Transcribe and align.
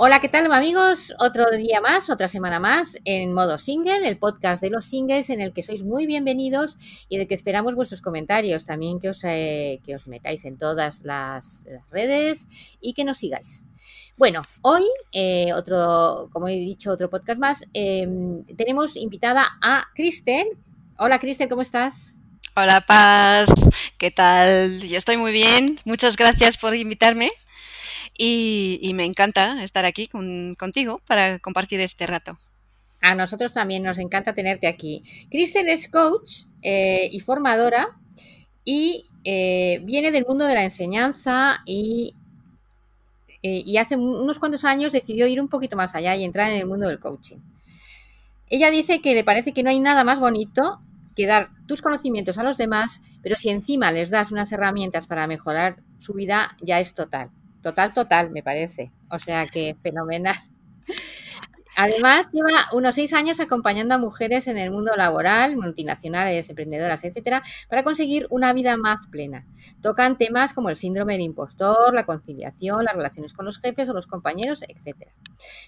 Hola, 0.00 0.20
¿qué 0.20 0.28
tal 0.28 0.52
amigos? 0.52 1.12
Otro 1.18 1.44
día 1.50 1.80
más, 1.80 2.08
otra 2.08 2.28
semana 2.28 2.60
más 2.60 2.96
en 3.04 3.34
modo 3.34 3.58
single, 3.58 4.06
el 4.06 4.16
podcast 4.16 4.62
de 4.62 4.70
los 4.70 4.84
singles 4.84 5.28
en 5.28 5.40
el 5.40 5.52
que 5.52 5.64
sois 5.64 5.82
muy 5.82 6.06
bienvenidos 6.06 6.76
y 7.08 7.16
en 7.16 7.22
el 7.22 7.26
que 7.26 7.34
esperamos 7.34 7.74
vuestros 7.74 8.00
comentarios. 8.00 8.64
También 8.64 9.00
que 9.00 9.08
os, 9.08 9.24
eh, 9.24 9.80
que 9.84 9.96
os 9.96 10.06
metáis 10.06 10.44
en 10.44 10.56
todas 10.56 11.02
las, 11.02 11.64
redes 11.90 12.46
y 12.80 12.92
que 12.92 13.02
nos 13.02 13.16
sigáis. 13.16 13.66
Bueno, 14.16 14.44
hoy, 14.62 14.84
eh, 15.10 15.52
otro, 15.52 16.30
como 16.32 16.46
he 16.46 16.54
dicho, 16.54 16.92
otro 16.92 17.10
podcast 17.10 17.40
más, 17.40 17.64
eh, 17.74 18.06
tenemos 18.56 18.94
invitada 18.94 19.48
a 19.60 19.88
Kristen. 19.96 20.46
Hola 20.96 21.18
Kristen, 21.18 21.48
¿cómo 21.48 21.62
estás? 21.62 22.14
Hola 22.54 22.84
Paz, 22.86 23.48
¿qué 23.98 24.12
tal? 24.12 24.78
Yo 24.78 24.96
estoy 24.96 25.16
muy 25.16 25.32
bien, 25.32 25.76
muchas 25.84 26.16
gracias 26.16 26.56
por 26.56 26.76
invitarme 26.76 27.32
y, 28.20 28.92
me 28.94 29.04
encanta 29.04 29.62
estar 29.62 29.84
aquí 29.84 30.08
contigo 30.08 31.00
para 31.06 31.38
compartir 31.38 31.80
este 31.80 32.06
rato. 32.06 32.38
A 33.00 33.14
nosotros 33.14 33.54
también 33.54 33.84
nos 33.84 33.98
encanta 33.98 34.34
tenerte 34.34 34.66
aquí. 34.66 35.04
Kristen 35.30 35.68
es 35.68 35.88
coach 35.88 36.46
eh, 36.62 37.08
y 37.12 37.20
formadora 37.20 37.96
y 38.64 39.04
eh, 39.22 39.80
viene 39.84 40.10
del 40.10 40.26
mundo 40.26 40.46
de 40.46 40.54
la 40.54 40.64
enseñanza 40.64 41.62
y, 41.64 42.16
eh, 43.44 43.62
y 43.64 43.76
hace 43.76 43.96
unos 43.96 44.40
cuantos 44.40 44.64
años 44.64 44.92
decidió 44.92 45.28
ir 45.28 45.40
un 45.40 45.48
poquito 45.48 45.76
más 45.76 45.94
allá 45.94 46.16
y 46.16 46.24
entrar 46.24 46.50
en 46.50 46.58
el 46.58 46.66
mundo 46.66 46.88
del 46.88 46.98
coaching. 46.98 47.38
Ella 48.50 48.70
dice 48.72 49.00
que 49.00 49.14
le 49.14 49.22
parece 49.22 49.52
que 49.52 49.62
no 49.62 49.70
hay 49.70 49.78
nada 49.78 50.02
más 50.02 50.18
bonito 50.18 50.80
que 51.14 51.26
dar 51.26 51.50
tus 51.66 51.82
conocimientos 51.82 52.36
a 52.38 52.42
los 52.42 52.56
demás, 52.56 53.00
pero 53.22 53.36
si 53.36 53.50
encima 53.50 53.92
les 53.92 54.10
das 54.10 54.32
unas 54.32 54.50
herramientas 54.50 55.06
para 55.06 55.26
mejorar 55.28 55.76
su 55.98 56.14
vida, 56.14 56.56
ya 56.60 56.80
es 56.80 56.94
total. 56.94 57.30
Total, 57.62 57.92
total, 57.92 58.30
me 58.30 58.42
parece. 58.42 58.92
O 59.10 59.18
sea 59.18 59.46
que 59.46 59.76
fenomenal. 59.82 60.36
Además, 61.80 62.32
lleva 62.32 62.66
unos 62.72 62.96
seis 62.96 63.12
años 63.12 63.38
acompañando 63.38 63.94
a 63.94 63.98
mujeres 63.98 64.48
en 64.48 64.58
el 64.58 64.72
mundo 64.72 64.96
laboral, 64.96 65.56
multinacionales, 65.56 66.48
emprendedoras, 66.48 67.04
etcétera, 67.04 67.40
para 67.70 67.84
conseguir 67.84 68.26
una 68.30 68.52
vida 68.52 68.76
más 68.76 69.06
plena. 69.06 69.46
Tocan 69.80 70.18
temas 70.18 70.54
como 70.54 70.70
el 70.70 70.76
síndrome 70.76 71.16
de 71.16 71.22
impostor, 71.22 71.94
la 71.94 72.04
conciliación, 72.04 72.84
las 72.84 72.96
relaciones 72.96 73.32
con 73.32 73.44
los 73.44 73.60
jefes 73.60 73.88
o 73.88 73.94
los 73.94 74.08
compañeros, 74.08 74.64
etcétera. 74.66 75.12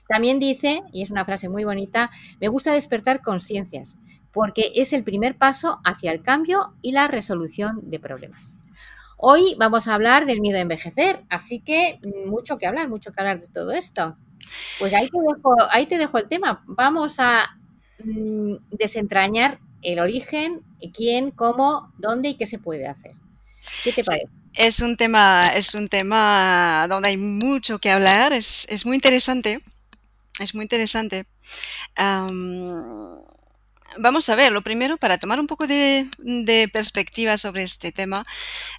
También 0.08 0.40
dice, 0.40 0.82
y 0.92 1.02
es 1.02 1.12
una 1.12 1.24
frase 1.24 1.48
muy 1.48 1.62
bonita, 1.62 2.10
me 2.40 2.48
gusta 2.48 2.72
despertar 2.72 3.22
conciencias, 3.22 3.96
porque 4.32 4.72
es 4.74 4.92
el 4.92 5.04
primer 5.04 5.38
paso 5.38 5.78
hacia 5.84 6.10
el 6.10 6.22
cambio 6.22 6.74
y 6.82 6.90
la 6.90 7.06
resolución 7.06 7.88
de 7.88 8.00
problemas. 8.00 8.58
Hoy 9.22 9.54
vamos 9.58 9.86
a 9.86 9.94
hablar 9.94 10.24
del 10.24 10.40
miedo 10.40 10.56
a 10.56 10.62
envejecer, 10.62 11.24
así 11.28 11.60
que 11.60 11.98
mm, 12.02 12.30
mucho 12.30 12.56
que 12.56 12.66
hablar, 12.66 12.88
mucho 12.88 13.12
que 13.12 13.20
hablar 13.20 13.38
de 13.38 13.48
todo 13.48 13.72
esto. 13.72 14.16
Pues 14.78 14.94
ahí 14.94 15.10
te 15.10 15.18
dejo, 15.18 15.56
ahí 15.70 15.84
te 15.84 15.98
dejo 15.98 16.16
el 16.16 16.26
tema. 16.26 16.64
Vamos 16.66 17.20
a 17.20 17.58
mmm, 18.02 18.54
desentrañar 18.70 19.58
el 19.82 19.98
origen, 19.98 20.62
quién, 20.94 21.32
cómo, 21.32 21.92
dónde 21.98 22.30
y 22.30 22.34
qué 22.36 22.46
se 22.46 22.58
puede 22.58 22.86
hacer. 22.86 23.12
¿Qué 23.84 23.92
te 23.92 24.02
parece? 24.02 24.28
Es 24.54 24.80
un 24.80 24.96
tema, 24.96 25.42
es 25.54 25.74
un 25.74 25.88
tema 25.88 26.86
donde 26.88 27.08
hay 27.08 27.18
mucho 27.18 27.78
que 27.78 27.90
hablar, 27.90 28.32
es, 28.32 28.66
es 28.70 28.86
muy 28.86 28.96
interesante. 28.96 29.60
Es 30.38 30.54
muy 30.54 30.62
interesante. 30.62 31.26
Um, 31.98 33.20
Vamos 33.98 34.28
a 34.28 34.36
ver, 34.36 34.52
lo 34.52 34.62
primero, 34.62 34.96
para 34.98 35.18
tomar 35.18 35.40
un 35.40 35.46
poco 35.46 35.66
de, 35.66 36.08
perspectiva 36.72 37.36
sobre 37.36 37.62
este 37.64 37.90
tema, 37.92 38.26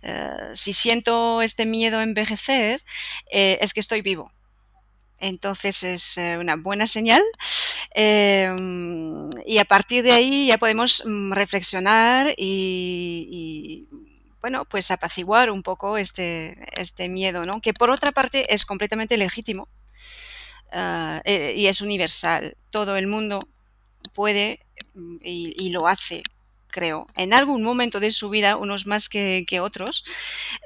eh, 0.02 0.52
si 0.54 0.74
siento 0.74 1.42
este 1.42 1.66
miedo 1.66 2.00
a 2.00 2.04
envejecer, 2.04 2.82
eh, 3.30 3.58
es 3.62 3.74
que 3.74 3.82
estoy 3.82 4.02
vivo. 4.02 4.32
Entonces 5.20 5.84
es 5.84 6.18
eh, 6.18 6.38
una 6.40 6.56
buena 6.56 6.88
señal 6.88 7.22
y 7.94 9.58
a 9.60 9.66
partir 9.68 10.04
de 10.04 10.14
ahí 10.14 10.48
ya 10.48 10.58
podemos 10.58 11.04
mm, 11.06 11.34
reflexionar 11.34 12.34
y, 12.38 13.88
bueno, 14.42 14.66
pues 14.66 14.90
apaciguar 14.92 15.52
un 15.52 15.62
poco 15.62 15.98
este, 15.98 16.58
este 16.80 17.08
miedo, 17.10 17.46
¿no? 17.46 17.62
Que 17.62 17.74
por 17.74 17.92
otra 17.92 18.12
parte 18.12 18.54
es 18.54 18.66
completamente 18.66 19.18
legítimo 19.18 19.68
y 21.26 21.68
es 21.68 21.82
universal. 21.82 22.56
Todo 22.72 22.96
el 22.96 23.08
mundo 23.08 23.48
puede 24.14 24.66
y, 24.96 25.54
y, 25.58 25.70
lo 25.70 25.88
hace, 25.88 26.24
creo, 26.68 27.08
en 27.16 27.34
algún 27.34 27.64
momento 27.64 28.00
de 28.00 28.12
su 28.12 28.30
vida, 28.30 28.58
unos 28.58 28.86
más 28.86 29.10
que, 29.10 29.46
que 29.48 29.60
otros, 29.60 30.04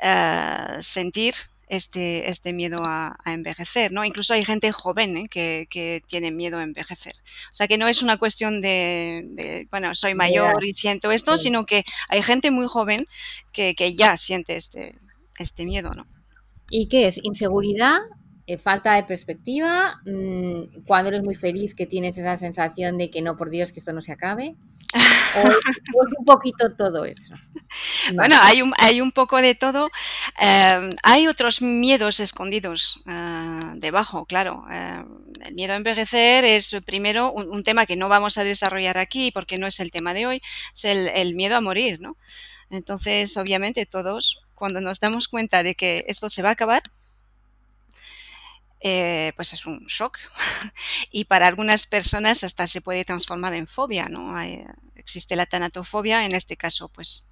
uh, 0.01 0.81
sentir 0.81 1.33
este, 1.67 2.29
este 2.29 2.53
miedo 2.53 2.83
a, 2.83 3.17
a, 3.23 3.33
envejecer, 3.33 3.91
¿no? 3.91 4.05
Incluso 4.05 4.33
hay 4.33 4.45
gente 4.45 4.71
joven 4.71 5.17
¿eh? 5.17 5.23
que, 5.29 5.67
que, 5.69 6.03
tiene 6.07 6.31
miedo 6.31 6.57
a 6.57 6.63
envejecer. 6.63 7.15
O 7.51 7.55
sea 7.55 7.67
que 7.67 7.77
no 7.77 7.87
es 7.87 8.01
una 8.01 8.17
cuestión 8.17 8.61
de, 8.61 9.23
de 9.29 9.67
bueno, 9.71 9.95
soy 9.95 10.13
mayor 10.13 10.63
y 10.63 10.73
siento 10.73 11.11
esto, 11.11 11.37
sí. 11.37 11.45
sino 11.45 11.65
que 11.65 11.83
hay 12.07 12.21
gente 12.21 12.51
muy 12.51 12.67
joven 12.67 13.07
que, 13.51 13.75
que 13.75 13.95
ya 13.95 14.17
siente 14.17 14.57
este, 14.57 14.95
este 15.39 15.65
miedo, 15.65 15.91
¿no? 15.91 16.05
¿Y 16.69 16.87
qué 16.87 17.07
es? 17.07 17.19
¿Inseguridad? 17.23 17.99
Eh, 18.47 18.57
falta 18.57 18.93
de 18.93 19.03
perspectiva, 19.03 20.01
mmm, 20.05 20.83
cuando 20.85 21.09
eres 21.09 21.23
muy 21.23 21.35
feliz 21.35 21.73
que 21.73 21.85
tienes 21.85 22.17
esa 22.17 22.37
sensación 22.37 22.97
de 22.97 23.09
que 23.09 23.21
no, 23.21 23.35
por 23.37 23.49
Dios, 23.49 23.71
que 23.71 23.79
esto 23.79 23.93
no 23.93 24.01
se 24.01 24.11
acabe. 24.11 24.55
O, 24.93 25.49
es 25.49 26.13
un 26.17 26.25
poquito 26.25 26.75
todo 26.75 27.05
eso. 27.05 27.35
Bueno, 28.13 28.37
hay 28.39 28.61
un, 28.61 28.71
hay 28.79 29.01
un 29.01 29.11
poco 29.11 29.41
de 29.41 29.53
todo. 29.55 29.89
Eh, 30.39 30.95
hay 31.03 31.27
otros 31.27 31.61
miedos 31.61 32.21
escondidos 32.21 33.01
eh, 33.05 33.71
debajo, 33.75 34.25
claro. 34.25 34.63
El 34.69 35.55
miedo 35.55 35.73
a 35.73 35.75
envejecer 35.75 36.45
es 36.45 36.73
primero 36.85 37.33
un, 37.33 37.49
un, 37.49 37.63
tema 37.63 37.85
que 37.85 37.97
no 37.97 38.07
vamos 38.07 38.37
a 38.37 38.45
desarrollar 38.45 38.97
aquí 38.97 39.31
porque 39.31 39.57
no 39.57 39.67
es 39.67 39.79
el 39.81 39.91
tema 39.91 40.13
de 40.13 40.27
hoy, 40.27 40.41
es 40.73 40.85
el, 40.85 41.09
el 41.09 41.35
miedo 41.35 41.57
a 41.57 41.61
morir, 41.61 41.99
¿no? 41.99 42.15
Entonces, 42.69 43.35
obviamente, 43.35 43.85
todos, 43.85 44.41
cuando 44.53 44.79
nos 44.79 44.99
damos 44.99 45.27
cuenta 45.27 45.63
de 45.63 45.75
que 45.75 46.05
esto 46.07 46.29
se 46.29 46.43
va 46.43 46.49
a 46.49 46.53
acabar, 46.53 46.83
eh, 48.87 49.33
pues 49.35 49.51
es 49.51 49.65
un 49.65 49.79
shock. 49.87 50.19
y 51.11 51.25
para 51.25 51.47
algunas 51.47 51.87
personas 51.87 52.43
hasta 52.43 52.67
se 52.67 52.81
puede 52.81 53.03
transformar 53.03 53.55
en 53.55 53.65
fobia, 53.65 54.07
¿no? 54.09 54.37
Hay, 54.37 54.63
existe 54.93 55.35
la 55.35 55.47
tanatofobia, 55.47 56.23
en 56.23 56.35
este 56.35 56.55
caso, 56.55 56.87
pues 56.89 57.25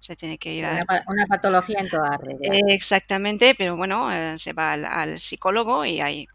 se 0.00 0.16
tiene 0.16 0.36
que 0.36 0.52
ir 0.52 0.64
sí, 0.64 0.70
a... 0.70 0.84
Una, 0.88 1.04
una, 1.06 1.26
patología 1.28 1.78
en 1.78 1.90
toda 1.90 2.18
red. 2.20 2.38
Eh, 2.42 2.60
exactamente, 2.74 3.54
pero 3.54 3.76
bueno, 3.76 4.12
eh, 4.12 4.36
se 4.36 4.52
va 4.52 4.72
al, 4.72 4.84
al, 4.84 5.20
psicólogo 5.20 5.84
y 5.84 6.00
ahí 6.00 6.26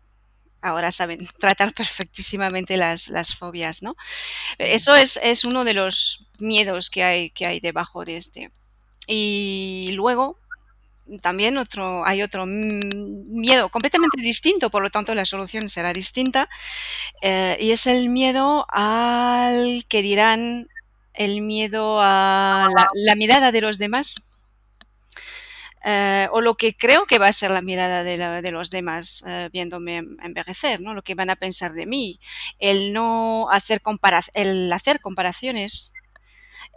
ahora 0.62 0.94
saben 0.94 1.28
tratar 1.40 1.74
perfectísimamente 1.74 2.78
las, 2.78 3.10
las 3.10 3.36
fobias, 3.36 3.84
¿no? 3.84 3.98
Eso 4.57 4.95
es, 4.95 5.19
es, 5.22 5.44
uno 5.44 5.66
de 5.66 5.74
los 5.74 6.28
miedos 6.40 6.90
que 6.90 7.04
hay, 7.04 7.30
que 7.31 7.45
hay 7.45 7.60
debajo 7.60 8.06
de 8.06 8.16
este. 8.16 8.51
Y 9.06 9.92
luego, 9.95 10.40
también 11.19 11.58
otro, 11.58 12.06
hay 12.06 12.22
otro 12.22 12.46
miedo 12.46 13.69
completamente 13.69 14.22
distinto, 14.22 14.69
por 14.69 14.84
lo 14.84 14.90
tanto 14.90 15.13
la 15.16 15.25
solución 15.25 15.69
será 15.69 15.94
distinta, 15.94 16.50
eh, 17.22 17.58
y 17.60 17.72
es 17.72 17.88
el 17.88 18.10
miedo 18.10 18.66
al 18.69 19.86
que 19.88 20.02
dirán, 20.02 20.68
el 21.13 21.42
miedo 21.42 22.00
a 22.02 22.69
la, 22.94 23.16
mirada 23.16 23.52
de 23.52 23.62
los 23.62 23.78
demás. 23.78 24.16
Eh, 25.84 26.28
o 26.31 26.42
lo 26.42 26.54
que 26.56 26.78
creo 26.78 27.08
que 27.08 27.18
va 27.18 27.28
a 27.28 27.34
ser 27.34 27.50
la 27.50 27.64
mirada 27.64 28.04
de, 28.04 28.16
la, 28.16 28.44
de 28.44 28.52
los 28.52 28.69
demás 28.69 29.24
eh, 29.25 29.50
viéndome 29.52 29.98
envejecer, 30.22 30.80
¿no? 30.80 30.94
Lo 30.94 31.02
que 31.02 31.16
van 31.16 31.31
a 31.31 31.36
pensar 31.36 31.74
de 31.74 31.88
mí, 31.88 32.19
el 32.60 32.94
no 32.94 33.50
hacer 33.50 33.81
el 34.36 34.72
hacer 34.72 35.00
comparaciones 35.00 35.92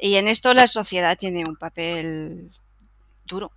y 0.01 0.17
en 0.17 0.29
esto 0.29 0.55
la 0.55 0.67
sociedad 0.67 1.17
tiene 1.17 1.45
un 1.45 1.57
papel 1.57 2.51
duro. 3.25 3.53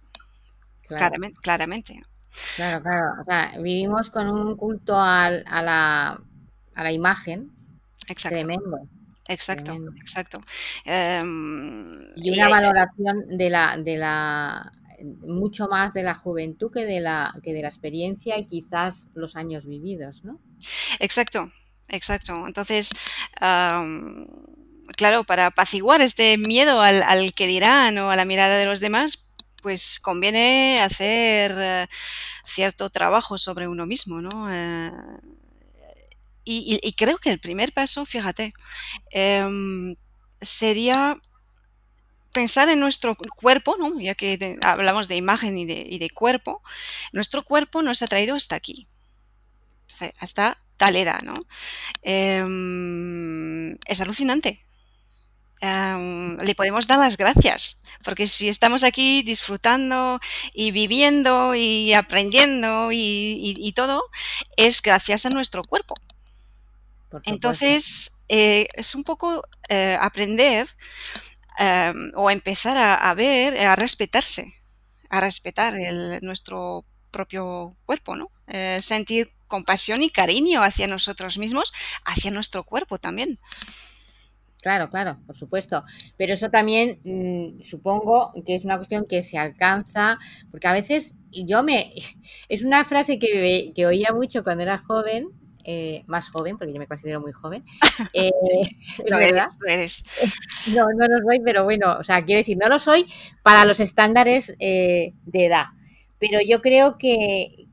Claro. 0.88 1.00
Claramente, 1.00 1.42
claramente. 1.42 2.02
Claro, 2.56 2.82
claro. 2.82 3.22
O 3.22 3.26
sea, 3.26 3.52
vivimos 3.62 4.10
con 4.10 4.30
un 4.30 4.56
culto 4.56 5.00
al, 5.00 5.44
a, 5.50 5.62
la, 5.62 6.22
a 6.76 6.84
la 6.84 6.92
imagen 6.92 7.52
Exacto. 8.08 8.38
tremendo. 8.38 8.80
exacto, 9.28 9.78
exacto. 10.00 10.42
Em, 10.86 12.14
y 12.16 12.32
una 12.32 12.50
valoración 12.50 13.38
de 13.38 13.50
la, 13.50 13.78
de 13.78 13.98
la 13.98 14.72
mucho 15.04 15.68
más 15.68 15.94
de 15.94 16.04
la 16.04 16.16
juventud 16.16 16.72
que 16.72 16.86
de 16.86 17.00
la, 17.00 17.34
que 17.44 17.54
de 17.54 17.62
la 17.62 17.68
experiencia 17.68 18.38
y 18.38 18.48
quizás 18.48 19.08
los 19.14 19.36
años 19.36 19.66
vividos, 19.66 20.24
¿no? 20.24 20.40
Exacto, 21.00 21.52
exacto. 21.88 22.48
Entonces, 22.48 22.90
claro, 24.96 25.24
para 25.26 25.48
apaciguar 25.48 26.02
este 26.02 26.38
miedo 26.38 26.82
al, 26.82 27.34
que 27.34 27.48
dirán 27.48 27.98
o 27.98 28.10
a 28.10 28.16
la 28.16 28.26
mirada 28.26 28.58
de 28.58 28.66
los 28.66 28.80
demás, 28.80 29.27
pues 29.62 30.00
conviene 30.00 30.82
hacer 30.82 31.56
eh, 31.58 31.88
cierto 32.46 32.90
trabajo 32.90 33.38
sobre 33.38 33.68
uno 33.68 33.86
mismo, 33.86 34.22
¿no? 34.22 34.52
Eh, 34.52 34.92
y, 36.50 36.94
creo 36.94 37.18
que 37.18 37.30
el 37.30 37.40
primer 37.40 37.74
paso, 37.74 38.06
fíjate, 38.06 38.54
em, 39.12 39.96
sería 40.40 41.20
pensar 42.32 42.70
en 42.70 42.80
nuestro 42.80 43.16
cuerpo, 43.16 43.76
¿no? 43.78 44.00
ya 44.00 44.16
que 44.16 44.58
hablamos 44.62 45.10
de 45.10 45.18
imagen 45.18 45.58
y 45.58 45.66
de, 45.66 46.10
cuerpo, 46.12 46.62
nuestro 47.12 47.44
cuerpo 47.44 47.82
nos 47.82 48.02
ha 48.02 48.08
traído 48.08 48.36
hasta 48.36 48.56
aquí, 48.56 48.88
hasta 50.20 50.58
tal 50.78 50.96
edad, 50.96 51.22
¿no? 51.24 51.36
Em, 52.04 53.72
es 53.86 54.00
alucinante. 54.00 54.67
Em, 55.60 56.38
le 56.38 56.56
podemos 56.56 56.86
dar 56.88 57.00
las 57.00 57.18
gracias, 57.18 57.82
porque 58.04 58.28
si 58.28 58.48
estamos 58.50 58.84
aquí 58.84 59.24
disfrutando 59.24 60.20
y 60.54 60.72
viviendo 60.72 61.56
y 61.56 61.94
aprendiendo 61.94 62.90
y, 62.92 63.74
todo, 63.76 64.04
es 64.56 64.82
gracias 64.82 65.26
a 65.26 65.30
nuestro 65.30 65.64
cuerpo. 65.64 65.96
Entonces, 67.24 68.12
eh, 68.30 68.68
es 68.74 68.94
un 68.94 69.04
poco 69.04 69.42
eh, 69.70 69.98
aprender 70.00 70.68
o 72.16 72.30
empezar 72.30 72.78
a, 72.78 73.14
ver, 73.16 73.58
a 73.58 73.76
respetarse, 73.76 74.54
a 75.10 75.22
respetar 75.22 75.74
nuestro 76.22 76.86
propio 77.10 77.76
cuerpo, 77.86 78.16
¿no? 78.16 78.30
Eh, 78.48 78.80
sentir 78.82 79.34
compasión 79.48 80.04
y 80.04 80.10
cariño 80.10 80.62
hacia 80.62 80.88
nosotros 80.88 81.38
mismos, 81.38 81.74
hacia 82.06 82.32
nuestro 82.32 82.64
cuerpo 82.64 83.00
también. 83.00 83.40
Claro, 84.62 84.90
claro, 84.90 85.20
por 85.26 85.36
supuesto. 85.36 85.84
Pero 86.18 86.34
eso 86.34 86.50
también 86.50 87.00
mm, 87.04 87.62
supongo 87.62 88.32
que 88.46 88.56
es 88.56 88.66
una 88.66 88.78
cuestión 88.78 89.06
que 89.06 89.24
se 89.24 89.38
alcanza, 89.38 90.18
porque 90.52 90.68
a 90.68 90.74
veces 90.74 91.16
yo 91.32 91.64
me... 91.64 91.92
Es 92.50 92.64
una 92.64 92.84
frase 92.86 93.20
que, 93.20 93.72
que 93.76 93.86
oía 93.86 94.10
mucho 94.14 94.44
cuando 94.44 94.64
era 94.64 94.78
joven, 94.78 95.30
eh, 95.64 96.04
más 96.08 96.30
joven, 96.30 96.58
porque 96.58 96.74
yo 96.74 96.80
me 96.80 96.88
considero 96.88 97.22
muy 97.22 97.32
joven. 97.34 97.64
Eh, 98.14 98.32
no, 99.10 99.18
verdad. 99.20 99.50
No, 100.74 100.86
no 100.96 101.08
lo 101.08 101.24
soy, 101.26 101.40
pero 101.44 101.64
bueno, 101.64 101.98
o 102.00 102.04
sea, 102.04 102.24
quiero 102.24 102.40
decir, 102.40 102.58
no 102.58 102.70
lo 102.70 102.80
soy 102.80 103.06
para 103.44 103.66
los 103.66 103.80
estándares 103.80 104.56
eh, 104.60 105.14
de 105.26 105.46
edad. 105.46 105.66
Pero 106.20 106.40
yo 106.48 106.62
creo 106.62 106.98
que, 106.98 107.67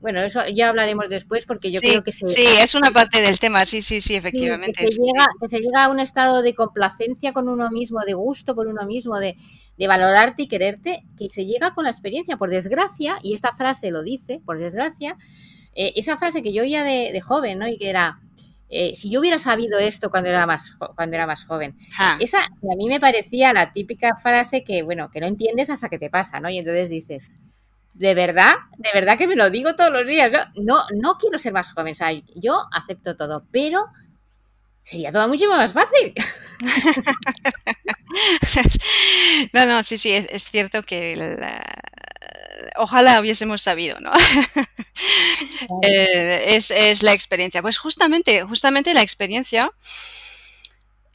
bueno, 0.00 0.20
eso 0.20 0.40
ya 0.54 0.68
hablaremos 0.68 1.08
después 1.08 1.46
porque 1.46 1.70
yo 1.70 1.80
creo 1.80 2.02
que 2.02 2.12
se, 2.12 2.28
Sí, 2.28 2.44
es 2.62 2.74
una 2.74 2.90
parte 2.90 3.22
del 3.22 3.38
tema, 3.38 3.64
sí, 3.64 3.80
sí, 3.80 4.00
sí, 4.00 4.14
efectivamente. 4.14 4.84
que, 4.84 4.92
se 4.92 5.00
llega, 5.00 5.26
que, 5.40 5.48
se 5.48 5.60
llega, 5.60 5.84
a 5.84 5.88
un 5.88 6.00
estado 6.00 6.42
de 6.42 6.54
complacencia 6.54 7.32
con 7.32 7.48
uno 7.48 7.70
mismo, 7.70 8.00
de 8.00 8.14
gusto 8.14 8.54
por 8.54 8.66
uno 8.66 8.84
mismo, 8.84 9.18
de, 9.18 9.36
de, 9.78 9.88
valorarte 9.88 10.42
y 10.42 10.48
quererte, 10.48 11.04
que 11.18 11.30
se 11.30 11.46
llega 11.46 11.74
con 11.74 11.84
la 11.84 11.90
experiencia, 11.90 12.36
por 12.36 12.50
desgracia, 12.50 13.16
y 13.22 13.34
esta 13.34 13.52
frase 13.52 13.90
lo 13.90 14.02
dice, 14.02 14.40
por 14.44 14.58
desgracia, 14.58 15.16
eh, 15.76 15.92
esa 15.96 16.16
frase 16.16 16.42
que 16.42 16.52
yo 16.52 16.62
oía 16.62 16.82
de, 16.84 17.20
joven, 17.20 17.58
¿no? 17.58 17.68
Y 17.68 17.76
que 17.76 17.90
era, 17.90 18.18
eh, 18.70 18.94
si 18.96 19.10
yo 19.10 19.20
hubiera 19.20 19.38
sabido 19.38 19.78
esto 19.78 20.10
cuando 20.10 20.30
era 20.30 20.46
más, 20.46 20.72
cuando 20.94 21.16
era 21.16 21.26
más 21.26 21.44
joven, 21.44 21.76
esa 22.18 22.40
a 22.40 22.76
mí 22.76 22.86
me 22.88 22.98
parecía 22.98 23.52
la 23.52 23.72
típica 23.72 24.16
frase 24.16 24.64
que, 24.64 24.82
bueno, 24.82 25.10
que 25.10 25.20
no 25.20 25.26
entiendes 25.26 25.68
hasta 25.68 25.90
que 25.90 25.98
te 25.98 26.08
pasa, 26.08 26.40
¿no? 26.40 26.48
Y 26.48 26.58
entonces 26.58 26.88
dices, 26.88 27.28
de 27.98 28.14
verdad, 28.14 28.54
de 28.76 28.90
verdad 28.92 29.16
que 29.16 29.26
me 29.26 29.36
lo 29.36 29.50
digo 29.50 29.74
todos 29.74 29.90
los 29.90 30.06
días, 30.06 30.30
¿no? 30.30 30.44
No, 30.62 30.84
no 30.94 31.18
quiero 31.18 31.38
ser 31.38 31.52
más 31.52 31.72
joven, 31.72 31.92
o 31.92 31.94
sea, 31.94 32.12
yo 32.34 32.60
acepto 32.72 33.16
todo, 33.16 33.46
pero 33.50 33.86
sería 34.82 35.10
todo 35.10 35.28
mucho 35.28 35.48
más 35.48 35.72
fácil. 35.72 36.14
no, 39.52 39.66
no, 39.66 39.82
sí, 39.82 39.98
sí, 39.98 40.12
es, 40.12 40.44
cierto 40.44 40.82
que 40.82 41.16
la, 41.16 41.62
ojalá 42.76 43.20
hubiésemos 43.20 43.62
sabido, 43.62 43.98
¿no? 44.00 44.12
Eh, 45.82 46.56
es, 46.56 47.02
la 47.02 47.12
experiencia. 47.12 47.60
Pues 47.60 47.76
justamente, 47.76 48.42
justamente 48.42 48.94
la 48.94 49.02
experiencia, 49.02 49.70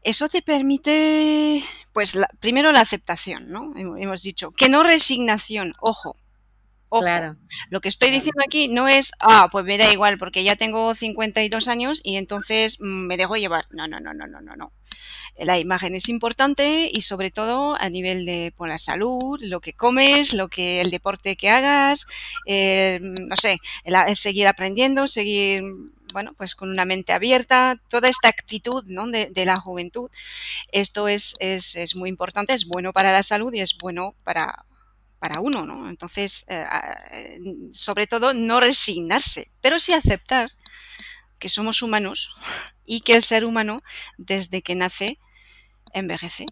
eso 0.03 0.29
te 0.29 0.43
permite, 0.43 1.63
pues 1.91 2.15
primero 2.39 2.71
la 2.71 2.81
aceptación, 2.81 3.49
¿no? 3.49 3.73
Hemos 3.75 4.21
dicho, 4.21 4.51
que 4.51 4.69
no 4.69 4.83
resignación, 4.83 5.73
ojo. 5.79 6.15
Ojo, 6.93 7.03
claro. 7.03 7.37
Lo 7.69 7.79
que 7.79 7.87
estoy 7.87 8.11
diciendo 8.11 8.43
aquí 8.45 8.67
no 8.67 8.89
es, 8.89 9.13
ah, 9.21 9.47
pues 9.49 9.63
me 9.63 9.77
da 9.77 9.89
igual 9.91 10.17
porque 10.17 10.43
ya 10.43 10.57
tengo 10.57 10.93
52 10.93 11.69
años 11.69 12.01
y 12.03 12.17
entonces 12.17 12.81
mm, 12.81 13.07
me 13.07 13.15
dejo 13.15 13.37
llevar. 13.37 13.65
No, 13.71 13.87
no, 13.87 14.01
no, 14.01 14.13
no, 14.13 14.27
no, 14.27 14.41
no, 14.41 14.55
no 14.57 14.73
la 15.37 15.57
imagen 15.57 15.95
es 15.95 16.09
importante 16.09 16.89
y 16.91 17.01
sobre 17.01 17.31
todo 17.31 17.75
a 17.79 17.89
nivel 17.89 18.25
de 18.25 18.53
por 18.55 18.67
la 18.67 18.77
salud, 18.77 19.39
lo 19.41 19.61
que 19.61 19.73
comes, 19.73 20.33
lo 20.33 20.49
que 20.49 20.81
el 20.81 20.91
deporte 20.91 21.35
que 21.37 21.49
hagas, 21.49 22.05
eh, 22.45 22.99
no 23.01 23.35
sé, 23.37 23.59
seguir 24.13 24.47
aprendiendo, 24.47 25.07
seguir 25.07 25.63
bueno, 26.11 26.33
pues 26.37 26.55
con 26.55 26.69
una 26.69 26.83
mente 26.83 27.13
abierta, 27.13 27.79
toda 27.87 28.09
esta 28.09 28.27
actitud 28.27 28.83
¿no? 28.87 29.07
de, 29.07 29.45
la 29.45 29.57
juventud. 29.57 30.09
Esto 30.73 31.07
es, 31.07 31.35
es, 31.39 31.77
es, 31.77 31.95
muy 31.95 32.09
importante, 32.09 32.53
es 32.53 32.67
bueno 32.67 32.91
para 32.91 33.13
la 33.13 33.23
salud 33.23 33.53
y 33.53 33.61
es 33.61 33.77
bueno 33.77 34.13
para, 34.25 34.65
para 35.21 35.39
uno, 35.39 35.67
¿no? 35.67 35.87
Entonces, 35.87 36.45
eh, 36.49 36.65
eh, 37.13 37.39
sobre 37.73 38.07
todo, 38.07 38.33
no 38.33 38.59
resignarse, 38.59 39.51
pero 39.61 39.77
sí 39.79 39.93
aceptar 39.93 40.49
que 41.39 41.49
somos 41.49 41.83
humanos 41.83 42.31
y 42.85 43.01
que 43.01 43.13
el 43.13 43.21
ser 43.21 43.45
humano, 43.45 43.83
desde 44.17 44.63
que 44.63 44.75
nace, 44.75 45.19
envejece. 45.93 46.47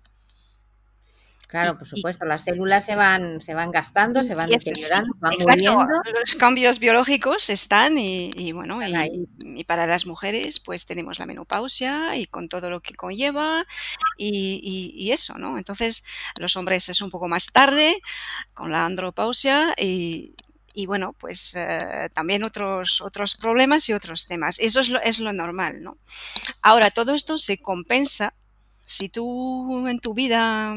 Claro, 1.50 1.80
por 1.80 1.88
supuesto, 1.88 2.26
las 2.26 2.44
células 2.44 2.86
se 2.86 2.96
van, 2.96 3.42
se 3.42 3.56
van 3.56 3.72
gastando, 3.72 4.22
se 4.22 4.36
van 4.36 4.52
deteriorando, 4.52 5.16
van 5.18 5.34
muriendo. 5.40 5.88
Los 6.20 6.36
cambios 6.36 6.78
biológicos 6.78 7.50
están 7.50 7.98
y, 7.98 8.52
bueno, 8.52 8.80
y, 8.86 9.64
para 9.64 9.88
las 9.88 10.06
mujeres 10.06 10.60
pues 10.60 10.86
tenemos 10.86 11.18
la 11.18 11.26
menopausia 11.26 12.16
y 12.18 12.26
con 12.26 12.50
todo 12.50 12.70
lo 12.70 12.82
que 12.82 12.94
conlleva 12.94 13.66
y, 14.16 15.10
eso, 15.12 15.40
¿no? 15.40 15.58
Entonces, 15.58 16.04
los 16.36 16.56
hombres 16.56 16.88
es 16.88 17.02
un 17.02 17.10
poco 17.10 17.28
más 17.28 17.48
tarde 17.48 18.00
con 18.54 18.72
la 18.72 18.86
andropausia 18.86 19.74
y, 19.76 20.36
bueno, 20.86 21.14
pues 21.14 21.56
eh, 21.56 22.10
también 22.14 22.44
otros, 22.44 23.02
otros 23.02 23.36
problemas 23.36 23.90
y 23.90 23.94
otros 23.94 24.28
temas. 24.28 24.60
Eso 24.60 24.82
es 24.82 24.90
lo, 24.90 25.02
es 25.02 25.18
lo 25.18 25.34
normal, 25.34 25.82
¿no? 25.82 25.98
Ahora, 26.62 26.92
todo 26.92 27.16
esto 27.16 27.40
se 27.40 27.58
compensa 27.58 28.36
si 28.86 29.10
tú 29.10 29.88
en 29.88 30.00
tu 30.00 30.14
vida 30.14 30.76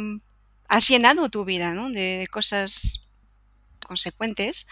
has 0.73 0.89
llenado 0.89 1.29
tu 1.29 1.45
vida 1.45 1.75
¿no? 1.75 1.91
de 1.91 2.27
cosas 2.31 3.07
consecuentes, 3.87 4.67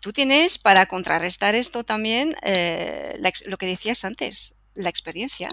tú 0.00 0.12
tienes 0.12 0.58
para 0.58 0.86
contrarrestar 0.86 1.56
esto 1.56 1.82
también 1.82 2.36
eh, 2.42 3.20
lo 3.46 3.58
que 3.58 3.66
decías 3.66 4.04
antes, 4.04 4.54
la 4.76 4.88
experiencia. 4.88 5.50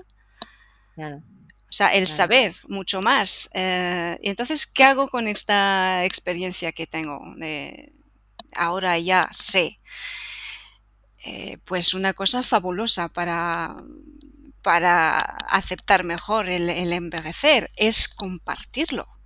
Claro. 0.94 1.24
O 1.68 1.72
sea, 1.72 1.88
el 1.88 2.08
saber 2.08 2.54
mucho 2.68 3.02
más. 3.02 3.50
Eh, 3.56 4.20
y 4.22 4.30
entonces, 4.30 4.68
¿qué 4.68 4.84
hago 4.84 5.08
con 5.08 5.28
esta 5.28 6.06
experiencia 6.06 6.72
que 6.74 6.86
tengo? 6.86 7.20
De, 7.36 7.92
ahora 8.56 9.00
ya 9.00 9.28
sé. 9.32 9.80
Eh, 11.26 11.58
pues 11.66 11.96
una 11.96 12.14
cosa 12.14 12.44
fabulosa 12.44 13.10
para 13.10 13.76
para 14.62 15.20
aceptar 15.20 16.04
mejor 16.04 16.50
el, 16.50 16.70
envejecer, 16.70 17.72
es 17.78 18.10
compartirlo 18.10 19.17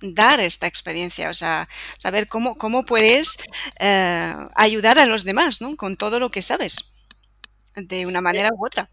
dar 0.00 0.40
esta 0.40 0.66
experiencia, 0.66 1.30
o 1.30 1.34
sea, 1.34 1.68
saber 1.98 2.28
cómo, 2.28 2.56
cómo 2.56 2.84
puedes 2.84 3.38
eh, 3.80 4.34
ayudar 4.54 4.98
a 4.98 5.06
los 5.06 5.24
demás, 5.24 5.60
¿no? 5.60 5.76
Con 5.76 5.96
todo 5.96 6.20
lo 6.20 6.30
que 6.30 6.42
sabes, 6.42 6.76
de 7.74 8.06
una 8.06 8.20
manera 8.20 8.50
u 8.52 8.66
otra. 8.66 8.90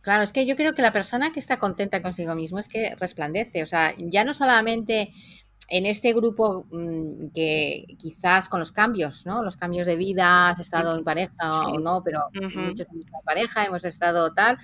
Claro, 0.00 0.22
es 0.22 0.32
que 0.32 0.46
yo 0.46 0.54
creo 0.54 0.72
que 0.72 0.82
la 0.82 0.92
persona 0.92 1.32
que 1.32 1.40
está 1.40 1.58
contenta 1.58 2.00
consigo 2.00 2.34
mismo 2.36 2.60
es 2.60 2.68
que 2.68 2.94
resplandece, 2.94 3.62
o 3.62 3.66
sea, 3.66 3.92
ya 3.98 4.24
no 4.24 4.34
solamente 4.34 5.10
en 5.68 5.86
este 5.86 6.12
grupo 6.12 6.66
mm, 6.70 7.32
que 7.34 7.86
quizás 7.98 8.48
con 8.48 8.60
los 8.60 8.70
cambios, 8.70 9.26
¿no? 9.26 9.42
Los 9.42 9.56
cambios 9.56 9.86
de 9.86 9.96
vida, 9.96 10.50
has 10.50 10.60
estado 10.60 10.96
en 10.96 11.02
pareja 11.02 11.66
o 11.66 11.78
no, 11.80 12.02
pero 12.04 12.20
muchos 12.32 12.54
hemos 12.54 13.04
estado 13.04 13.18
en 13.18 13.24
pareja, 13.24 13.64
hemos 13.64 13.84
estado 13.84 14.32
tal, 14.32 14.58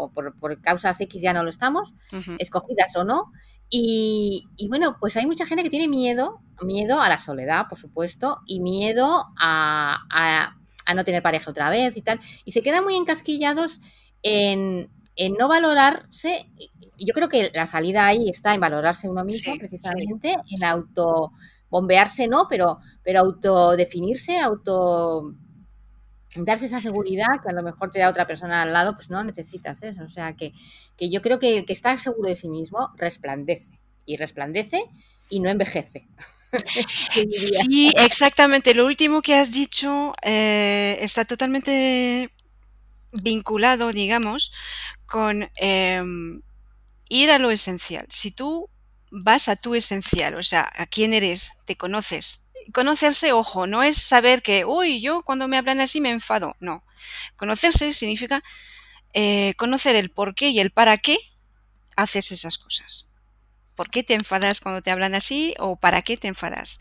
o 0.00 0.12
por, 0.12 0.60
causas 0.60 1.00
X 1.00 1.22
ya 1.22 1.32
no 1.32 1.42
lo 1.42 1.50
estamos, 1.50 1.94
escogidas 2.38 2.94
o 2.96 3.04
no. 3.04 3.32
Y, 3.68 4.46
bueno, 4.68 4.96
pues 4.98 5.16
hay 5.16 5.26
mucha 5.26 5.46
gente 5.46 5.62
que 5.62 5.70
tiene 5.70 5.88
miedo, 5.88 6.40
miedo 6.62 7.00
a 7.00 7.08
la 7.08 7.18
soledad, 7.18 7.66
por 7.68 7.78
supuesto, 7.78 8.40
y 8.46 8.60
miedo 8.60 9.26
a, 9.38 9.98
a, 10.10 10.94
no 10.94 11.04
tener 11.04 11.22
pareja 11.22 11.50
otra 11.50 11.70
vez 11.70 11.96
y 11.96 12.02
tal. 12.02 12.18
Y 12.44 12.52
se 12.52 12.62
quedan 12.62 12.82
muy 12.84 12.96
encasquillados 12.96 13.80
en, 14.22 14.90
en 15.16 15.34
no 15.34 15.48
valorarse, 15.48 16.50
yo 16.98 17.14
creo 17.14 17.28
que 17.28 17.50
la 17.54 17.66
salida 17.66 18.06
ahí 18.06 18.28
está 18.28 18.54
en 18.54 18.60
valorarse 18.60 19.08
uno 19.08 19.24
mismo, 19.24 19.54
precisamente, 19.58 20.36
en 20.50 20.64
auto 20.64 21.32
bombearse, 21.70 22.26
no, 22.26 22.46
pero, 22.48 22.78
pero 23.02 23.20
autodefinirse, 23.20 24.38
auto 24.38 25.34
darse 26.36 26.66
esa 26.66 26.80
seguridad 26.80 27.40
que 27.42 27.50
a 27.50 27.54
lo 27.54 27.62
mejor 27.62 27.90
te 27.90 27.98
da 27.98 28.08
otra 28.08 28.26
persona 28.26 28.62
al 28.62 28.72
lado, 28.72 28.94
pues 28.94 29.10
no 29.10 29.22
necesitas 29.24 29.82
eso. 29.82 30.04
O 30.04 30.08
sea, 30.08 30.34
que, 30.34 30.52
yo 30.98 31.22
creo 31.22 31.38
que 31.38 31.58
el 31.58 31.64
que 31.64 31.72
está 31.72 31.98
seguro 31.98 32.28
de 32.28 32.36
sí 32.36 32.48
mismo 32.48 32.90
resplandece 32.96 33.80
y 34.06 34.16
resplandece 34.16 34.84
y 35.28 35.40
no 35.40 35.50
envejece. 35.50 36.08
sí, 37.30 37.90
exactamente. 37.96 38.74
Lo 38.74 38.86
último 38.86 39.22
que 39.22 39.34
has 39.34 39.52
dicho 39.52 40.14
eh, 40.22 40.98
está 41.00 41.24
totalmente 41.24 42.30
vinculado, 43.12 43.92
digamos, 43.92 44.52
con 45.06 45.48
em, 45.56 46.42
ir 47.08 47.30
a 47.30 47.38
lo 47.38 47.50
esencial. 47.50 48.06
Si 48.08 48.30
tú 48.30 48.68
vas 49.10 49.48
a 49.48 49.56
tu 49.56 49.74
esencial, 49.74 50.36
o 50.36 50.42
sea, 50.42 50.70
a 50.76 50.86
quién 50.86 51.12
eres, 51.12 51.52
te 51.66 51.76
conoces. 51.76 52.46
Conocerse, 52.72 53.32
ojo, 53.32 53.66
no 53.66 53.82
es 53.82 53.96
saber 53.98 54.42
que, 54.42 54.64
uy, 54.64 55.00
yo 55.00 55.22
cuando 55.22 55.48
me 55.48 55.58
hablan 55.58 55.80
así 55.80 56.00
me 56.00 56.10
enfado. 56.10 56.56
No. 56.60 56.84
Conocerse 57.36 57.92
significa 57.92 58.42
eh, 59.12 59.54
conocer 59.56 59.96
el 59.96 60.10
por 60.10 60.34
qué 60.34 60.50
y 60.50 60.60
el 60.60 60.70
para 60.70 60.96
qué 60.98 61.18
haces 61.96 62.32
esas 62.32 62.58
cosas. 62.58 63.08
¿Por 63.74 63.90
qué 63.90 64.02
te 64.02 64.14
enfadas 64.14 64.60
cuando 64.60 64.82
te 64.82 64.90
hablan 64.90 65.14
así 65.14 65.54
o 65.58 65.76
para 65.76 66.02
qué 66.02 66.16
te 66.16 66.28
enfadas? 66.28 66.80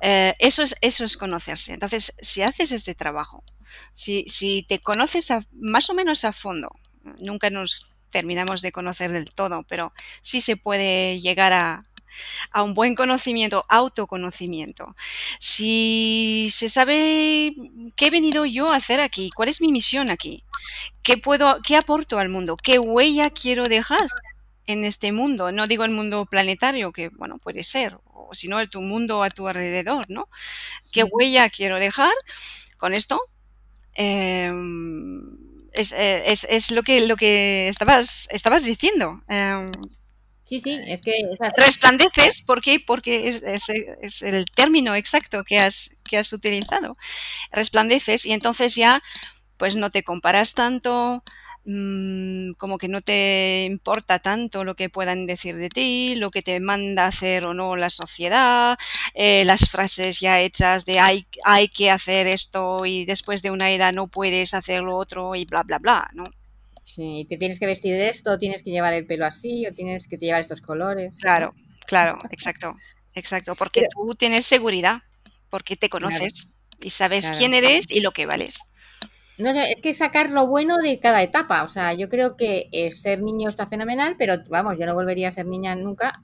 Eh, 0.00 0.34
eso, 0.38 0.62
es, 0.62 0.76
eso 0.80 1.04
es 1.04 1.16
conocerse. 1.16 1.74
Entonces, 1.74 2.14
si 2.20 2.42
haces 2.42 2.72
este 2.72 2.94
trabajo, 2.94 3.44
si, 3.92 4.24
si 4.28 4.64
te 4.68 4.78
conoces 4.78 5.28
más 5.52 5.90
o 5.90 5.94
menos 5.94 6.24
a 6.24 6.32
fondo, 6.32 6.70
nunca 7.18 7.50
nos 7.50 7.86
terminamos 8.10 8.62
de 8.62 8.72
conocer 8.72 9.10
del 9.12 9.32
todo, 9.32 9.64
pero 9.64 9.92
sí 10.22 10.40
se 10.40 10.56
puede 10.56 11.20
llegar 11.20 11.52
a, 11.52 11.85
un 12.54 12.74
buen 12.74 12.94
conocimiento, 12.94 13.64
autoconocimiento. 13.68 14.96
Si 15.38 16.48
se 16.50 16.68
sabe 16.68 17.54
qué 17.96 18.06
he 18.06 18.10
venido 18.10 18.44
yo 18.44 18.70
a 18.70 18.76
hacer 18.76 19.00
aquí, 19.00 19.30
cuál 19.30 19.48
es 19.48 19.60
mi 19.60 19.72
misión 19.72 20.10
aquí, 20.10 20.44
qué 21.02 21.16
puedo, 21.16 21.60
qué 21.62 21.76
aporto 21.76 22.18
al 22.18 22.28
mundo, 22.28 22.56
qué 22.56 22.78
huella 22.78 23.30
quiero 23.30 23.68
dejar 23.68 24.06
en 24.66 24.84
este 24.84 25.12
mundo, 25.12 25.52
no 25.52 25.66
digo 25.66 25.84
el 25.84 25.92
mundo 25.92 26.26
planetario, 26.26 26.92
que 26.92 27.08
bueno, 27.10 27.38
puede 27.38 27.62
ser, 27.62 27.98
o 28.06 28.30
sino 28.32 28.66
tu 28.68 28.80
mundo 28.82 29.22
a 29.22 29.30
tu 29.30 29.46
alrededor, 29.46 30.06
¿no? 30.08 30.28
¿Qué 30.90 31.04
huella 31.04 31.48
quiero 31.50 31.78
dejar? 31.78 32.12
Con 32.76 32.92
esto, 32.92 33.20
em, 33.94 35.46
eh, 35.72 36.24
es, 36.26 36.44
es, 36.48 36.70
lo 36.70 36.82
que 36.82 37.06
lo 37.06 37.16
que 37.16 37.68
estabas 37.68 38.28
estabas 38.30 38.64
diciendo. 38.64 39.22
Em, 39.28 39.72
sí, 40.46 40.60
sí, 40.60 40.80
es 40.86 41.02
que 41.02 41.12
resplandeces, 41.56 42.40
¿por 42.42 42.62
qué? 42.62 42.80
Porque 42.80 43.28
es, 43.28 43.42
es, 43.42 44.22
el 44.22 44.46
término 44.46 44.94
exacto 44.94 45.44
que 45.44 45.58
has, 45.58 45.90
que 46.04 46.16
has 46.16 46.32
utilizado. 46.32 46.96
Resplandeces 47.52 48.24
y 48.26 48.32
entonces 48.32 48.74
ya 48.74 49.02
pues 49.58 49.76
no 49.76 49.90
te 49.90 50.02
comparas 50.02 50.54
tanto, 50.54 51.22
Mm, 51.68 52.52
como 52.58 52.78
que 52.78 52.86
no 52.88 53.00
te 53.00 53.64
importa 53.64 54.20
tanto 54.20 54.62
lo 54.62 54.76
que 54.76 54.88
puedan 54.88 55.26
decir 55.26 55.56
de 55.56 55.68
ti, 55.68 56.14
lo 56.14 56.30
que 56.30 56.40
te 56.42 56.60
manda 56.60 57.06
hacer 57.08 57.44
o 57.44 57.54
no 57.54 57.74
la 57.74 57.90
sociedad, 57.90 58.78
eh, 59.14 59.44
las 59.44 59.68
frases 59.68 60.20
ya 60.20 60.40
hechas 60.40 60.86
de 60.86 61.00
hay, 61.00 61.26
hay 61.44 61.66
que 61.68 61.90
hacer 61.90 62.28
esto 62.28 62.86
y 62.86 63.04
después 63.04 63.42
de 63.42 63.50
una 63.50 63.72
edad 63.72 63.92
no 63.92 64.06
puedes 64.06 64.54
hacer 64.54 64.82
lo 64.82 64.96
otro 64.96 65.34
y 65.34 65.44
bla, 65.44 65.64
bla, 65.64 65.78
bla, 65.78 66.08
¿no? 66.14 66.30
Sí, 66.86 67.26
te 67.28 67.36
tienes 67.36 67.58
que 67.58 67.66
vestir 67.66 67.94
de 67.94 68.08
esto, 68.08 68.38
tienes 68.38 68.62
que 68.62 68.70
llevar 68.70 68.92
el 68.92 69.06
pelo 69.06 69.26
así 69.26 69.66
o 69.66 69.74
tienes 69.74 70.06
que 70.06 70.18
llevar 70.18 70.40
estos 70.40 70.60
colores. 70.60 71.18
Claro, 71.20 71.52
claro, 71.84 72.20
exacto, 72.30 72.76
exacto, 73.12 73.56
porque 73.56 73.88
tú 73.92 74.14
tienes 74.14 74.46
seguridad, 74.46 75.02
porque 75.50 75.74
te 75.74 75.88
conoces 75.88 76.52
y 76.80 76.90
sabes 76.90 77.32
quién 77.36 77.54
eres 77.54 77.90
y 77.90 78.00
lo 78.00 78.12
que 78.12 78.24
vales. 78.24 78.60
No 79.36 79.50
es 79.50 79.80
que 79.80 79.94
sacar 79.94 80.30
lo 80.30 80.46
bueno 80.46 80.76
de 80.76 81.00
cada 81.00 81.22
etapa. 81.22 81.64
O 81.64 81.68
sea, 81.68 81.92
yo 81.92 82.08
creo 82.08 82.36
que 82.36 82.68
eh, 82.70 82.92
ser 82.92 83.20
niño 83.20 83.48
está 83.48 83.66
fenomenal, 83.66 84.14
pero 84.16 84.44
vamos, 84.48 84.78
yo 84.78 84.86
no 84.86 84.94
volvería 84.94 85.28
a 85.28 85.32
ser 85.32 85.46
niña 85.46 85.74
nunca, 85.74 86.22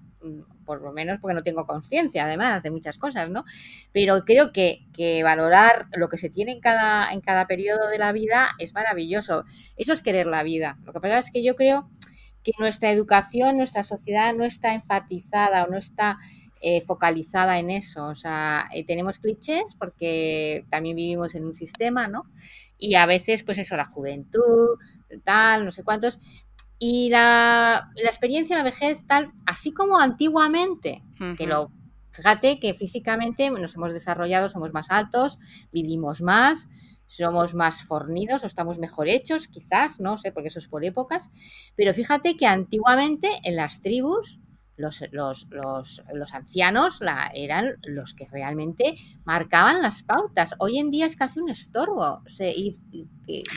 por 0.65 0.83
lo 0.83 0.93
menos 0.93 1.19
porque 1.21 1.35
no 1.35 1.43
tengo 1.43 1.67
conciencia, 1.67 2.25
además, 2.25 2.63
de 2.63 2.71
muchas 2.71 2.99
cosas, 2.99 3.29
¿no? 3.31 3.45
Pero 3.93 4.25
creo 4.25 4.53
que, 4.53 4.87
que, 4.93 5.23
valorar 5.23 5.87
lo 5.97 6.09
que 6.09 6.19
se 6.19 6.31
tiene 6.31 6.53
en 6.53 6.61
cada, 6.61 7.13
en 7.13 7.21
cada 7.21 7.47
periodo 7.47 7.89
de 7.89 7.99
la 7.99 8.13
vida 8.13 8.49
es 8.59 8.75
maravilloso. 8.75 9.45
Eso 9.77 9.93
es 9.93 10.03
querer 10.03 10.27
la 10.27 10.43
vida. 10.43 10.79
Lo 10.85 10.93
que 10.93 11.01
pasa 11.01 11.19
es 11.19 11.31
que 11.31 11.43
yo 11.43 11.57
creo 11.57 11.89
que 12.43 12.53
nuestra 12.59 12.91
educación, 12.91 13.57
nuestra 13.57 13.83
sociedad 13.83 14.35
no 14.35 14.45
está 14.45 14.75
enfatizada 14.75 15.65
o 15.65 15.69
no 15.69 15.77
está 15.77 16.19
eh, 16.61 16.81
focalizada 16.81 17.59
en 17.59 17.71
eso. 17.71 18.07
O 18.07 18.15
sea, 18.15 18.69
eh, 18.73 18.85
tenemos 18.85 19.19
clichés 19.19 19.75
porque 19.79 20.65
también 20.71 20.97
vivimos 20.97 21.35
en 21.35 21.45
un 21.45 21.55
sistema, 21.55 22.09
¿no? 22.09 22.25
Y 22.79 22.95
a 22.95 23.07
veces, 23.07 23.43
pues 23.43 23.59
eso, 23.59 23.77
la 23.77 23.87
juventud, 23.87 24.79
tal, 25.25 25.65
no 25.65 25.71
sé 25.71 25.83
cuántos. 25.85 26.19
Y 26.85 27.11
la, 27.11 27.93
experiencia 27.95 28.57
de 28.57 28.65
la 28.65 28.69
vejez, 28.69 29.07
tal, 29.07 29.31
así 29.47 29.73
como 29.73 30.01
antiguamente, 30.01 31.05
que 31.39 31.47
lo 31.47 31.71
Fíjate 32.11 32.59
que 32.61 32.75
físicamente 32.75 33.51
nos 33.51 33.75
hemos 33.75 33.93
desarrollado, 33.93 34.49
somos 34.49 34.75
más 34.75 34.91
altos, 34.91 35.39
vivimos 35.73 36.21
más, 36.21 36.69
somos 37.07 37.55
más 37.55 37.85
fornidos 37.85 38.45
o 38.45 38.47
estamos 38.47 38.79
mejor 38.79 39.09
hechos, 39.09 39.49
quizás, 39.49 39.99
no 39.99 40.19
sé, 40.19 40.31
porque 40.31 40.49
eso 40.49 40.59
es 40.59 40.69
por 40.69 40.85
épocas. 40.85 41.31
Pero 41.75 41.95
fíjate 41.95 42.37
que 42.37 42.47
antiguamente 42.47 43.31
en 43.45 43.57
las 43.57 43.81
tribus 43.81 44.41
los, 44.83 45.05
los, 45.13 45.47
los, 45.51 46.03
los 46.13 46.35
ancianos 46.35 47.01
la, 47.01 47.31
eran 47.35 47.77
los 47.85 48.15
que 48.15 48.27
realmente 48.27 48.97
marcaban 49.25 49.81
las 49.81 50.03
pautas. 50.03 50.57
Hoy 50.59 50.79
en 50.79 50.91
día 50.91 51.07
es 51.07 51.15
casi 51.15 51.39
un 51.39 51.49
estorbo. 51.49 52.23
y, 52.41 52.73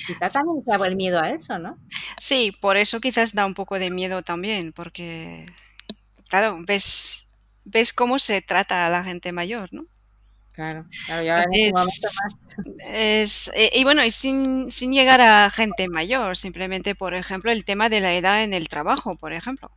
quizás 0.07 0.33
también 0.33 0.63
se 0.63 0.87
el 0.87 0.95
miedo 0.95 1.19
a 1.19 1.29
eso, 1.29 1.57
¿no? 1.57 1.79
Sí, 2.19 2.55
por 2.61 2.77
eso 2.77 3.01
quizás 3.01 3.33
da 3.33 3.45
un 3.47 3.55
poco 3.55 3.79
de 3.79 3.89
miedo 3.89 4.21
también, 4.21 4.71
porque, 4.71 5.45
claro, 6.29 6.59
ves, 6.65 7.27
ves 7.63 7.91
cómo 7.91 8.19
se 8.19 8.43
trata 8.43 8.85
a 8.85 8.89
la 8.89 9.03
gente 9.03 9.31
mayor, 9.31 9.69
¿no? 9.73 9.85
Claro, 10.51 10.85
claro, 11.07 11.49
y 11.51 11.63
en 11.63 11.73
este 11.75 12.07
es, 13.21 13.51
eh, 13.55 13.71
y 13.73 13.83
bueno, 13.83 14.05
y 14.05 14.11
sin, 14.11 14.71
sin 14.71 14.93
llegar 14.93 15.19
a 15.19 15.49
gente 15.49 15.89
mayor, 15.89 16.37
simplemente, 16.37 16.95
por 16.95 17.13
ejemplo, 17.13 17.51
el 17.51 17.65
tema 17.65 17.89
de 17.89 17.99
la 17.99 18.13
edad 18.13 18.41
en 18.43 18.53
el 18.53 18.69
trabajo, 18.69 19.17
por 19.17 19.33
ejemplo. 19.33 19.71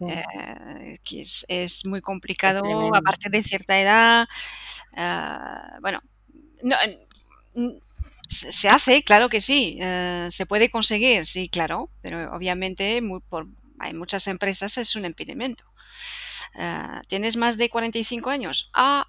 Eh, 0.00 0.98
que 1.04 1.22
es, 1.48 1.84
muy 1.84 2.00
complicado 2.00 2.94
a 2.94 3.00
partir 3.00 3.30
de 3.30 3.42
cierta 3.42 3.80
edad. 3.80 4.26
Ah, 4.96 5.78
bueno, 5.80 6.00
se 8.28 8.68
hace, 8.68 9.02
claro 9.02 9.28
que 9.28 9.40
sí, 9.40 9.78
eh, 9.80 10.26
se 10.30 10.46
puede 10.46 10.70
conseguir, 10.70 11.26
sí, 11.26 11.48
claro, 11.48 11.90
pero 12.00 12.34
obviamente 12.34 13.00
por, 13.28 13.46
hay 13.78 13.94
muchas 13.94 14.26
empresas 14.26 14.78
es 14.78 14.96
un 14.96 15.04
impedimento. 15.04 15.64
Ah, 16.56 17.02
¿Tienes 17.08 17.36
más 17.36 17.56
de 17.56 17.68
45 17.68 18.30
años? 18.30 18.70
Ah, 18.74 19.06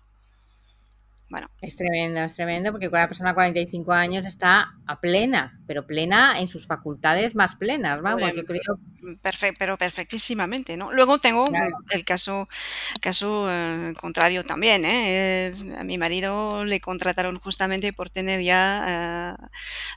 bueno. 1.30 1.50
Es 1.60 1.76
tremendo, 1.76 2.20
es 2.22 2.36
tremendo, 2.36 2.72
porque 2.72 2.88
una 2.88 3.08
persona 3.08 3.32
de 3.32 3.36
45 3.36 3.92
años 3.92 4.26
está 4.26 4.76
a 4.86 5.00
plena, 5.00 5.60
pero 5.66 5.88
plena 5.88 6.40
en 6.40 6.48
sus 6.48 6.68
facultades 6.68 7.34
más 7.34 7.56
plenas, 7.56 8.02
vamos, 8.02 8.34
yo 8.36 8.46
creo. 8.46 8.80
pero 9.58 9.78
perfectísimamente, 9.78 10.78
¿no? 10.78 10.92
Luego 10.92 11.18
tengo 11.18 11.52
el 11.90 12.04
caso, 12.06 12.48
caso 13.02 13.48
eh, 13.50 13.94
contrario 14.00 14.44
también, 14.44 14.86
¿eh? 14.86 15.52
a 15.78 15.84
mi 15.84 15.98
marido 15.98 16.64
le 16.64 16.80
contrataron 16.80 17.40
justamente 17.40 17.92
por 17.92 18.12
tener 18.12 18.42
ya 18.42 19.36
eh, 19.40 19.46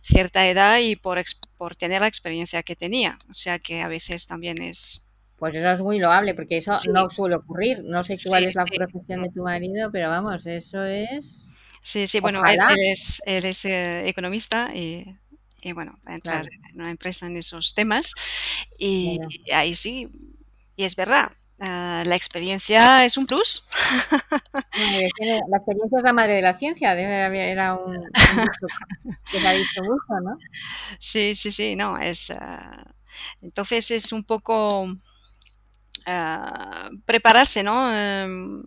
cierta 0.03 0.49
edad 0.49 0.79
y 0.79 0.97
por, 0.97 1.23
por 1.59 1.77
tener 1.77 2.01
la 2.01 2.07
experiencia 2.07 2.63
que 2.63 2.77
tenía, 2.77 3.19
o 3.29 3.35
sea 3.35 3.59
que 3.59 3.83
a 3.83 3.89
veces 3.89 4.27
también 4.27 4.63
es, 4.63 5.08
pues 5.39 5.55
eso 5.55 5.71
es 5.71 5.81
muy 5.81 5.99
loable, 5.99 6.35
porque 6.35 6.57
eso 6.59 6.77
no 6.93 7.09
suele 7.11 7.37
ocurrir. 7.37 7.83
No 7.85 8.03
sé 8.03 8.19
cuál 8.27 8.45
es 8.45 8.57
la 8.57 8.65
profesión 8.65 9.23
de 9.23 9.31
tu 9.31 9.43
marido, 9.45 9.91
pero 9.93 10.09
vamos, 10.09 10.47
eso 10.47 10.85
es. 10.85 11.51
Sí, 11.81 12.07
sí, 12.09 12.19
bueno, 12.21 12.43
él, 12.45 12.59
es, 12.85 13.23
él 13.25 13.45
es 13.45 13.65
eh, 13.65 14.09
economista 14.09 14.71
y, 14.75 15.17
bueno, 15.75 15.99
va 16.07 16.13
a 16.13 16.15
entrar 16.17 16.45
en 16.71 16.81
una 16.81 16.91
empresa 16.91 17.27
en 17.27 17.37
esos 17.37 17.75
temas. 17.75 18.15
Y 18.79 19.21
ahí 19.53 19.77
sí, 19.77 20.09
y 20.75 20.85
es 20.85 20.97
verdad, 20.97 21.31
ah, 21.61 22.03
la 22.05 22.17
experiencia 22.17 23.05
es 23.05 23.17
un 23.17 23.27
plus. 23.27 23.65
La 25.51 25.57
experiencia 25.57 25.99
es 25.99 26.05
la 26.05 26.13
madre 26.13 26.35
de 26.35 26.43
la 26.43 26.55
ciencia, 26.55 26.95
era 26.95 27.77
un, 27.77 27.95
que 29.31 29.47
ha 29.47 29.53
dicho 29.53 29.83
mucho, 29.83 30.21
¿no? 30.23 30.37
Sí, 30.99 31.37
sí, 31.37 31.53
sí, 31.53 31.77
no, 31.77 31.97
es... 31.97 32.31
Ah, 32.33 32.85
entonces 33.41 33.91
es 33.91 34.13
un 34.13 34.25
poco 34.25 34.87
prepararse, 37.07 37.63
¿no? 37.63 37.93
Em, 37.95 38.63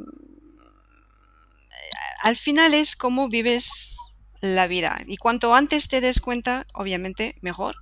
al 2.23 2.35
final 2.37 2.73
es 2.73 2.95
cómo 2.95 3.29
vives 3.29 3.95
la 4.41 4.67
vida 4.67 5.01
y 5.05 5.17
cuanto 5.17 5.53
antes 5.53 5.87
te 5.87 6.01
des 6.01 6.19
cuenta, 6.19 6.65
obviamente, 6.73 7.35
mejor. 7.41 7.75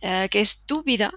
eh, 0.00 0.28
que 0.30 0.40
es 0.40 0.64
tu 0.66 0.82
vida, 0.82 1.12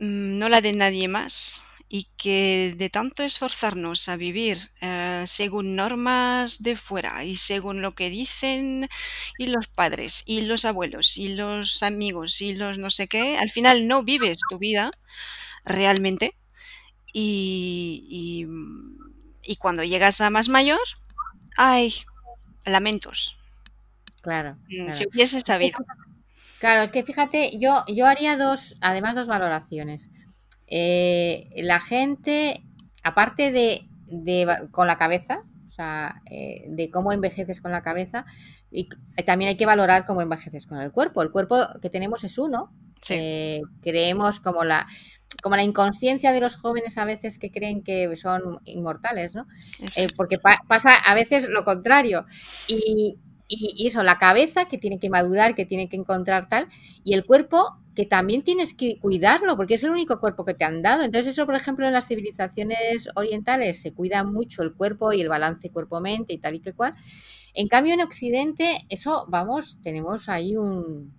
mm, 0.00 0.38
no 0.38 0.48
la 0.48 0.60
de 0.60 0.72
nadie 0.72 1.08
más, 1.08 1.64
y 1.90 2.04
que 2.18 2.74
de 2.76 2.90
tanto 2.90 3.22
esforzarnos 3.22 4.08
a 4.10 4.16
vivir 4.16 4.58
eh, 4.82 5.24
según 5.26 5.74
normas 5.74 6.62
de 6.62 6.76
fuera 6.76 7.24
y 7.24 7.36
según 7.36 7.80
lo 7.80 7.94
que 7.94 8.10
dicen 8.10 8.88
y 9.38 9.46
los 9.46 9.68
padres 9.68 10.22
y 10.26 10.42
los 10.42 10.66
abuelos 10.66 11.16
y 11.16 11.28
los 11.30 11.82
amigos 11.82 12.42
y 12.42 12.54
los 12.54 12.76
no 12.76 12.90
sé 12.90 13.08
qué, 13.08 13.38
al 13.38 13.48
final 13.50 13.86
no 13.88 14.02
vives 14.02 14.38
tu 14.50 14.58
vida 14.58 14.92
realmente 15.68 16.34
y, 17.12 18.46
y, 19.42 19.56
cuando 19.56 19.82
llegas 19.82 20.20
a 20.20 20.30
más 20.30 20.48
mayor, 20.48 20.80
hay 21.56 21.94
lamentos. 22.64 23.36
Claro, 24.20 24.56
mm, 24.68 24.92
Si 24.92 25.06
hubiese 25.06 25.40
sabido. 25.40 25.78
Claro, 26.58 26.82
es 26.82 26.90
que 26.90 27.04
fíjate, 27.04 27.58
yo, 27.58 27.84
yo 27.86 28.06
haría 28.06 28.36
dos, 28.36 28.76
además 28.80 29.14
dos 29.14 29.28
valoraciones. 29.28 30.10
Eh, 30.66 31.48
la 31.56 31.80
gente, 31.80 32.62
aparte 33.02 33.52
de, 33.52 33.88
con 34.70 34.86
la 34.86 34.98
cabeza, 34.98 35.44
o 35.68 35.70
sea, 35.70 36.20
eh, 36.30 36.64
de 36.68 36.90
cómo 36.90 37.12
envejeces 37.12 37.60
con 37.60 37.70
la 37.70 37.82
cabeza, 37.82 38.26
y 38.70 38.88
también 39.24 39.50
hay 39.50 39.56
que 39.56 39.66
valorar 39.66 40.04
cómo 40.04 40.20
envejeces 40.20 40.66
con 40.66 40.78
el 40.78 40.90
cuerpo. 40.92 41.22
El 41.22 41.30
cuerpo 41.30 41.68
que 41.80 41.90
tenemos 41.90 42.24
es 42.24 42.38
uno. 42.38 42.72
Eh, 43.10 43.60
creemos 43.82 44.40
como 44.40 44.64
la 44.64 44.86
como 45.42 45.56
la 45.56 45.62
inconsciencia 45.62 46.32
de 46.32 46.40
los 46.40 46.56
jóvenes 46.56 46.98
a 46.98 47.04
veces 47.04 47.38
que 47.38 47.50
creen 47.50 47.82
que 47.82 48.16
son 48.16 48.60
inmortales, 48.64 49.34
¿no? 49.34 49.46
porque 50.16 50.38
pasa 50.66 50.94
a 50.94 51.14
veces 51.14 51.48
lo 51.48 51.64
contrario. 51.64 52.24
Y, 52.66 53.18
y, 53.48 53.86
eso, 53.86 54.02
la 54.02 54.18
cabeza 54.18 54.66
que 54.66 54.78
tiene 54.78 54.98
que 54.98 55.10
madurar, 55.10 55.54
que 55.54 55.64
tiene 55.64 55.88
que 55.88 55.96
encontrar 55.96 56.48
tal, 56.48 56.68
y 57.02 57.14
el 57.14 57.24
cuerpo 57.24 57.78
que 57.94 58.04
también 58.06 58.42
tienes 58.42 58.74
que 58.74 58.98
cuidarlo, 59.00 59.56
porque 59.56 59.74
es 59.74 59.82
el 59.82 59.90
único 59.90 60.20
cuerpo 60.20 60.44
que 60.44 60.54
te 60.54 60.64
han 60.64 60.82
dado. 60.82 61.02
Entonces, 61.02 61.32
eso, 61.32 61.46
por 61.46 61.56
ejemplo, 61.56 61.86
en 61.86 61.92
las 61.92 62.06
civilizaciones 62.06 63.08
orientales 63.16 63.80
se 63.80 63.92
cuida 63.92 64.22
mucho 64.22 64.62
el 64.62 64.74
cuerpo 64.74 65.12
y 65.12 65.20
el 65.20 65.28
balance 65.28 65.70
cuerpo-mente 65.70 66.32
y 66.32 66.38
tal 66.38 66.54
y 66.54 66.60
que 66.60 66.74
cual. 66.74 66.94
En 67.54 67.66
cambio, 67.66 67.94
en 67.94 68.02
Occidente, 68.02 68.78
eso, 68.88 69.26
vamos, 69.28 69.78
tenemos 69.82 70.28
ahí 70.28 70.56
un, 70.56 71.12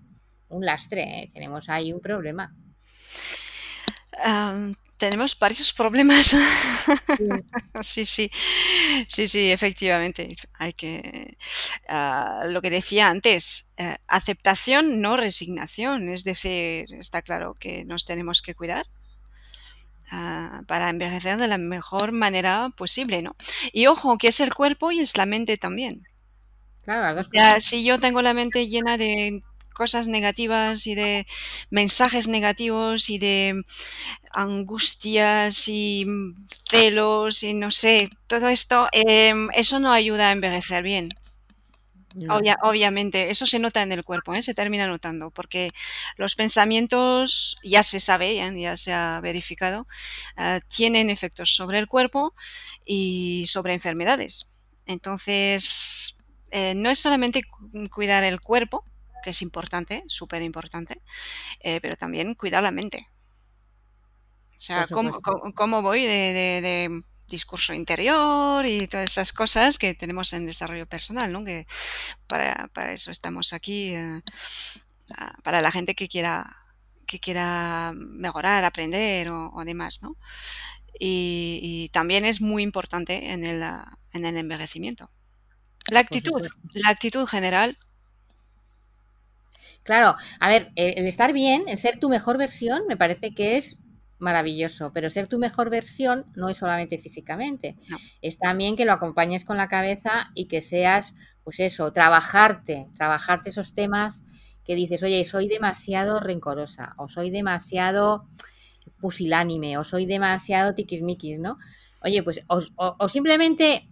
un 0.49 0.65
lastre, 0.65 1.01
¿eh? 1.03 1.29
tenemos 1.33 1.69
ahí 1.69 1.93
un 1.93 2.01
problema 2.01 2.53
tenemos 4.99 5.37
varios 5.39 5.73
problemas. 5.73 6.35
Sí. 7.81 8.05
sí, 8.05 8.31
sí, 9.07 9.27
sí, 9.27 9.51
efectivamente. 9.51 10.35
Hay 10.53 10.73
que, 10.73 11.37
ah, 11.87 12.43
lo 12.45 12.61
que 12.61 12.69
decía 12.69 13.09
antes, 13.09 13.67
eh, 13.77 13.95
aceptación, 14.07 15.01
no 15.01 15.15
resignación. 15.15 16.09
Es 16.09 16.23
decir, 16.23 16.85
está 16.99 17.21
claro 17.21 17.53
que 17.53 17.85
nos 17.85 18.05
tenemos 18.05 18.41
que 18.41 18.55
cuidar. 18.55 18.85
Ah, 20.11 20.63
para 20.67 20.89
envejecer 20.89 21.37
de 21.37 21.47
la 21.47 21.57
mejor 21.57 22.11
manera 22.11 22.69
posible, 22.75 23.21
¿no? 23.21 23.35
Y 23.71 23.87
ojo, 23.87 24.17
que 24.17 24.29
es 24.29 24.39
el 24.39 24.53
cuerpo 24.53 24.91
y 24.91 24.99
es 24.99 25.15
la 25.15 25.25
mente 25.25 25.57
también. 25.57 26.03
Claro, 26.83 27.21
si 27.59 27.83
yo 27.83 27.99
tengo 27.99 28.21
la 28.21 28.33
mente 28.33 28.67
llena 28.67 28.97
de 28.97 29.43
cosas 29.81 30.05
negativas 30.09 30.87
y 30.87 30.93
de 30.93 31.25
mensajes 31.69 32.27
negativos 32.27 33.09
y 33.09 33.17
de 33.17 33.63
angustias 34.33 35.69
y 35.69 36.05
celos 36.69 37.43
y 37.43 37.53
no 37.53 37.71
sé, 37.71 38.09
todo 38.27 38.49
esto, 38.49 38.77
em, 38.91 39.47
eso 39.63 39.79
no 39.79 39.91
ayuda 39.93 40.25
a 40.27 40.35
envejecer 40.37 40.83
bien. 40.83 41.07
obviamente, 42.61 43.29
eso 43.29 43.45
se 43.45 43.59
nota 43.59 43.81
en 43.81 43.91
el 43.91 44.03
cuerpo, 44.03 44.33
¿eh? 44.33 44.41
se 44.41 44.53
termina 44.53 44.87
notando, 44.87 45.31
porque 45.31 45.71
los 46.17 46.35
pensamientos, 46.35 47.57
ya 47.63 47.83
se 47.83 47.99
sabe, 47.99 48.27
ya, 48.35 48.75
se 48.75 48.91
ha 48.91 49.21
verificado, 49.21 49.87
eh, 50.37 50.59
tienen 50.75 51.09
efectos 51.09 51.55
sobre 51.55 51.77
el 51.79 51.87
cuerpo 51.87 52.33
y 52.83 53.45
sobre 53.47 53.73
enfermedades. 53.73 54.33
Entonces, 54.85 56.17
eh, 56.51 56.73
no 56.75 56.89
es 56.89 56.99
solamente 56.99 57.43
cuidar 57.91 58.23
el 58.23 58.39
cuerpo, 58.41 58.83
que 59.23 59.31
es 59.31 59.41
importante, 59.41 60.03
súper 60.07 60.41
importante, 60.41 61.01
eh, 61.59 61.79
pero 61.81 61.95
también 61.95 62.35
cuidar 62.35 62.63
la 62.63 62.71
mente. 62.71 63.07
O 64.57 64.61
sea, 64.61 64.87
cómo, 64.87 65.81
voy 65.81 66.03
de, 66.03 67.03
discurso 67.27 67.73
interior 67.73 68.65
y 68.65 68.87
todas 68.87 69.11
esas 69.11 69.31
cosas 69.31 69.77
que 69.77 69.93
tenemos 69.93 70.33
en 70.33 70.47
desarrollo 70.47 70.87
personal, 70.87 71.31
¿no? 71.31 71.45
Que 71.45 71.67
para, 72.27 72.69
eso 72.91 73.11
estamos 73.11 73.53
aquí, 73.53 73.93
eh, 73.93 74.21
para 75.43 75.61
la 75.61 75.71
gente 75.71 75.93
que 75.93 76.07
quiera 76.07 76.59
que 77.09 77.19
quiera 77.19 77.91
mejorar, 77.95 78.63
aprender 78.63 79.31
o, 79.31 79.63
demás, 79.65 80.03
¿no? 80.03 80.15
Y, 80.99 81.89
también 81.91 82.23
es 82.23 82.39
muy 82.39 82.61
importante 82.61 83.31
en 83.31 83.43
el, 83.43 83.63
en 84.13 84.25
el 84.25 84.37
envejecimiento. 84.37 85.09
La 85.87 86.01
actitud, 86.01 86.47
la 86.73 86.89
actitud 86.89 87.25
general 87.25 87.79
Claro, 89.89 90.15
a 90.39 90.49
ver, 90.49 90.71
el 90.75 91.07
estar 91.07 91.33
bien, 91.33 91.63
el 91.67 91.79
ser 91.79 91.99
tu 91.99 92.09
mejor 92.09 92.37
versión, 92.37 92.83
me 92.87 92.95
parece 92.95 93.33
que 93.33 93.57
es 93.57 93.79
maravilloso, 94.19 94.91
pero 94.93 95.09
ser 95.09 95.25
tu 95.25 95.39
mejor 95.39 95.71
versión 95.71 96.27
no 96.35 96.47
es 96.47 96.57
solamente 96.57 96.99
físicamente, 96.99 97.75
es 98.21 98.37
también 98.37 98.75
que 98.75 98.85
lo 98.85 98.93
acompañes 98.93 99.43
con 99.43 99.57
la 99.57 99.67
cabeza 99.67 100.29
y 100.35 100.45
que 100.45 100.61
seas, 100.61 101.15
pues 101.43 101.59
eso, 101.59 101.91
trabajarte, 101.91 102.85
trabajarte 102.93 103.49
esos 103.49 103.73
temas 103.73 104.23
que 104.63 104.75
dices, 104.75 105.01
oye, 105.01 105.25
soy 105.25 105.47
demasiado 105.47 106.19
rencorosa, 106.19 106.93
o 106.97 107.09
soy 107.09 107.31
demasiado 107.31 108.27
pusilánime, 109.01 109.79
o 109.79 109.83
soy 109.83 110.05
demasiado 110.05 110.75
tiquismiquis, 110.75 111.39
¿no? 111.39 111.57
Oye, 112.03 112.21
pues, 112.21 112.43
o, 112.47 113.09
simplemente 113.09 113.89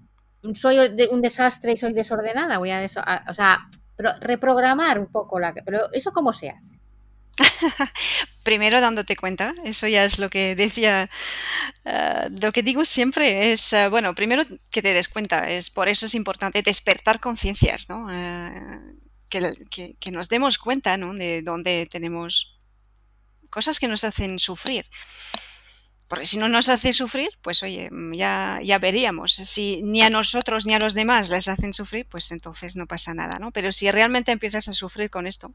soy 0.54 0.78
un 1.10 1.22
desastre 1.24 1.72
y 1.72 1.76
soy 1.76 1.94
desordenada, 1.94 2.60
voy 2.60 2.70
a, 2.70 2.84
eso, 2.84 3.02
o 3.28 3.34
sea, 3.34 3.68
pero 3.98 4.12
reprogramar 4.22 5.00
un 5.00 5.08
poco 5.08 5.40
la... 5.40 5.54
Pero 5.54 5.92
eso 5.92 6.12
cómo 6.12 6.32
se 6.32 6.50
hace. 6.50 6.80
Primero 8.44 8.80
dándote 8.80 9.16
cuenta, 9.16 9.54
eso 9.66 9.88
ya 9.88 10.06
es 10.06 10.20
lo 10.20 10.30
que 10.30 10.56
decía, 10.56 11.10
eh, 11.84 12.30
lo 12.42 12.52
que 12.52 12.64
digo 12.64 12.86
siempre 12.86 13.52
es, 13.52 13.74
eh, 13.74 13.90
bueno, 13.90 14.16
primero 14.16 14.44
que 14.72 14.82
te 14.82 14.94
des 14.94 15.10
cuenta, 15.10 15.50
es 15.50 15.70
por 15.70 15.88
eso 15.88 16.06
es 16.06 16.16
importante 16.16 16.62
despertar 16.62 17.20
conciencias, 17.20 17.90
¿no? 17.90 18.08
Eh, 18.12 18.80
que, 19.30 19.96
que, 20.00 20.12
nos 20.12 20.30
demos 20.30 20.58
cuenta, 20.58 20.98
¿no? 20.98 21.14
De 21.14 21.42
dónde 21.42 21.88
tenemos 21.92 22.58
cosas 23.50 23.80
que 23.80 23.88
nos 23.88 24.04
hacen 24.04 24.40
sufrir. 24.40 24.86
Porque 26.08 26.26
si 26.26 26.38
no 26.38 26.48
nos 26.48 26.70
hace 26.70 26.94
sufrir, 26.94 27.30
pues 27.42 27.64
oye, 27.64 27.90
mm, 27.92 28.14
ya, 28.14 28.60
ya 28.64 28.80
veríamos. 28.80 29.34
Si 29.34 29.82
ni 29.84 30.02
a 30.02 30.10
nosotros 30.10 30.66
ni 30.66 30.74
a 30.74 30.80
los 30.80 30.94
demás 30.94 31.30
les 31.30 31.48
hacen 31.48 31.74
sufrir, 31.74 32.06
pues 32.10 32.32
entonces 32.32 32.76
no 32.78 32.88
pasa 32.88 33.14
nada, 33.14 33.40
¿no? 33.40 33.52
Pero 33.52 33.72
si 33.72 33.92
realmente 33.92 34.32
empiezas 34.32 34.70
a 34.70 34.74
sufrir 34.74 35.10
con 35.10 35.28
esto, 35.28 35.54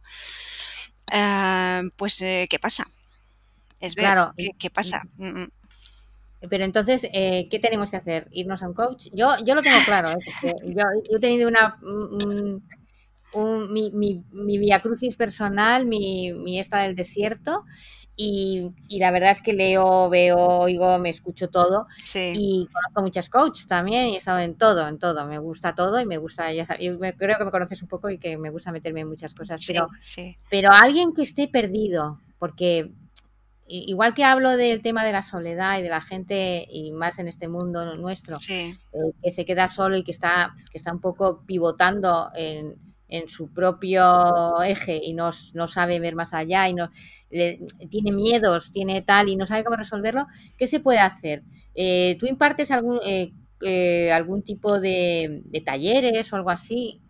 eh, 1.10 1.82
pues 1.96 2.20
eh, 2.20 2.46
¿qué 2.50 2.58
pasa? 2.58 2.90
Es 3.80 3.94
ver 3.94 4.04
claro. 4.04 4.34
¿qué, 4.58 4.70
pasa. 4.70 5.02
Mm, 5.16 5.40
mm. 5.40 5.50
Pero 6.50 6.64
entonces, 6.64 7.08
eh, 7.12 7.48
¿qué 7.50 7.58
tenemos 7.58 7.90
que 7.90 7.96
hacer? 7.96 8.28
¿Irnos 8.30 8.62
a 8.62 8.68
un 8.68 8.74
coach? 8.74 9.06
Yo, 9.12 9.30
yo 9.44 9.54
lo 9.54 9.62
tengo 9.62 9.78
claro, 9.84 10.10
yo, 10.42 11.16
he 11.16 11.20
tenido 11.20 11.48
una... 11.48 11.78
mi, 13.70 13.90
mi, 13.92 14.24
mi 14.32 14.58
via 14.58 14.82
crucis 14.82 15.16
personal, 15.16 15.86
mi, 15.86 16.32
mi 16.32 16.58
esta 16.58 16.82
del 16.82 16.94
desierto, 16.94 17.64
y, 18.16 18.72
la 18.90 19.10
verdad 19.10 19.30
es 19.30 19.42
que 19.42 19.52
leo, 19.52 20.10
veo, 20.10 20.38
oigo, 20.38 20.98
me 20.98 21.10
escucho 21.10 21.48
todo. 21.48 21.86
Y 22.14 22.68
conozco 22.72 23.02
muchas 23.02 23.30
coaches 23.30 23.66
también 23.66 24.08
y 24.08 24.14
he 24.14 24.16
estado 24.18 24.40
en 24.40 24.56
todo, 24.56 24.86
en 24.86 24.98
todo. 24.98 25.26
Me 25.26 25.38
gusta 25.38 25.74
todo 25.74 26.00
y 26.00 26.06
me 26.06 26.18
gusta, 26.18 26.52
ya 26.52 26.66
creo 26.66 27.38
que 27.38 27.44
me 27.44 27.50
conoces 27.50 27.82
un 27.82 27.88
poco 27.88 28.10
y 28.10 28.18
que 28.18 28.36
me 28.36 28.50
gusta 28.50 28.72
meterme 28.72 29.00
en 29.00 29.08
muchas 29.08 29.34
cosas. 29.34 29.64
pero, 29.66 29.88
pero 30.50 30.72
alguien 30.72 31.14
que 31.14 31.22
esté 31.22 31.48
perdido, 31.48 32.20
porque 32.38 32.92
igual 33.66 34.12
que 34.12 34.24
hablo 34.24 34.50
del 34.50 34.82
tema 34.82 35.04
de 35.04 35.12
la 35.12 35.22
soledad 35.22 35.78
y 35.78 35.82
de 35.82 35.88
la 35.88 36.00
gente, 36.00 36.66
y 36.68 36.92
más 36.92 37.18
en 37.18 37.28
este 37.28 37.48
mundo 37.48 37.96
nuestro, 37.96 38.36
eh, 38.48 38.74
que 39.22 39.32
se 39.32 39.44
queda 39.44 39.68
solo 39.68 39.96
y 39.96 40.04
que 40.04 40.10
está, 40.10 40.54
que 40.70 40.76
está 40.78 40.92
un 40.92 41.00
poco 41.00 41.42
pivotando 41.46 42.28
en 42.34 42.91
en 43.12 43.28
su 43.28 43.52
propio 43.52 44.62
eje 44.62 44.98
y 45.02 45.12
no, 45.12 45.30
no 45.52 45.68
sabe 45.68 46.00
ver 46.00 46.14
más 46.14 46.32
allá 46.32 46.68
y 46.68 46.74
no 46.74 46.90
tiene 47.90 48.12
miedos, 48.12 48.72
tiene 48.72 49.02
tal 49.02 49.28
y 49.28 49.36
no 49.36 49.46
sabe 49.46 49.64
cómo 49.64 49.76
resolverlo, 49.76 50.26
¿qué 50.56 50.66
se 50.66 50.80
puede 50.80 50.98
hacer? 50.98 51.42
Eh, 51.74 52.16
¿Tú 52.18 52.26
impartes 52.26 52.70
algún, 52.70 53.00
eh, 53.04 53.32
eh, 53.62 54.10
algún 54.12 54.42
tipo 54.42 54.80
de, 54.80 55.42
talleres 55.64 56.32
o 56.32 56.36
algo 56.36 56.50
así? 56.50 57.00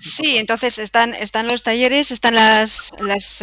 Sí, 0.00 0.36
entonces 0.36 0.78
están, 0.78 1.14
están 1.14 1.46
los 1.46 1.62
talleres, 1.62 2.10
están 2.10 2.34
las, 2.34 2.90
las 3.00 3.42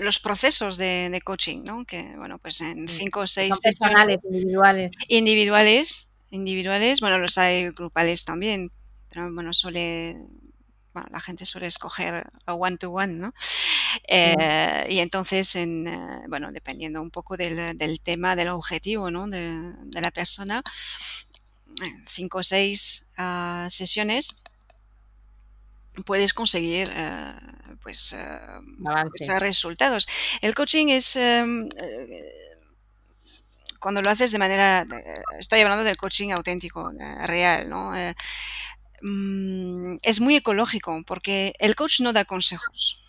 los 0.00 0.18
procesos 0.18 0.76
de, 0.76 1.20
coaching, 1.24 1.62
¿no? 1.64 1.84
Que, 1.84 2.14
bueno, 2.16 2.38
pues 2.38 2.60
en 2.60 2.88
cinco 2.88 3.20
o 3.20 3.26
seis... 3.26 3.54
personales, 3.62 4.18
individuales. 4.24 4.90
Individuales, 5.08 6.08
individuales, 6.30 7.00
bueno, 7.00 7.18
los 7.18 7.38
hay 7.38 7.70
grupales 7.70 8.24
también, 8.24 8.70
pero 9.12 9.32
bueno, 9.32 9.52
suele 9.52 10.16
bueno, 10.92 11.08
la 11.10 11.20
gente 11.20 11.46
suele 11.46 11.66
escoger 11.66 12.30
a 12.46 12.54
one 12.54 12.76
to 12.76 12.90
one, 12.90 13.14
¿no? 13.14 13.34
Eh, 14.06 14.86
y 14.90 14.98
entonces, 14.98 15.56
en, 15.56 15.86
eh, 15.86 16.24
bueno, 16.28 16.52
dependiendo 16.52 17.00
un 17.00 17.10
poco 17.10 17.36
del, 17.36 18.00
tema, 18.02 18.36
del 18.36 18.48
objetivo, 18.48 19.10
¿no? 19.10 19.26
De, 19.26 19.72
la 20.00 20.10
persona, 20.10 20.62
cinco 22.06 22.38
o 22.38 22.42
seis 22.42 23.06
ah, 23.16 23.68
sesiones 23.70 24.34
puedes 26.04 26.34
conseguir 26.34 26.90
eh, 26.94 27.34
pues, 27.82 28.14
pues 29.18 29.40
resultados. 29.40 30.06
El 30.40 30.54
coaching 30.54 30.88
es 30.88 31.16
em, 31.16 31.68
cuando 33.78 34.02
lo 34.02 34.10
haces 34.10 34.30
de 34.32 34.38
manera, 34.38 34.86
estoy 35.38 35.60
hablando 35.60 35.84
del 35.84 35.96
coaching 35.96 36.30
auténtico, 36.30 36.92
real, 37.24 37.68
¿no? 37.68 37.92
Mm, 39.02 39.96
es 40.02 40.20
muy 40.20 40.36
ecológico 40.36 41.02
porque 41.04 41.54
el 41.58 41.74
coach 41.74 42.00
no 42.00 42.12
da 42.12 42.24
consejos. 42.24 43.00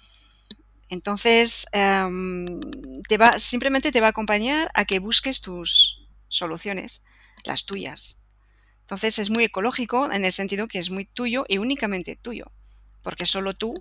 Entonces, 0.89 1.67
em, 1.71 2.59
te 3.07 3.17
va, 3.17 3.39
simplemente 3.39 3.91
te 3.91 4.01
va 4.01 4.07
a 4.07 4.09
acompañar 4.09 4.71
a 4.73 4.85
que 4.85 4.99
busques 4.99 5.41
tus 5.41 6.07
soluciones, 6.29 7.03
las 7.45 7.65
tuyas. 7.65 8.23
Entonces, 8.81 9.19
es 9.19 9.29
muy 9.29 9.43
ecológico 9.45 10.11
en 10.11 10.25
el 10.25 10.33
sentido 10.33 10.67
que 10.67 10.79
es 10.79 10.89
muy 10.89 11.05
tuyo 11.05 11.45
y 11.47 11.57
únicamente 11.59 12.15
tuyo, 12.15 12.51
porque 13.03 13.25
solo 13.25 13.53
tú 13.53 13.75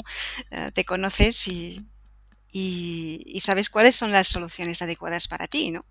eh, 0.51 0.70
te 0.75 0.85
conoces 0.85 1.48
y, 1.48 1.87
sabes 3.40 3.70
cuáles 3.70 3.96
son 3.96 4.12
las 4.12 4.29
soluciones 4.29 4.83
adecuadas 4.83 5.29
para 5.29 5.48
ti, 5.48 5.70
¿no? 5.70 5.85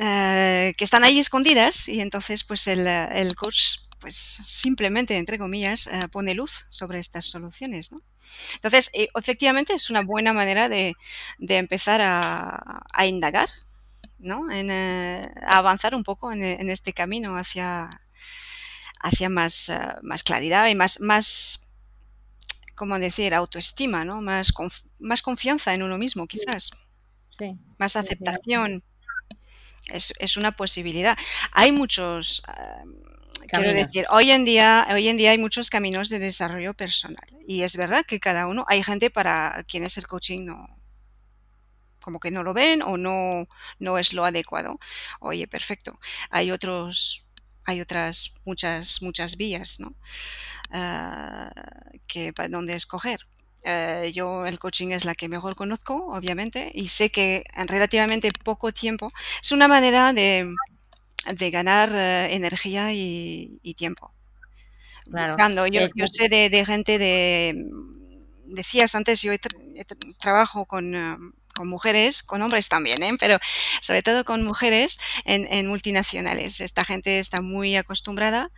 Eh, 0.00 0.74
que 0.76 0.84
están 0.84 1.04
ahí 1.04 1.18
escondidas 1.18 1.88
y 1.88 2.00
entonces 2.00 2.42
pues 2.44 2.66
el, 2.68 2.86
el 2.86 3.34
coach 3.36 3.83
pues 4.04 4.38
simplemente, 4.44 5.16
entre 5.16 5.38
comillas, 5.38 5.86
eh, 5.86 6.08
pone 6.12 6.34
luz 6.34 6.66
sobre 6.68 6.98
estas 6.98 7.24
soluciones. 7.24 7.90
¿no? 7.90 8.02
Entonces, 8.56 8.90
eh, 8.92 9.08
efectivamente 9.18 9.72
es 9.72 9.88
una 9.88 10.02
buena 10.02 10.34
manera 10.34 10.68
de, 10.68 10.94
empezar 11.38 12.02
a, 12.02 13.06
indagar, 13.06 13.48
¿no? 14.18 14.50
En, 14.50 14.70
eh, 14.70 15.32
a 15.40 15.56
avanzar 15.56 15.94
un 15.94 16.04
poco 16.04 16.30
en, 16.30 16.68
este 16.68 16.92
camino 16.92 17.38
hacia, 17.38 18.02
hacia 19.00 19.30
más, 19.30 19.72
más 20.02 20.22
claridad 20.22 20.68
y 20.68 20.74
más, 20.74 21.00
más, 21.00 21.66
¿cómo 22.74 22.98
decir?, 22.98 23.32
autoestima, 23.32 24.04
¿no? 24.04 24.20
Más, 24.20 24.52
más 24.98 25.22
confianza 25.22 25.72
en 25.72 25.82
uno 25.82 25.96
mismo, 25.96 26.26
quizás. 26.26 26.72
Sí. 27.30 27.56
Más 27.78 27.96
aceptación. 27.96 28.84
Es, 29.88 30.12
es, 30.18 30.36
una 30.36 30.52
posibilidad. 30.52 31.16
Hay 31.52 31.72
muchos 31.72 32.42
Quiero 33.48 33.72
decir, 33.72 34.06
hoy 34.10 34.30
en 34.30 34.44
día, 34.44 34.86
hoy 34.90 35.08
en 35.08 35.16
día 35.16 35.30
hay 35.32 35.38
muchos 35.38 35.70
caminos 35.70 36.08
de 36.08 36.18
desarrollo 36.18 36.74
personal 36.74 37.26
y 37.46 37.62
es 37.62 37.76
verdad 37.76 38.04
que 38.06 38.20
cada 38.20 38.46
uno, 38.46 38.64
hay 38.68 38.82
gente 38.82 39.10
para 39.10 39.62
quienes 39.68 39.96
el 39.98 40.06
coaching 40.06 40.44
no, 40.46 40.68
como 42.04 42.20
que 42.20 42.30
no 42.30 42.42
lo 42.42 42.52
ven 42.54 42.82
o 42.82 42.96
no, 42.96 43.48
no 43.78 43.98
es 43.98 44.12
lo 44.12 44.24
adecuado. 44.24 44.78
Oye, 45.20 45.48
perfecto. 45.48 45.98
Hay 46.30 46.50
otros, 46.50 47.24
hay 47.64 47.80
otras 47.80 48.34
muchas, 48.44 49.00
muchas 49.02 49.36
vías, 49.36 49.80
¿no? 49.80 49.94
Ah, 50.70 51.50
que 52.06 52.32
para 52.32 52.48
dónde 52.48 52.74
escoger. 52.74 53.20
Eh, 53.62 54.12
yo 54.14 54.44
el 54.46 54.58
coaching 54.58 54.88
es 54.90 55.06
la 55.06 55.14
que 55.14 55.28
mejor 55.28 55.56
conozco, 55.56 55.94
obviamente, 56.14 56.70
y 56.74 56.88
sé 56.88 57.10
que 57.10 57.44
en 57.54 57.68
relativamente 57.68 58.30
poco 58.44 58.72
tiempo 58.72 59.10
es 59.42 59.52
una 59.52 59.68
manera 59.68 60.12
de 60.12 60.54
de 61.32 61.50
ganar 61.50 61.90
eh, 61.94 62.34
energía 62.34 62.92
y, 62.92 63.74
tiempo. 63.76 64.12
Claro. 65.10 65.36
yo, 65.68 65.80
eh, 65.80 65.90
yo, 65.94 66.06
sé 66.06 66.28
de, 66.28 66.64
gente 66.64 66.98
de, 66.98 67.66
decías 68.46 68.94
antes, 68.94 69.20
yo 69.22 69.32
trabajo 70.20 70.66
con, 70.66 70.94
eh, 70.94 71.16
con, 71.54 71.68
mujeres, 71.68 72.22
con 72.22 72.42
hombres 72.42 72.68
también, 72.68 73.16
pero 73.18 73.38
sobre 73.80 74.02
todo 74.02 74.24
con 74.24 74.42
mujeres 74.42 74.98
en, 75.24 75.66
multinacionales. 75.66 76.60
Esta 76.60 76.84
gente 76.84 77.18
está 77.18 77.40
muy 77.40 77.76
acostumbrada 77.76 78.50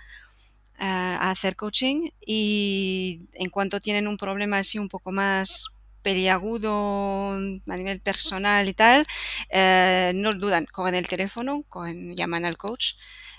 a 0.79 1.31
hacer 1.31 1.57
coaching 1.57 2.11
y 2.21 3.23
en 3.33 3.49
cuanto 3.49 3.81
tienen 3.81 4.07
un 4.07 4.19
problema 4.19 4.59
así 4.59 4.79
un 4.79 4.91
poco 4.91 5.11
más 5.11 5.76
peliagudo 6.07 7.33
a 7.33 7.77
nivel 7.77 8.01
personal 8.01 8.69
y 8.69 8.75
tal, 8.75 9.05
eh, 9.51 10.13
no 10.15 10.35
dudan, 10.35 10.65
cogen 10.67 10.95
el 10.95 11.09
teléfono, 11.09 11.65
llaman 12.15 12.45
al 12.45 12.57
coach 12.57 12.95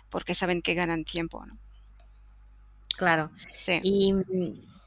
porque 0.09 0.33
saben 0.33 0.61
que 0.61 0.73
ganan 0.73 1.05
tiempo. 1.05 1.45
Claro. 2.97 3.31
Y, 3.83 4.13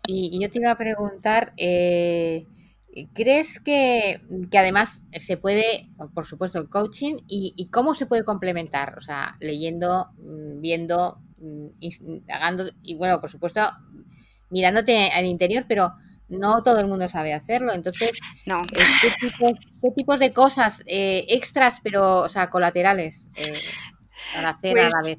yo 0.07 0.51
te 0.51 0.59
iba 0.59 0.73
a 0.73 0.77
preguntar, 0.77 1.55
eh, 1.57 2.45
¿crees 3.15 3.61
que, 3.61 4.21
además 4.55 5.01
se 5.13 5.39
puede, 5.39 5.89
por 6.13 6.27
supuesto, 6.27 6.59
el 6.59 6.69
coaching 6.69 7.15
y, 7.29 7.67
cómo 7.73 7.95
se 7.95 8.05
puede 8.05 8.25
complementar? 8.25 8.99
O 8.99 9.01
sea, 9.01 9.39
leyendo, 9.41 10.11
viendo, 10.19 11.19
mm, 11.39 12.31
hagando, 12.31 12.65
y 12.83 12.97
bueno, 12.97 13.23
por 13.23 13.31
supuesto, 13.31 13.63
mirándote 14.51 15.09
al 15.15 15.25
interior, 15.25 15.65
pero 15.67 15.95
no 16.31 16.63
todo 16.63 16.81
el 16.81 16.87
mundo 16.87 17.09
sabe 17.09 17.35
hacerlo. 17.35 17.73
Entonces, 17.75 18.19
no. 18.47 18.63
Eh, 18.63 18.87
¿qué, 19.83 19.91
tipos, 19.95 20.21
de 20.21 20.33
cosas 20.33 20.83
eh, 20.87 21.27
extras, 21.29 21.81
pero, 21.83 22.21
o 22.21 22.29
sea, 22.29 22.49
colaterales 22.49 23.29
eh, 23.37 23.61
para 24.35 24.51
hacer 24.51 24.79
a 24.79 24.85
la 24.85 24.91
pues, 24.91 25.05
vez? 25.05 25.19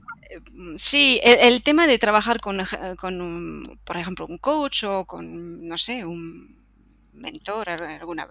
Sí, 0.77 1.19
el, 1.23 1.61
tema 1.61 1.87
de 1.87 1.97
trabajar 1.97 2.39
con, 2.39 2.59
con 2.97 3.79
por 3.83 3.97
ejemplo, 3.97 4.25
un 4.25 4.37
coach 4.37 4.85
o 4.85 5.05
con, 5.05 5.67
no 5.67 5.77
sé, 5.77 6.05
un 6.05 6.57
mentor, 7.13 7.69
alguna 7.69 8.27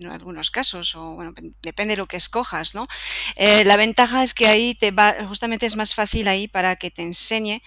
en 0.00 0.08
algunos 0.08 0.50
casos, 0.50 0.96
o 0.96 1.14
bueno, 1.14 1.34
depende 1.62 1.92
de 1.92 1.98
lo 1.98 2.06
que 2.06 2.16
escojas, 2.16 2.74
¿no? 2.74 2.88
la 3.36 3.76
ventaja 3.76 4.24
es 4.24 4.32
que 4.32 4.46
ahí 4.46 4.74
te 4.74 4.92
va, 4.92 5.14
justamente 5.28 5.66
es 5.66 5.76
más 5.76 5.94
fácil 5.94 6.26
ahí 6.26 6.48
para 6.48 6.76
que 6.76 6.90
te 6.90 7.02
enseñe, 7.02 7.60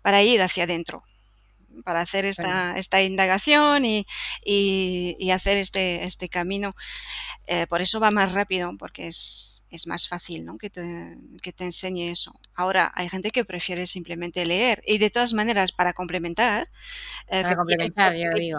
para 0.00 0.22
ir 0.22 0.40
hacia 0.40 0.64
adentro, 0.64 1.02
para 1.84 2.00
hacer 2.00 2.24
esta, 2.24 2.76
esta 2.76 3.02
indagación 3.02 3.84
y, 3.84 4.06
y, 4.44 5.30
hacer 5.30 5.56
este, 5.56 6.04
este 6.04 6.28
camino. 6.28 6.74
Eh, 7.46 7.66
por 7.66 7.80
eso 7.80 8.00
va 8.00 8.10
más 8.10 8.32
rápido, 8.32 8.76
porque 8.78 9.08
es, 9.08 9.62
es 9.70 9.86
más 9.86 10.08
fácil 10.08 10.44
¿no? 10.44 10.58
que, 10.58 10.70
te, 10.70 11.16
que 11.42 11.52
te 11.52 11.64
enseñe 11.64 12.10
eso. 12.10 12.38
Ahora, 12.54 12.92
hay 12.94 13.08
gente 13.08 13.30
que 13.30 13.44
prefiere 13.44 13.86
simplemente 13.86 14.44
leer 14.44 14.82
y 14.86 14.98
de 14.98 15.10
todas 15.10 15.32
maneras, 15.32 15.72
para 15.72 15.92
complementar, 15.92 16.68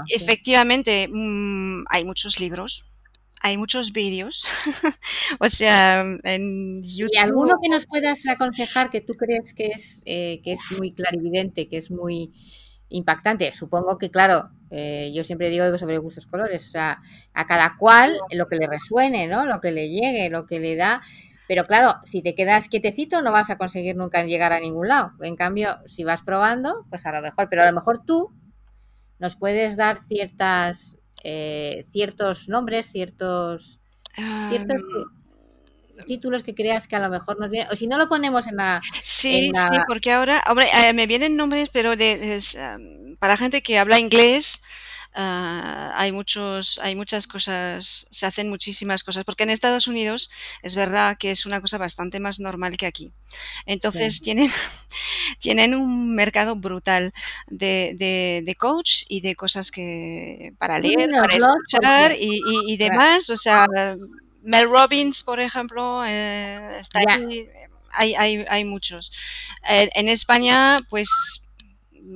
efectivamente, 0.10 1.08
mm, 1.12 1.84
hay 1.90 2.06
muchos 2.06 2.40
libros, 2.40 2.86
hay 3.42 3.58
muchos 3.58 3.92
vídeos. 3.92 4.46
o 5.40 5.50
sea, 5.50 6.06
en 6.24 6.84
YouTube. 6.84 7.12
¿Y 7.14 7.18
alguno 7.18 7.56
que 7.62 7.70
nos 7.70 7.86
puedas 7.88 8.26
aconsejar 8.28 8.90
que 8.90 9.02
tú 9.02 9.16
crees 9.16 9.54
que 9.54 9.68
es, 9.68 10.02
eh, 10.06 10.42
que 10.44 10.54
es 10.54 10.62
muy 10.78 10.94
clarividente, 10.94 11.68
que 11.68 11.78
es 11.78 11.92
muy 11.92 12.32
impactante. 12.92 13.52
Supongo 13.54 13.98
que, 13.98 14.12
claro, 14.12 14.52
eh, 14.70 15.12
yo 15.14 15.24
siempre 15.24 15.50
digo 15.50 15.78
sobre 15.78 15.98
gustos 15.98 16.28
colores, 16.28 16.68
o 16.68 16.70
sea, 16.70 17.02
a 17.34 17.46
cada 17.46 17.76
cual 17.78 18.18
lo 18.32 18.48
que 18.48 18.58
le 18.58 18.68
resuene, 18.68 19.28
¿no? 19.28 19.46
Lo 19.46 19.60
que 19.60 19.72
le 19.72 19.90
llegue, 19.90 20.30
lo 20.30 20.46
que 20.46 20.60
le 20.60 20.76
da. 20.76 21.02
Pero 21.48 21.66
claro, 21.66 21.96
si 22.06 22.22
te 22.22 22.36
quedas 22.36 22.70
quietecito 22.70 23.22
no 23.22 23.32
vas 23.32 23.50
a 23.50 23.58
conseguir 23.58 23.98
nunca 23.98 24.24
llegar 24.24 24.54
a 24.54 24.60
ningún 24.60 24.88
lado. 24.88 25.12
En 25.22 25.36
cambio, 25.36 25.80
si 25.86 26.04
vas 26.04 26.24
probando, 26.24 26.86
pues 26.90 27.06
a 27.06 27.12
lo 27.12 27.22
mejor, 27.22 27.48
pero 27.50 27.64
a 27.64 27.66
lo 27.66 27.74
mejor 27.74 28.06
tú 28.06 28.34
nos 29.20 29.36
puedes 29.36 29.76
dar 29.76 29.98
ciertas, 29.98 30.98
eh, 31.24 31.86
ciertos 31.90 32.48
nombres, 32.48 32.92
ciertos, 32.92 33.82
ciertos 34.50 34.82
títulos 36.06 36.44
que 36.44 36.56
creas 36.56 36.88
que 36.88 36.96
a 36.96 37.00
lo 37.00 37.10
mejor 37.10 37.40
nos 37.40 37.50
vienen, 37.50 37.70
o 37.72 37.76
si 37.76 37.88
no 37.88 37.98
lo 37.98 38.10
ponemos 38.10 38.48
en 38.48 38.58
la... 38.58 38.82
Sí, 39.04 39.52
sí, 39.54 39.78
porque 39.88 40.12
ahora, 40.12 40.44
hombre, 40.50 40.68
eh, 40.84 40.94
me 40.94 41.08
vienen 41.08 41.36
nombres, 41.36 41.70
pero 41.70 41.96
de, 41.96 42.40
para 43.20 43.38
gente 43.38 43.62
que 43.62 43.78
habla 43.78 44.00
inglés, 44.00 44.62
ah, 45.14 45.94
hay 45.96 46.12
muchos, 46.12 46.80
hay 46.82 46.96
muchas 46.96 47.28
cosas, 47.28 48.08
se 48.10 48.26
hacen 48.26 48.50
muchísimas 48.50 49.04
cosas, 49.04 49.26
porque 49.26 49.44
en 49.44 49.50
Estados 49.50 49.88
Unidos 49.88 50.30
es 50.62 50.76
verdad 50.76 51.18
que 51.18 51.32
es 51.32 51.46
una 51.46 51.62
cosa 51.62 51.78
bastante 51.78 52.20
más 52.20 52.40
normal 52.40 52.78
que 52.78 52.88
aquí. 52.88 53.12
Entonces 53.66 54.22
tienen, 54.22 54.50
tienen 55.40 55.76
un 55.76 56.16
mercado 56.16 56.56
brutal 56.56 57.14
de, 57.48 57.96
de, 58.44 58.56
coach 58.56 59.04
y 59.08 59.22
de 59.22 59.36
cosas 59.36 59.72
que 59.72 60.54
para 60.58 60.80
leer, 60.80 61.12
para 61.12 61.36
escuchar 61.36 62.16
y, 62.20 62.42
y, 62.68 62.78
demás. 62.78 63.30
O 63.30 63.38
sea, 63.38 63.68
Mel 64.42 64.70
Robbins, 64.70 65.24
por 65.24 65.40
ejemplo, 65.40 66.04
eh, 66.06 66.78
está 66.80 67.00
ahí. 67.00 67.48
Hay, 67.94 68.16
hay, 68.16 68.46
hay 68.48 68.64
muchos. 68.64 69.12
en 69.68 70.08
España, 70.08 70.80
pues, 70.90 71.10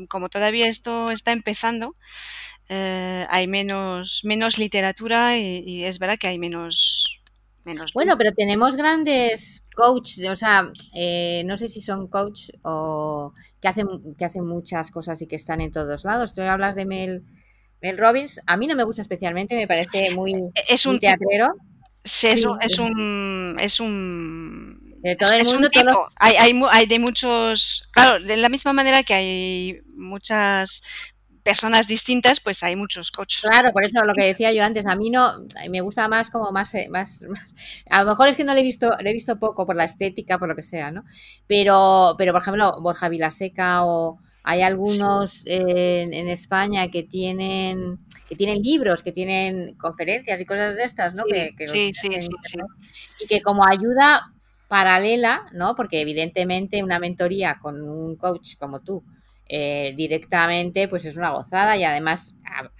como 0.09 0.29
todavía 0.29 0.67
esto 0.67 1.11
está 1.11 1.31
empezando, 1.31 1.95
eh, 2.69 3.25
hay 3.29 3.47
menos, 3.47 4.21
menos 4.23 4.57
literatura 4.57 5.37
y, 5.37 5.83
es 5.83 5.99
verdad 5.99 6.17
que 6.17 6.27
hay 6.27 6.39
menos, 6.39 7.21
menos. 7.63 7.93
Bueno, 7.93 8.17
pero 8.17 8.31
tenemos 8.33 8.75
grandes 8.75 9.63
coach, 9.75 10.19
o 10.29 10.35
sea, 10.35 10.71
eh, 10.93 11.43
no 11.45 11.57
sé 11.57 11.69
si 11.69 11.81
son 11.81 12.07
coach 12.07 12.49
o 12.63 13.33
que 13.61 13.67
hacen, 13.67 13.87
que 14.17 14.25
hacen 14.25 14.45
muchas 14.47 14.89
cosas 14.89 15.21
y 15.21 15.27
que 15.27 15.35
están 15.35 15.61
en 15.61 15.71
todos 15.71 16.05
lados. 16.05 16.33
Tú 16.33 16.41
hablas 16.41 16.75
de 16.75 16.85
Mel, 16.85 17.23
Mel 17.81 17.97
Robbins, 17.97 18.41
a 18.47 18.57
mí 18.57 18.65
no 18.65 18.75
me 18.75 18.83
gusta 18.83 19.03
especialmente, 19.03 19.55
me 19.55 19.67
parece 19.67 20.11
muy, 20.15 20.33
es 20.67 20.85
un 20.85 20.99
teatrero. 20.99 21.53
Sí, 22.05 22.27
es, 22.27 22.45
un, 22.45 22.61
es 22.61 22.79
un, 22.79 23.57
es 23.59 23.79
un 23.79 24.95
de 25.01 25.15
todo 25.15 25.33
el 25.33 25.43
mundo 25.43 25.69
hay, 26.15 26.35
hay, 26.35 26.61
hay, 26.71 26.85
de 26.85 26.99
muchos 26.99 27.87
claro 27.91 28.23
de 28.23 28.37
la 28.37 28.49
misma 28.49 28.73
manera 28.73 29.03
que 29.03 29.13
hay 29.13 29.81
muchas 29.95 30.81
personas 31.45 31.87
distintas, 31.87 32.39
pues 32.39 32.63
hay 32.63 32.75
muchos 32.75 33.11
coaches. 33.11 33.41
Claro, 33.41 33.71
por 33.71 33.85
eso 33.85 34.03
lo 34.03 34.15
que 34.15 34.23
decía 34.23 34.51
yo 34.51 34.63
antes, 34.63 34.87
a 34.87 34.95
mí 34.95 35.11
no, 35.11 35.45
me 35.69 35.81
gusta 35.81 36.07
más 36.07 36.31
como 36.31 36.51
más, 36.51 36.73
eh, 36.73 36.87
más, 36.89 37.23
a 37.89 38.03
lo 38.03 38.09
mejor 38.09 38.29
es 38.29 38.35
que 38.35 38.43
no 38.43 38.55
le 38.55 38.61
he 38.61 38.63
visto, 38.63 38.89
le 38.99 39.11
he 39.11 39.13
visto 39.13 39.37
poco 39.37 39.63
por 39.63 39.75
la 39.75 39.85
estética, 39.85 40.39
por 40.39 40.49
lo 40.49 40.55
que 40.55 40.63
sea, 40.63 40.89
¿no? 40.89 41.03
Pero, 41.45 42.15
pero 42.17 42.33
por 42.33 42.41
ejemplo, 42.41 42.81
Borja 42.81 43.09
Vilaseca 43.09 43.85
o 43.85 44.19
hay 44.43 44.63
algunos 44.63 45.43
en, 45.45 46.27
España 46.29 46.89
que 46.89 47.03
tienen, 47.03 47.99
que 48.27 48.35
tienen 48.35 48.61
libros, 48.61 49.03
que 49.03 49.11
tienen 49.11 49.75
conferencias 49.75 50.39
y 50.41 50.45
cosas 50.45 50.75
de 50.75 50.83
estas, 50.83 51.13
¿no? 51.13 51.23
Sí, 51.29 51.67
sí, 51.67 51.93
sí, 51.93 52.09
sí, 52.41 52.57
Y 53.19 53.27
que 53.27 53.41
como 53.41 53.65
ayuda 53.65 54.31
paralela, 54.67 55.47
¿no? 55.53 55.75
Porque 55.75 56.01
evidentemente 56.01 56.83
una 56.83 56.99
mentoría 56.99 57.59
con 57.61 57.81
un 57.81 58.15
coach 58.15 58.55
como 58.57 58.81
tú, 58.81 59.03
eh, 59.47 59.93
directamente, 59.95 60.87
pues 60.87 61.05
es 61.05 61.17
una 61.17 61.29
gozada 61.31 61.77
y 61.77 61.83
además 61.83 62.33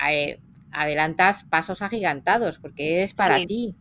eh, 0.10 0.40
adelantas 0.72 1.44
pasos 1.44 1.82
agigantados 1.82 2.58
porque 2.60 3.04
es 3.04 3.14
para 3.14 3.44
ti. 3.46 3.76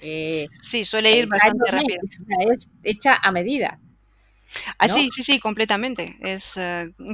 Eh, 0.00 0.46
sí, 0.62 0.84
suele 0.84 1.16
ir 1.18 1.26
bastante 1.26 1.70
rápido. 1.70 2.00
Es 2.50 2.68
hecha 2.82 3.16
a 3.20 3.32
medida. 3.32 3.78
Ah, 4.78 4.88
sí, 4.88 5.08
sí, 5.10 5.22
sí, 5.22 5.38
completamente. 5.40 6.16
Es 6.20 6.54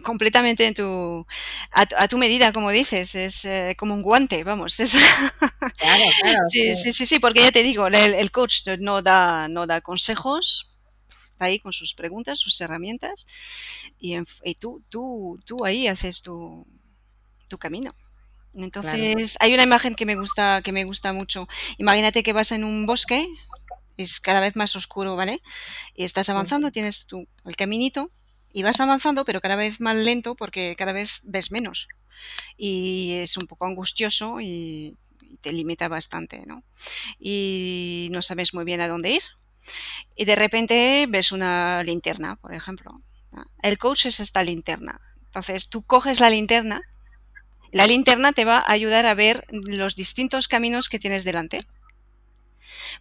completamente 0.03 0.73
tu, 0.73 1.27
a, 1.71 2.09
tu 2.09 2.19
medida, 2.19 2.53
como 2.53 2.71
dices. 2.71 3.15
Es 3.15 3.47
como 3.77 3.95
un 3.95 4.03
guante, 4.03 4.45
vamos. 4.45 4.77
Claro, 5.79 6.05
claro. 6.21 6.39
sí, 6.49 6.75
sí, 6.75 6.93
sí, 6.93 7.07
sí, 7.07 7.19
porque 7.19 7.43
ya 7.43 7.53
te 7.53 7.63
digo, 7.63 7.87
el, 7.87 7.97
el, 7.97 8.31
coach 8.31 8.67
no 8.79 9.03
da, 9.03 9.47
no 9.49 9.67
da 9.67 9.81
consejos, 9.81 10.69
ahí 11.39 11.59
con 11.59 11.73
sus 11.73 11.95
preguntas, 11.95 12.39
sus 12.39 12.61
herramientas, 12.61 13.27
y, 13.99 14.17
tú, 14.59 14.83
tú, 14.89 15.39
tú 15.45 15.65
ahí 15.65 15.87
haces 15.87 16.23
tu, 16.23 16.67
tu 17.49 17.59
camino. 17.59 17.95
Entonces, 18.55 19.37
hay 19.41 19.53
una 19.53 19.65
imagen 19.65 19.95
que 19.95 20.07
me 20.07 20.17
gusta, 20.17 20.63
que 20.63 20.73
me 20.73 20.85
gusta 20.85 21.13
mucho. 21.13 21.47
Imagínate 21.77 22.23
que 22.23 22.33
vas 22.33 22.53
en 22.53 22.65
un 22.65 22.87
bosque, 22.87 23.27
es 23.97 24.21
cada 24.21 24.41
vez 24.41 24.57
más 24.57 24.77
oscuro, 24.77 25.17
¿vale? 25.17 25.43
Y 25.95 26.05
estás 26.05 26.29
avanzando, 26.29 26.71
tienes 26.73 27.07
tu, 27.07 27.27
el 27.45 27.57
caminito, 27.57 28.11
y 28.53 28.63
vas 28.63 28.81
avanzando, 28.81 29.25
pero 29.25 29.41
cada 29.41 29.57
vez 29.57 29.81
más 29.81 29.97
lento 29.97 30.35
porque 30.35 30.77
cada 30.77 30.93
vez 30.93 31.21
ves 31.23 31.51
menos. 31.51 31.89
Y 32.57 33.13
es 33.15 33.37
un 33.37 33.47
poco 33.47 33.67
angustioso 33.67 34.41
y, 34.41 34.97
y 35.21 35.37
te 35.39 35.53
limita 35.53 35.89
bastante, 35.89 36.47
¿no? 36.47 36.63
Y 37.19 38.09
no 38.11 38.23
sabes 38.23 38.55
muy 38.55 38.65
bien 38.65 38.81
a 38.81 38.89
dónde 38.89 39.11
ir 39.11 39.23
y 40.15 40.25
de 40.25 40.37
repente 40.37 41.07
ves 41.09 41.33
una 41.33 41.83
linterna, 41.83 42.37
por 42.37 42.55
ejemplo. 42.55 43.01
El 43.63 43.79
coach 43.79 44.07
es 44.07 44.21
esta 44.21 44.43
linterna. 44.43 45.01
Entonces 45.27 45.69
tú 45.69 45.83
coges 45.83 46.21
la 46.21 46.31
linterna, 46.31 46.81
la 47.71 47.87
linterna 47.87 48.33
te 48.33 48.45
va 48.45 48.59
a 48.59 48.73
ayudar 48.73 49.05
a 49.07 49.15
ver 49.15 49.45
los 49.51 49.97
distintos 49.97 50.49
caminos 50.49 50.89
que 50.89 50.99
tienes 50.99 51.25
delante. 51.25 51.67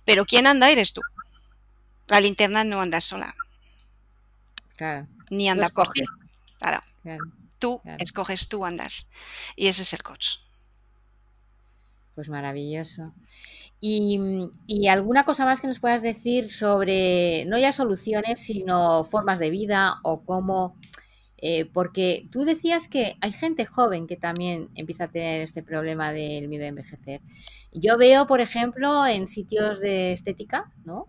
Pero 0.03 0.25
quien 0.25 0.47
anda 0.47 0.69
eres 0.69 0.93
tú. 0.93 1.01
La 2.07 2.19
linterna 2.19 2.63
no 2.63 2.81
anda 2.81 3.01
sola. 3.01 3.35
Claro. 4.75 5.07
Ni 5.29 5.49
anda 5.49 5.69
por 5.69 5.89
Claro. 6.59 6.83
Tú 7.59 7.81
escoges, 7.99 8.47
tú 8.47 8.65
andas. 8.65 9.07
Y 9.55 9.67
ese 9.67 9.83
es 9.83 9.93
el 9.93 10.03
coach. 10.03 10.37
Pues 12.15 12.29
maravilloso. 12.29 13.13
Y, 13.79 14.87
alguna 14.89 15.25
cosa 15.25 15.45
más 15.45 15.61
que 15.61 15.67
nos 15.67 15.79
puedas 15.79 16.01
decir 16.01 16.51
sobre, 16.51 17.45
no 17.45 17.59
ya 17.59 17.71
soluciones, 17.71 18.39
sino 18.39 19.03
formas 19.03 19.37
de 19.37 19.51
vida 19.51 19.99
o 20.03 20.23
cómo, 20.23 20.75
eh, 21.47 21.65
porque 21.71 22.27
tú 22.31 22.43
decías 22.43 22.87
que 22.87 23.17
hay 23.21 23.31
gente 23.31 23.67
joven 23.67 24.07
que 24.07 24.17
también 24.17 24.71
empieza 24.73 25.03
a 25.03 25.11
tener 25.11 25.41
este 25.41 25.61
problema 25.61 26.11
del 26.11 26.47
miedo 26.47 26.65
a 26.65 26.69
envejecer. 26.69 27.21
Yo 27.71 27.99
veo, 27.99 28.25
por 28.25 28.39
ejemplo, 28.39 29.05
en 29.05 29.27
sitios 29.27 29.79
de 29.79 30.11
estética, 30.11 30.73
¿no? 30.85 31.05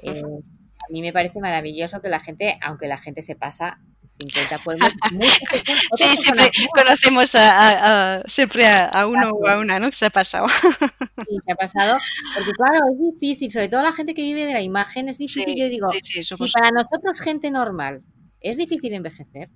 Eh, 0.00 0.24
a 0.24 0.92
mí 0.92 1.02
me 1.02 1.12
parece 1.12 1.38
maravilloso 1.38 2.02
que 2.02 2.08
la 2.08 2.18
gente, 2.18 2.58
aunque 2.62 2.88
la 2.88 2.98
gente 2.98 3.22
se 3.22 3.36
pasa 3.36 3.78
50 4.18 4.58
pueblos. 4.64 4.90
sí, 5.96 6.16
siempre 6.16 6.50
conocemos 6.76 7.36
a, 7.36 8.24
siempre 8.26 8.66
a, 8.66 9.06
uno 9.06 9.30
o 9.30 9.46
a 9.46 9.60
una, 9.60 9.78
¿no? 9.78 9.88
Que 9.88 9.96
se 9.96 10.06
ha 10.06 10.10
pasado. 10.10 10.48
Sí, 10.48 11.36
se 11.46 11.52
ha 11.52 11.54
pasado. 11.54 11.96
Porque 12.34 12.50
claro, 12.54 12.86
es 12.92 13.14
difícil, 13.20 13.52
sobre 13.52 13.68
todo 13.68 13.84
la 13.84 13.92
gente 13.92 14.14
que 14.14 14.22
vive 14.22 14.46
de 14.46 14.52
la 14.52 14.62
imagen, 14.62 15.08
es 15.08 15.18
difícil. 15.18 15.54
Yo 15.56 15.68
digo, 15.68 15.88
si 16.02 16.50
para 16.52 16.72
nosotros 16.72 17.20
gente 17.20 17.52
normal 17.52 18.02
es 18.40 18.56
difícil 18.56 18.92
envejecer, 18.92 19.48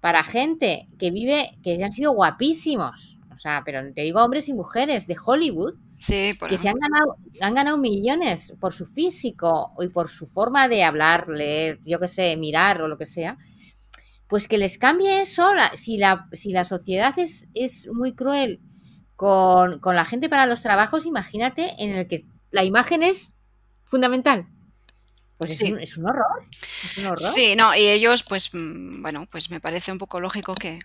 para 0.00 0.24
gente 0.24 0.88
que 0.98 1.10
vive, 1.10 1.58
que 1.62 1.82
han 1.82 1.92
sido 1.92 2.12
guapísimos, 2.12 3.18
o 3.34 3.38
sea, 3.38 3.62
pero 3.64 3.80
te 3.94 4.02
digo 4.02 4.22
hombres 4.22 4.48
y 4.48 4.54
mujeres 4.54 5.06
de 5.06 5.16
Hollywood, 5.24 5.74
que 6.06 6.58
se 6.58 6.68
han 6.68 6.78
ganado, 6.78 7.16
han 7.40 7.54
ganado 7.54 7.76
millones 7.76 8.54
por 8.58 8.72
su 8.72 8.86
físico 8.86 9.72
y 9.78 9.88
por 9.88 10.08
su 10.08 10.26
forma 10.26 10.68
de 10.68 10.82
hablar, 10.82 11.28
leer, 11.28 11.78
yo 11.84 11.98
qué 12.00 12.08
sé, 12.08 12.36
mirar 12.36 12.80
o 12.80 12.88
lo 12.88 12.96
que 12.96 13.06
sea, 13.06 13.36
pues 14.28 14.48
que 14.48 14.58
les 14.58 14.78
cambie 14.78 15.20
eso, 15.20 15.50
si 15.74 15.98
la, 15.98 16.28
si 16.32 16.52
la 16.52 16.64
sociedad 16.64 17.18
es, 17.18 17.48
es 17.54 17.88
muy 17.92 18.14
cruel 18.14 18.60
con, 19.16 19.80
la 19.84 20.06
gente 20.06 20.30
para 20.30 20.46
los 20.46 20.62
trabajos, 20.62 21.04
imagínate 21.04 21.74
en 21.78 21.90
el 21.90 22.08
que 22.08 22.24
la 22.50 22.64
imagen 22.64 23.02
es 23.02 23.34
fundamental. 23.84 24.46
Pues 25.40 25.52
es, 25.52 25.62
un, 25.62 25.78
es, 25.78 25.96
un, 25.96 26.04
horror. 26.04 26.44
Es 26.84 26.98
un 26.98 27.06
horror. 27.06 27.32
Sí, 27.32 27.56
no, 27.56 27.74
y 27.74 27.88
ellos, 27.88 28.22
pues, 28.22 28.50
mm, 28.52 29.00
bueno, 29.00 29.26
pues 29.30 29.48
me 29.48 29.58
parece 29.58 29.90
un 29.90 29.96
poco 29.96 30.20
lógico 30.20 30.54
que, 30.54 30.80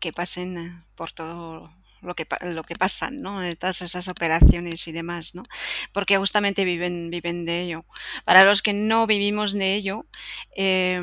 que 0.00 0.10
pasen 0.10 0.56
eh, 0.56 0.84
por 0.94 1.12
todo 1.12 1.70
lo 2.00 2.14
que, 2.14 2.26
lo 2.40 2.64
que 2.64 2.76
pasan, 2.76 3.20
¿no? 3.20 3.42
Todas 3.56 3.82
esas 3.82 4.08
operaciones 4.08 4.88
y 4.88 4.92
demás, 4.92 5.34
¿no? 5.34 5.42
Porque 5.92 6.16
justamente 6.16 6.64
viven, 6.64 7.10
viven 7.10 7.44
de 7.44 7.60
ello. 7.60 7.84
Para 8.24 8.44
los 8.44 8.62
que 8.62 8.72
no 8.72 9.06
vivimos 9.06 9.52
de 9.52 9.74
ello, 9.74 10.06
eh, 10.56 10.98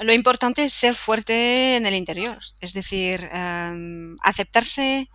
lo 0.00 0.12
importante 0.12 0.64
es 0.64 0.72
ser 0.72 0.96
fuerte 0.96 1.76
en 1.76 1.86
el 1.86 1.94
interior, 1.94 2.40
es 2.60 2.72
decir, 2.72 3.30
em, 3.32 4.16
aceptarse, 4.20 5.08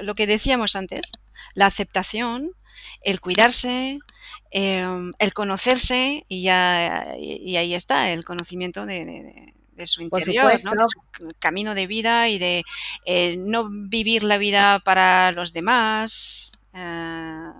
lo 0.00 0.14
que 0.14 0.26
decíamos 0.26 0.76
antes, 0.76 1.12
la 1.52 1.66
aceptación, 1.66 2.52
el 3.02 3.20
cuidarse, 3.20 3.98
em, 4.50 5.12
el 5.18 5.32
conocerse 5.32 6.24
y 6.28 6.42
ya 6.42 7.16
y 7.18 7.56
ahí 7.56 7.74
está 7.74 8.10
el 8.10 8.24
conocimiento 8.24 8.86
de, 8.86 9.52
su 9.84 10.02
interior, 10.02 10.52
de 10.52 10.58
su 10.58 10.70
camino 11.38 11.74
de 11.74 11.86
vida 11.86 12.28
y 12.28 12.38
de 12.38 12.62
eh, 13.04 13.36
no 13.38 13.68
vivir 13.70 14.24
la 14.24 14.38
vida 14.38 14.80
para 14.80 15.32
los 15.32 15.52
demás. 15.52 16.52
Eh, 16.74 17.52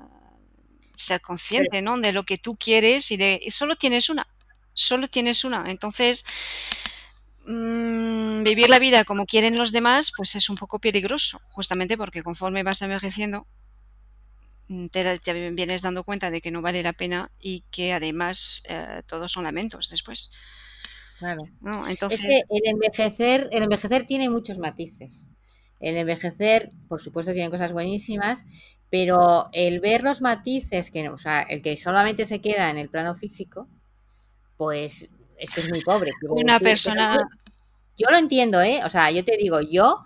ser 0.95 1.21
consciente 1.21 1.83
¿no? 1.83 1.99
de 1.99 2.13
lo 2.13 2.25
que 2.25 2.39
tú 2.39 2.57
quieres 2.57 3.11
y 3.11 3.19
de 3.19 3.39
y 3.43 3.51
solo 3.51 3.77
tienes 3.77 4.09
una 4.09 4.27
solo 4.77 5.09
tienes 5.09 5.45
una. 5.45 5.65
Entonces, 5.69 6.25
mm, 7.47 8.45
vivir 8.45 8.71
la 8.71 8.79
vida 8.79 9.05
como 9.05 9.27
quieren 9.27 9.59
los 9.59 9.73
demás, 9.73 10.13
pues 10.17 10.37
es 10.37 10.49
un 10.49 10.57
poco 10.57 10.79
peligroso, 10.79 11.41
justamente 11.51 11.97
porque 11.97 12.23
conforme 12.23 12.63
vas 12.63 12.83
envejeciendo, 12.83 13.47
mm, 14.69 14.87
te, 14.89 15.19
vienes 15.53 15.83
dando 15.83 16.05
cuenta 16.05 16.31
de 16.31 16.41
que 16.41 16.51
no 16.51 16.63
vale 16.63 16.83
la 16.83 16.93
pena 16.93 17.31
y 17.41 17.65
que 17.71 17.93
además 17.93 18.63
eh, 18.69 19.03
todos 19.07 19.33
son 19.33 19.45
lamentos 19.45 19.89
después. 19.91 20.31
Claro. 21.19 21.43
Entonces... 21.89 22.21
Es 22.21 22.27
que 22.27 22.43
el 22.51 22.63
envejecer, 22.67 23.49
el 23.53 23.63
envejecer 23.63 24.07
tiene 24.07 24.29
muchos 24.29 24.59
matices. 24.59 25.31
El 25.81 25.97
envejecer, 25.97 26.71
por 26.89 27.01
supuesto, 27.01 27.33
tiene 27.33 27.51
cosas 27.51 27.73
buenísimas, 27.73 28.45
pero 28.91 29.49
el 29.53 29.81
ver 29.81 30.03
los 30.03 30.21
matices, 30.21 30.91
que, 30.91 31.09
o 31.09 31.19
sea, 31.19 31.43
el 31.43 31.63
que 31.63 31.77
solamente 31.77 32.25
se 32.25 32.41
queda 32.41 32.71
en 32.71 32.79
el 32.79 32.89
plano 32.89 33.15
físico, 33.15 33.69
pues 34.57 35.09
es 35.39 35.51
que 35.51 35.61
es 35.61 35.69
muy 35.69 35.83
pobre. 35.83 36.13
Una 36.29 36.59
persona... 36.61 37.19
Yo, 37.99 38.11
lo 38.11 38.19
entiendo, 38.19 38.61
¿eh? 38.61 38.81
O 38.85 38.89
sea, 38.89 39.11
yo 39.11 39.25
te 39.25 39.37
digo, 39.37 39.61
yo 39.61 40.03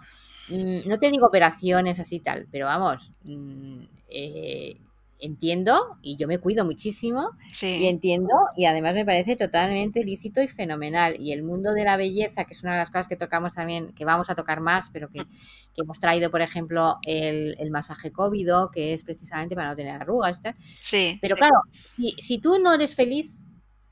mm, 0.48 0.88
no 0.88 0.98
te 0.98 1.10
digo 1.10 1.26
operaciones 1.26 1.98
así 1.98 2.20
tal, 2.20 2.46
pero 2.50 2.66
vamos, 2.66 3.12
mm, 3.24 3.82
eh, 4.10 4.76
entiendo 5.22 5.98
y 6.00 6.16
yo 6.16 6.26
me 6.26 6.38
cuido 6.38 6.64
muchísimo 6.64 7.30
Sí. 7.52 7.76
y 7.82 7.86
entiendo 7.88 8.30
y 8.56 8.64
además 8.64 8.94
me 8.94 9.04
parece 9.04 9.36
totalmente 9.36 10.02
lícito 10.04 10.40
y 10.42 10.48
fenomenal. 10.48 11.16
Y 11.20 11.32
el 11.32 11.42
mundo 11.42 11.72
de 11.72 11.84
la 11.84 11.96
belleza, 11.96 12.44
que 12.44 12.54
es 12.54 12.62
una 12.62 12.72
de 12.72 12.78
las 12.78 12.90
cosas 12.90 13.06
que 13.08 13.16
tocamos 13.16 13.54
también, 13.54 13.92
que 13.92 14.04
vamos 14.06 14.30
a 14.30 14.34
tocar 14.34 14.60
más, 14.60 14.90
pero 14.90 15.10
que, 15.10 15.18
que 15.24 15.82
hemos 15.82 15.98
traído, 15.98 16.30
por 16.30 16.40
ejemplo, 16.40 16.96
el, 17.06 17.54
el 17.58 17.70
masaje 17.70 18.10
COVID, 18.12 18.48
que 18.72 18.92
es 18.94 19.04
precisamente 19.04 19.54
para 19.54 19.68
no 19.68 19.76
tener 19.76 20.00
arrugas 20.00 20.40
tal. 20.42 20.54
Sí, 20.80 21.18
Pero 21.20 21.36
sí. 21.36 21.40
claro, 21.40 21.60
si, 21.96 22.08
si 22.18 22.38
tú 22.38 22.58
no 22.58 22.72
eres 22.72 22.94
feliz, 22.94 23.36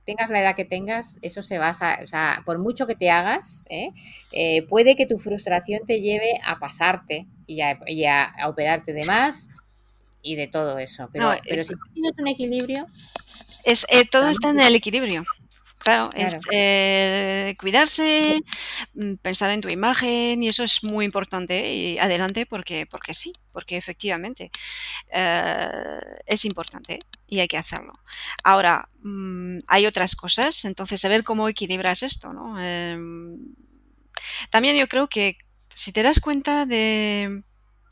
tengas 0.07 0.31
la 0.31 0.41
edad 0.41 0.57
que 0.57 0.65
tengas, 0.65 1.19
eso 1.21 1.43
se 1.43 1.59
basa, 1.59 1.99
o 2.03 2.07
sea, 2.07 2.43
por 2.47 2.59
mucho 2.59 2.87
que 2.87 2.95
te 2.97 3.11
hagas, 3.11 3.67
¿eh? 3.69 3.91
Eh, 4.33 4.63
puede 4.67 4.97
que 4.97 5.05
tu 5.05 5.19
frustración 5.19 5.81
te 5.87 6.01
lleve 6.01 6.33
a 6.47 6.59
pasarte 6.59 7.27
y 7.47 7.61
a, 7.61 7.79
y 7.87 8.07
a- 8.07 8.25
a 8.25 8.49
operarte 8.49 8.95
de 8.95 9.05
más 9.05 9.51
y 10.33 10.37
de 10.37 10.47
todo 10.49 10.79
eso. 10.79 11.09
Pero, 11.13 11.27
No, 11.27 11.39
pero 11.49 11.63
es- 11.63 11.69
si 11.69 11.75
tú 11.75 11.81
tienes 11.95 12.13
un 12.19 12.29
equilibrio, 12.29 12.87
Es, 13.65 13.87
eh, 13.91 14.05
todo 14.05 14.23
También. 14.23 14.33
está 14.33 14.51
en 14.51 14.61
el 14.61 14.75
equilibrio. 14.77 15.25
Claro, 15.79 16.11
es 16.15 16.35
eh, 16.51 17.55
cuidarse, 17.61 18.41
mm, 18.95 19.15
pensar 19.23 19.51
en 19.51 19.61
tu 19.61 19.69
imagen 19.69 20.43
y 20.43 20.49
eso 20.49 20.65
es 20.65 20.83
muy 20.83 21.05
importante 21.05 21.73
y 21.73 21.99
adelante 21.99 22.47
porque, 22.47 22.85
porque 22.87 23.15
sí, 23.15 23.33
porque 23.53 23.77
efectivamente 23.77 24.51
eh, 25.13 26.01
es 26.27 26.45
importante 26.45 27.01
y 27.29 27.41
hay 27.41 27.49
que 27.49 27.59
hacerlo. 27.59 27.95
Ahora, 28.43 28.89
mm, 29.03 29.61
hay 29.69 29.87
otras 29.87 30.17
cosas, 30.17 30.65
entonces 30.65 31.01
saber 31.01 31.23
cómo 31.25 31.49
equilibras 31.49 32.03
esto, 32.03 32.33
¿no? 32.33 32.59
Em, 32.61 33.55
también 34.51 34.77
yo 34.77 34.89
creo 34.89 35.09
que 35.09 35.39
si 35.75 35.93
te 35.93 36.03
das 36.03 36.21
cuenta 36.21 36.67
de 36.67 37.43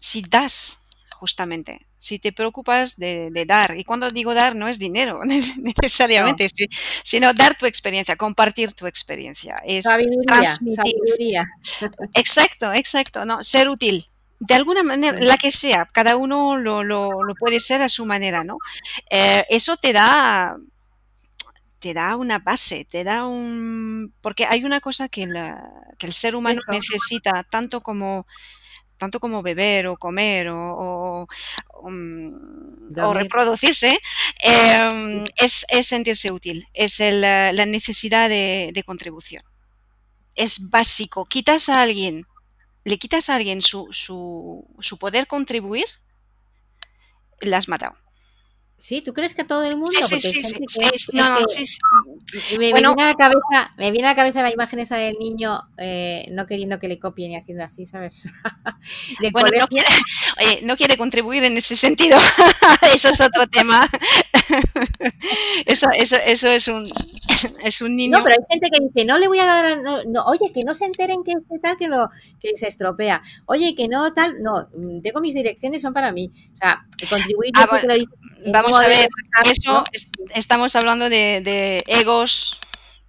si 0.01 0.23
das 0.23 0.79
justamente, 1.11 1.87
si 1.99 2.19
te 2.19 2.33
preocupas 2.33 2.97
de, 2.97 3.31
de 3.31 3.45
dar, 3.47 3.77
y 3.77 3.85
cuando 3.85 4.11
digo 4.11 4.35
dar 4.35 4.55
no 4.55 4.69
es 4.69 4.79
dinero 4.79 5.21
necesariamente, 5.57 6.49
si- 6.49 6.69
sino 7.03 7.33
dar 7.35 7.57
tu 7.57 7.67
experiencia, 7.67 8.17
compartir 8.17 8.73
tu 8.75 8.87
experiencia, 8.87 9.57
es 9.65 9.85
sabiduría, 9.85 10.25
transmitir. 10.27 10.75
sabiduría. 10.77 11.47
Exacto, 12.15 12.73
exacto, 12.73 13.25
no, 13.25 13.43
ser 13.43 13.69
útil. 13.69 14.09
De 14.39 14.55
alguna 14.55 14.83
manera, 14.83 15.19
Sí. 15.19 15.25
la 15.25 15.37
que 15.39 15.51
sea, 15.51 15.87
cada 15.91 16.17
uno 16.17 16.57
lo, 16.59 16.85
lo- 16.85 17.23
lo 17.25 17.35
puede 17.35 17.59
ser 17.61 17.81
a 17.83 17.89
su 17.89 18.05
manera, 18.05 18.45
¿no? 18.45 18.59
Eh, 19.11 19.45
eso 19.49 19.79
te 19.79 19.95
da, 19.95 20.59
te 21.79 21.95
da 21.95 22.17
una 22.17 22.39
base, 22.39 22.87
te 22.91 23.05
da 23.05 23.27
un... 23.27 24.13
Porque 24.21 24.47
hay 24.49 24.65
una 24.65 24.81
cosa 24.81 25.09
que, 25.09 25.27
la- 25.27 25.71
que 25.99 26.07
el 26.07 26.13
ser 26.13 26.35
humano 26.37 26.61
Eso. 26.63 26.73
necesita 26.73 27.45
tanto 27.51 27.81
como, 27.83 28.27
tanto 28.99 29.21
como 29.21 29.43
beber 29.43 29.87
o 29.89 29.97
comer 29.97 30.49
o, 30.49 30.57
o- 30.59 31.27
o, 31.75 31.91
mm, 31.91 32.95
reproducirse, 33.13 33.99
eh, 34.43 35.25
es, 35.37 35.65
es 35.69 35.87
sentirse 35.87 36.31
útil, 36.31 36.67
es 36.75 37.01
el, 37.01 37.23
eh, 37.25 37.53
la 37.53 37.67
necesidad 37.67 38.29
de, 38.29 38.71
de 38.75 38.83
contribución. 38.85 39.43
Es 40.35 40.71
básico. 40.71 41.27
Quitas 41.27 41.69
a 41.69 41.83
alguien, 41.83 42.27
le 42.85 42.99
quitas 42.99 43.31
a 43.31 43.37
alguien 43.37 43.63
su, 43.63 43.89
su, 43.93 44.67
su 44.81 44.99
poder 44.99 45.27
contribuir, 45.27 45.87
la 47.41 47.57
has 47.59 47.69
matado. 47.69 47.97
Sí, 48.79 49.01
¿tú 49.01 49.15
crees 49.15 49.35
que 49.35 49.43
a 49.43 49.47
todo 49.47 49.65
el 49.65 49.77
mundo? 49.77 49.91
Sí, 50.07 50.21
sí, 50.21 50.43
sí, 50.43 50.61
no, 51.15 51.41
no, 51.41 51.47
me, 52.59 52.71
Bueno. 52.73 52.95
viene 52.95 53.03
a 53.05 53.07
la 53.07 53.15
cabeza, 53.15 53.73
me 53.79 53.91
viene 53.91 54.07
a 54.07 54.11
la 54.11 54.15
cabeza 54.15 54.43
la 54.43 54.53
imagen 54.53 54.81
esa 54.81 54.97
del 54.97 55.17
niño 55.19 55.63
eh, 55.79 56.27
no 56.33 56.47
queriendo 56.47 56.79
que 56.79 56.87
le 56.87 56.99
copien 56.99 57.31
y 57.33 57.37
haciendo 57.37 57.65
así, 57.65 57.87
¿sabes? 57.87 58.27
Bueno, 59.33 59.49
no 59.61 59.67
quiere, 59.67 59.89
oye, 60.41 60.61
no 60.63 60.77
quiere 60.77 60.97
contribuir 60.97 61.45
en 61.45 61.57
ese 61.57 61.75
sentido. 61.75 62.19
eso 62.95 63.09
es 63.09 63.21
otro 63.21 63.47
tema. 63.47 63.89
eso, 65.67 65.87
eso, 65.99 66.17
eso 66.25 66.49
es 66.49 66.69
un, 66.69 66.91
es 67.65 67.81
un 67.81 67.97
niño. 67.97 68.19
No, 68.19 68.25
pero 68.25 68.37
hay 68.39 68.47
gente 68.51 68.69
que 68.71 68.85
dice, 68.85 69.05
no 69.05 69.19
le 69.19 69.29
voy 69.29 69.39
a 69.39 69.47
dar, 69.47 69.79
no, 69.83 69.99
no, 70.05 70.25
oye, 70.27 70.53
que 70.53 70.63
no 70.65 70.75
se 70.75 70.85
enteren 70.85 71.23
que 71.25 71.33
este 71.33 71.59
tal, 71.61 71.77
que, 71.77 71.89
lo, 71.89 72.09
que 72.41 72.57
se 72.57 72.69
estropea. 72.69 73.21
Oye, 73.47 73.75
que 73.75 73.89
no 73.89 74.13
tal, 74.13 74.43
no, 74.43 74.69
mm, 74.75 75.01
tengo 75.03 75.21
mis 75.21 75.35
direcciones, 75.35 75.83
son 75.83 75.93
para 75.95 76.13
mí. 76.13 76.31
O 76.55 76.57
sea, 76.59 76.85
contribuir, 77.09 77.53
Ah, 77.57 77.79
dice 77.83 78.07
Vamos 78.49 78.79
a 78.81 78.87
ver, 78.87 79.09
eso 79.51 79.73
¿no? 79.73 79.85
es- 79.93 80.11
estamos 80.35 80.77
hablando 80.77 81.09
de, 81.09 81.41
de 81.43 81.83
egos 81.87 82.59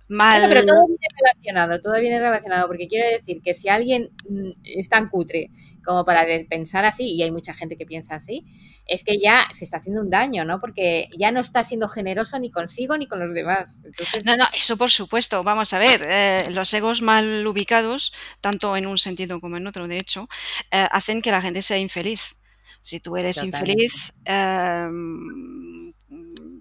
mal. 0.07 0.39
Bueno, 0.39 0.53
pero 0.53 0.65
todo 0.65 0.87
viene 0.87 1.07
relacionado, 1.21 1.79
todo 1.81 1.99
viene 1.99 2.19
relacionado, 2.19 2.67
porque 2.67 2.87
quiero 2.87 3.07
decir 3.09 3.41
que 3.43 3.53
si 3.53 3.69
alguien 3.69 4.09
mm, 4.29 4.51
es 4.63 4.89
tan 4.89 5.09
cutre 5.09 5.49
como 5.87 6.03
para 6.03 6.25
pensar 6.49 6.83
así, 6.83 7.05
y 7.15 7.23
hay 7.23 7.31
mucha 7.31 7.53
gente 7.53 7.77
que 7.77 7.85
piensa 7.85 8.15
así, 8.15 8.45
es 8.85 9.03
que 9.05 9.17
ya 9.19 9.47
se 9.53 9.63
está 9.63 9.77
haciendo 9.77 10.01
un 10.01 10.09
daño, 10.09 10.43
¿no? 10.43 10.59
Porque 10.59 11.07
ya 11.17 11.31
no 11.31 11.39
está 11.39 11.63
siendo 11.63 11.87
generoso 11.87 12.37
ni 12.39 12.51
consigo 12.51 12.97
ni 12.97 13.07
con 13.07 13.19
los 13.19 13.33
demás. 13.33 13.81
Entonces, 13.85 14.25
No, 14.25 14.35
no, 14.35 14.45
eso 14.53 14.75
por 14.75 14.91
supuesto. 14.91 15.43
Vamos 15.43 15.71
a 15.71 15.79
ver, 15.79 16.01
eh, 16.05 16.43
los 16.51 16.73
egos 16.73 17.01
mal 17.01 17.47
ubicados, 17.47 18.13
tanto 18.41 18.75
en 18.75 18.85
un 18.85 18.97
sentido 18.97 19.39
como 19.39 19.55
en 19.55 19.65
otro, 19.65 19.87
de 19.87 19.97
hecho, 19.97 20.27
eh, 20.71 20.87
hacen 20.91 21.21
que 21.21 21.31
la 21.31 21.41
gente 21.41 21.61
sea 21.61 21.77
infeliz. 21.77 22.35
Si 22.81 22.99
tú 22.99 23.15
eres 23.17 23.37
Totalmente. 23.37 23.71
infeliz, 23.71 24.13
em, 24.25 25.86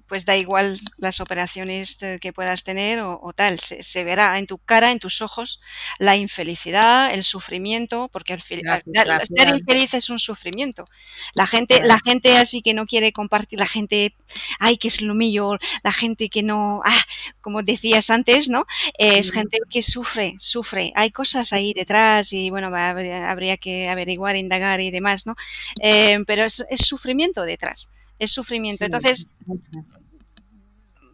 pues 0.09 0.25
da 0.25 0.37
igual 0.37 0.81
las 0.97 1.21
operaciones 1.21 2.03
eh, 2.03 2.19
que 2.21 2.33
puedas 2.33 2.65
tener 2.65 3.01
o, 3.01 3.19
o 3.23 3.33
tal. 3.33 3.61
Se, 3.61 3.83
se 3.83 4.05
verá 4.05 4.39
en 4.39 4.47
tu 4.47 4.59
cara, 4.59 4.93
en 4.93 4.99
tus 4.99 5.23
ojos, 5.23 5.61
la 5.99 6.17
infelicidad, 6.17 7.13
el 7.13 7.25
sufrimiento, 7.25 8.09
porque 8.13 8.33
al 8.33 8.43
final, 8.43 8.83
ser 9.25 9.49
infeliz 9.57 9.95
es 9.95 10.11
un 10.11 10.19
sufrimiento. 10.19 10.89
La 11.35 11.47
gente, 11.47 11.81
la 11.85 11.99
gente 12.05 12.37
así 12.37 12.63
que 12.63 12.75
no 12.75 12.87
quiere 12.87 13.13
compartir, 13.13 13.59
la 13.59 13.67
gente, 13.67 14.15
ay, 14.59 14.77
que 14.77 14.89
es 14.89 15.01
lo 15.03 15.15
mío, 15.15 15.57
la 15.83 15.93
gente 15.93 16.29
que 16.29 16.43
no, 16.43 16.83
ah, 16.85 17.03
como 17.41 17.63
decías 17.63 18.11
antes, 18.11 18.49
¿no? 18.49 18.67
Es 18.99 19.31
gente 19.33 19.59
que 19.71 19.83
sufre, 19.83 20.35
sufre. 20.39 20.93
Hay 20.95 21.11
cosas 21.11 21.53
ahí 21.53 21.73
detrás 21.75 22.33
y 22.33 22.51
bueno, 22.51 22.69
habría, 22.75 23.31
habría 23.31 23.57
que 23.57 23.89
averiguar, 23.89 24.37
indagar 24.37 24.81
y 24.81 24.91
demás, 24.91 25.27
¿no? 25.27 25.35
Eh, 25.81 26.19
pero 26.27 26.45
es, 26.45 26.65
es 26.71 26.87
sufrimiento 26.87 27.43
detrás, 27.43 27.91
es 28.19 28.33
sufrimiento. 28.33 28.85
Entonces, 28.85 29.31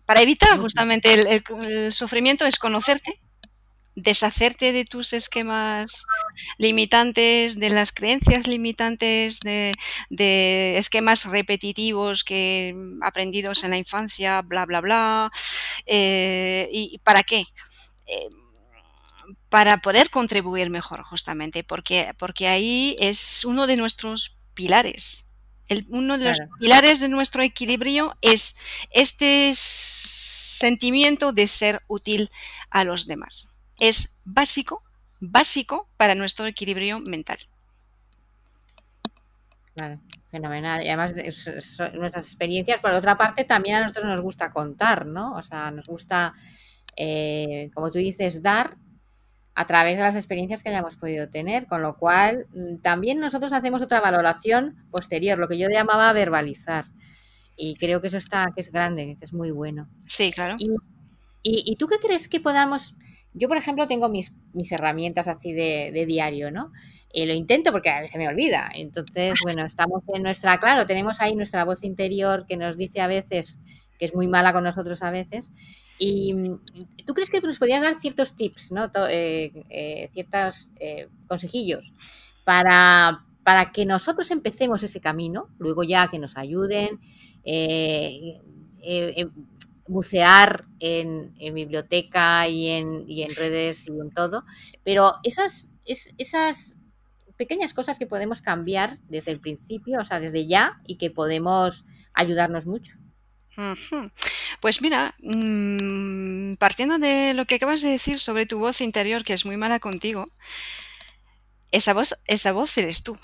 para 0.06 0.20
evitar 0.22 0.58
justamente 0.58 1.12
el, 1.14 1.26
el- 1.26 1.42
el 1.70 1.92
sufrimiento 1.92 2.44
es 2.44 2.58
conocerte, 2.58 3.20
deshacerte 3.96 4.72
de 4.72 4.84
tus 4.84 5.12
esquemas 5.12 6.04
limitantes, 6.58 7.58
de 7.58 7.70
las 7.70 7.92
creencias 7.92 8.46
limitantes, 8.48 9.40
de, 9.40 9.74
de 10.10 10.78
esquemas 10.78 11.26
repetitivos 11.26 12.24
que 12.24 12.74
aprendidos 13.02 13.64
en 13.64 13.70
la 13.72 13.78
infancia, 13.78 14.42
bla, 14.42 14.66
bla, 14.66 14.80
bla. 14.82 15.32
Eh, 15.86 16.68
¿Y 16.72 16.98
para 17.00 17.22
qué? 17.22 17.44
Eh, 18.06 18.28
para 19.48 19.78
poder 19.78 20.10
contribuir 20.10 20.70
mejor, 20.70 21.02
justamente, 21.02 21.62
porque, 21.64 22.12
porque 22.18 22.48
ahí 22.48 22.96
es 22.98 23.44
uno 23.44 23.66
de 23.66 23.76
nuestros 23.76 24.36
pilares. 24.54 25.28
El- 25.72 25.86
uno 25.88 26.18
de 26.18 26.28
los 26.28 26.36
Claro. 26.38 26.52
pilares 26.60 27.00
de 27.00 27.08
nuestro 27.08 27.42
equilibrio 27.42 28.16
es 28.20 28.56
este 28.90 29.52
sentimiento 29.54 31.32
de 31.32 31.46
ser 31.46 31.82
útil 31.88 32.30
a 32.70 32.84
los 32.84 33.06
demás. 33.06 33.50
Es 33.78 34.16
básico, 34.24 34.82
básico 35.20 35.88
para 35.96 36.14
nuestro 36.14 36.46
equilibrio 36.46 37.00
mental. 37.00 37.38
Claro, 39.74 40.00
fenomenal. 40.30 40.84
Y 40.84 40.88
además, 40.88 41.14
so- 41.62 41.90
nuestras 41.92 42.26
experiencias, 42.26 42.80
por 42.80 42.92
otra 42.92 43.16
parte, 43.16 43.44
también 43.44 43.76
a 43.76 43.80
nosotros 43.82 44.04
nos 44.04 44.20
gusta 44.20 44.50
contar, 44.50 45.06
¿no? 45.06 45.34
O 45.34 45.42
sea, 45.42 45.70
nos 45.70 45.86
gusta, 45.86 46.34
eh, 46.96 47.70
como 47.74 47.90
tú 47.90 47.98
dices, 47.98 48.42
dar 48.42 48.76
a 49.54 49.66
través 49.66 49.98
de 49.98 50.04
las 50.04 50.16
experiencias 50.16 50.62
que 50.62 50.70
hayamos 50.70 50.96
podido 50.96 51.28
tener, 51.28 51.66
con 51.66 51.82
lo 51.82 51.96
cual 51.98 52.46
mm, 52.54 52.78
también 52.78 53.20
nosotros 53.20 53.52
hacemos 53.52 53.82
otra 53.82 54.00
valoración 54.00 54.76
posterior, 54.90 55.38
lo 55.38 55.48
que 55.48 55.58
yo 55.58 55.68
llamaba 55.70 56.12
verbalizar. 56.12 56.86
Y 57.56 57.76
creo 57.76 58.00
que 58.00 58.08
eso 58.08 58.16
está, 58.18 58.48
que 58.54 58.62
es 58.62 58.72
grande, 58.72 59.16
que 59.18 59.24
es 59.24 59.32
muy 59.32 59.50
bueno. 59.50 59.88
Sí, 60.06 60.32
claro. 60.32 60.56
Y, 60.58 60.70
y- 61.42 61.64
y 61.72 61.76
tú 61.76 61.86
qué 61.88 61.98
crees 61.98 62.28
que 62.28 62.40
podamos? 62.40 62.94
Yo, 63.34 63.48
por 63.48 63.56
ejemplo, 63.56 63.86
tengo 63.86 64.08
mis, 64.08 64.32
mis 64.52 64.72
herramientas 64.72 65.28
así 65.28 65.52
de, 65.52 65.90
de 65.92 66.06
diario, 66.06 66.50
¿no? 66.50 66.72
Y 67.12 67.26
lo 67.26 67.34
intento 67.34 67.72
porque 67.72 67.90
a 67.90 67.96
veces 67.96 68.12
se 68.12 68.18
me 68.18 68.28
olvida. 68.28 68.70
Entonces, 68.74 69.34
bueno, 69.44 69.64
estamos 69.64 70.02
en 70.14 70.22
nuestra, 70.22 70.58
claro, 70.58 70.86
tenemos 70.86 71.20
ahí 71.20 71.34
nuestra 71.36 71.64
voz 71.64 71.82
interior 71.84 72.46
que 72.46 72.56
nos 72.56 72.76
dice 72.76 73.00
a 73.00 73.06
veces 73.06 73.58
que 73.98 74.06
es 74.06 74.14
muy 74.14 74.26
mala 74.28 74.52
con 74.52 74.64
nosotros 74.64 75.02
a 75.02 75.10
veces. 75.10 75.52
Y 76.04 76.34
mm, 76.34 76.60
tú 77.06 77.14
crees 77.14 77.30
que 77.30 77.40
nos 77.40 77.58
podrías 77.58 77.82
dar 77.82 77.94
ciertos 77.94 78.34
tips, 78.34 78.72
¿no? 78.72 78.90
Eh, 79.08 79.52
eh, 79.70 80.08
ciertos 80.12 80.70
eh, 80.80 81.08
consejillos 81.28 81.92
para, 82.44 83.24
para 83.44 83.72
que 83.72 83.86
nosotros 83.86 84.30
empecemos 84.30 84.82
ese 84.82 85.00
camino, 85.00 85.48
luego 85.58 85.82
ya 85.84 86.08
que 86.08 86.18
nos 86.18 86.36
ayuden, 86.36 87.00
eh, 87.44 88.40
eh, 88.82 89.26
bucear 89.86 90.64
en, 90.80 91.32
en 91.38 91.54
biblioteca 91.54 92.48
y 92.48 92.68
en, 92.68 93.04
y 93.08 93.22
en 93.22 93.34
redes 93.34 93.88
y 93.88 93.92
en 93.92 94.10
todo, 94.10 94.44
pero 94.84 95.14
esas, 95.24 95.72
es- 95.84 96.14
esas 96.18 96.78
pequeñas 97.36 97.74
cosas 97.74 97.98
que 97.98 98.06
podemos 98.06 98.42
cambiar 98.42 98.98
desde 99.08 99.32
el 99.32 99.40
principio, 99.40 100.00
o 100.00 100.04
sea, 100.04 100.20
desde 100.20 100.46
ya, 100.46 100.80
y 100.86 100.96
que 100.96 101.10
podemos 101.10 101.84
ayudarnos 102.14 102.66
mucho. 102.66 102.96
Pues 104.60 104.80
mira, 104.80 105.14
mm, 105.20 106.54
partiendo 106.54 106.98
de 106.98 107.34
lo 107.34 107.46
que 107.46 107.56
acabas 107.56 107.82
de 107.82 107.90
decir 107.90 108.18
sobre 108.20 108.46
tu 108.46 108.58
voz 108.58 108.80
interior, 108.80 109.24
que 109.24 109.32
es 109.32 109.44
muy 109.44 109.56
mala 109.56 109.80
contigo, 109.80 110.30
esa 111.70 111.94
voz, 111.94 112.14
esa 112.26 112.52
voz 112.52 112.76
eres 112.78 113.02
tú. 113.02 113.18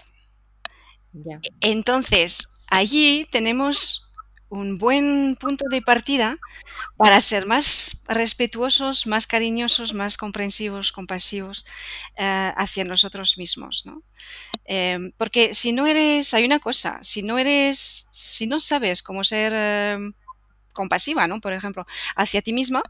Entonces, 1.61 2.49
allí 2.67 3.29
tenemos 3.31 4.09
un 4.51 4.79
buen 4.79 5.37
punto 5.39 5.67
de 5.71 5.83
partida 5.83 6.39
para 6.97 7.21
ser 7.21 7.47
más 7.47 8.01
respetuosos, 8.09 9.07
más 9.07 9.27
cariñosos, 9.27 9.93
más 9.93 10.17
comprensivos, 10.17 10.93
compasivos 10.93 11.67
eh, 12.17 12.53
hacia 12.57 12.85
nosotros 12.85 13.37
mismos, 13.37 13.85
¿no? 13.85 14.03
Em, 14.65 15.13
porque 15.17 15.55
si 15.55 15.73
no 15.73 15.87
eres, 15.87 16.33
hay 16.35 16.45
una 16.45 16.61
cosa, 16.61 16.99
si 17.03 17.23
no 17.23 17.39
eres, 17.39 18.09
si 18.11 18.47
no 18.47 18.59
sabes 18.59 19.03
cómo 19.03 19.23
ser 19.23 19.53
em, 19.53 20.15
compasiva, 20.81 21.27
¿no? 21.27 21.41
Por 21.41 21.53
ejemplo, 21.53 21.83
hacia 22.15 22.43
ti 22.43 22.53
misma, 22.53 22.83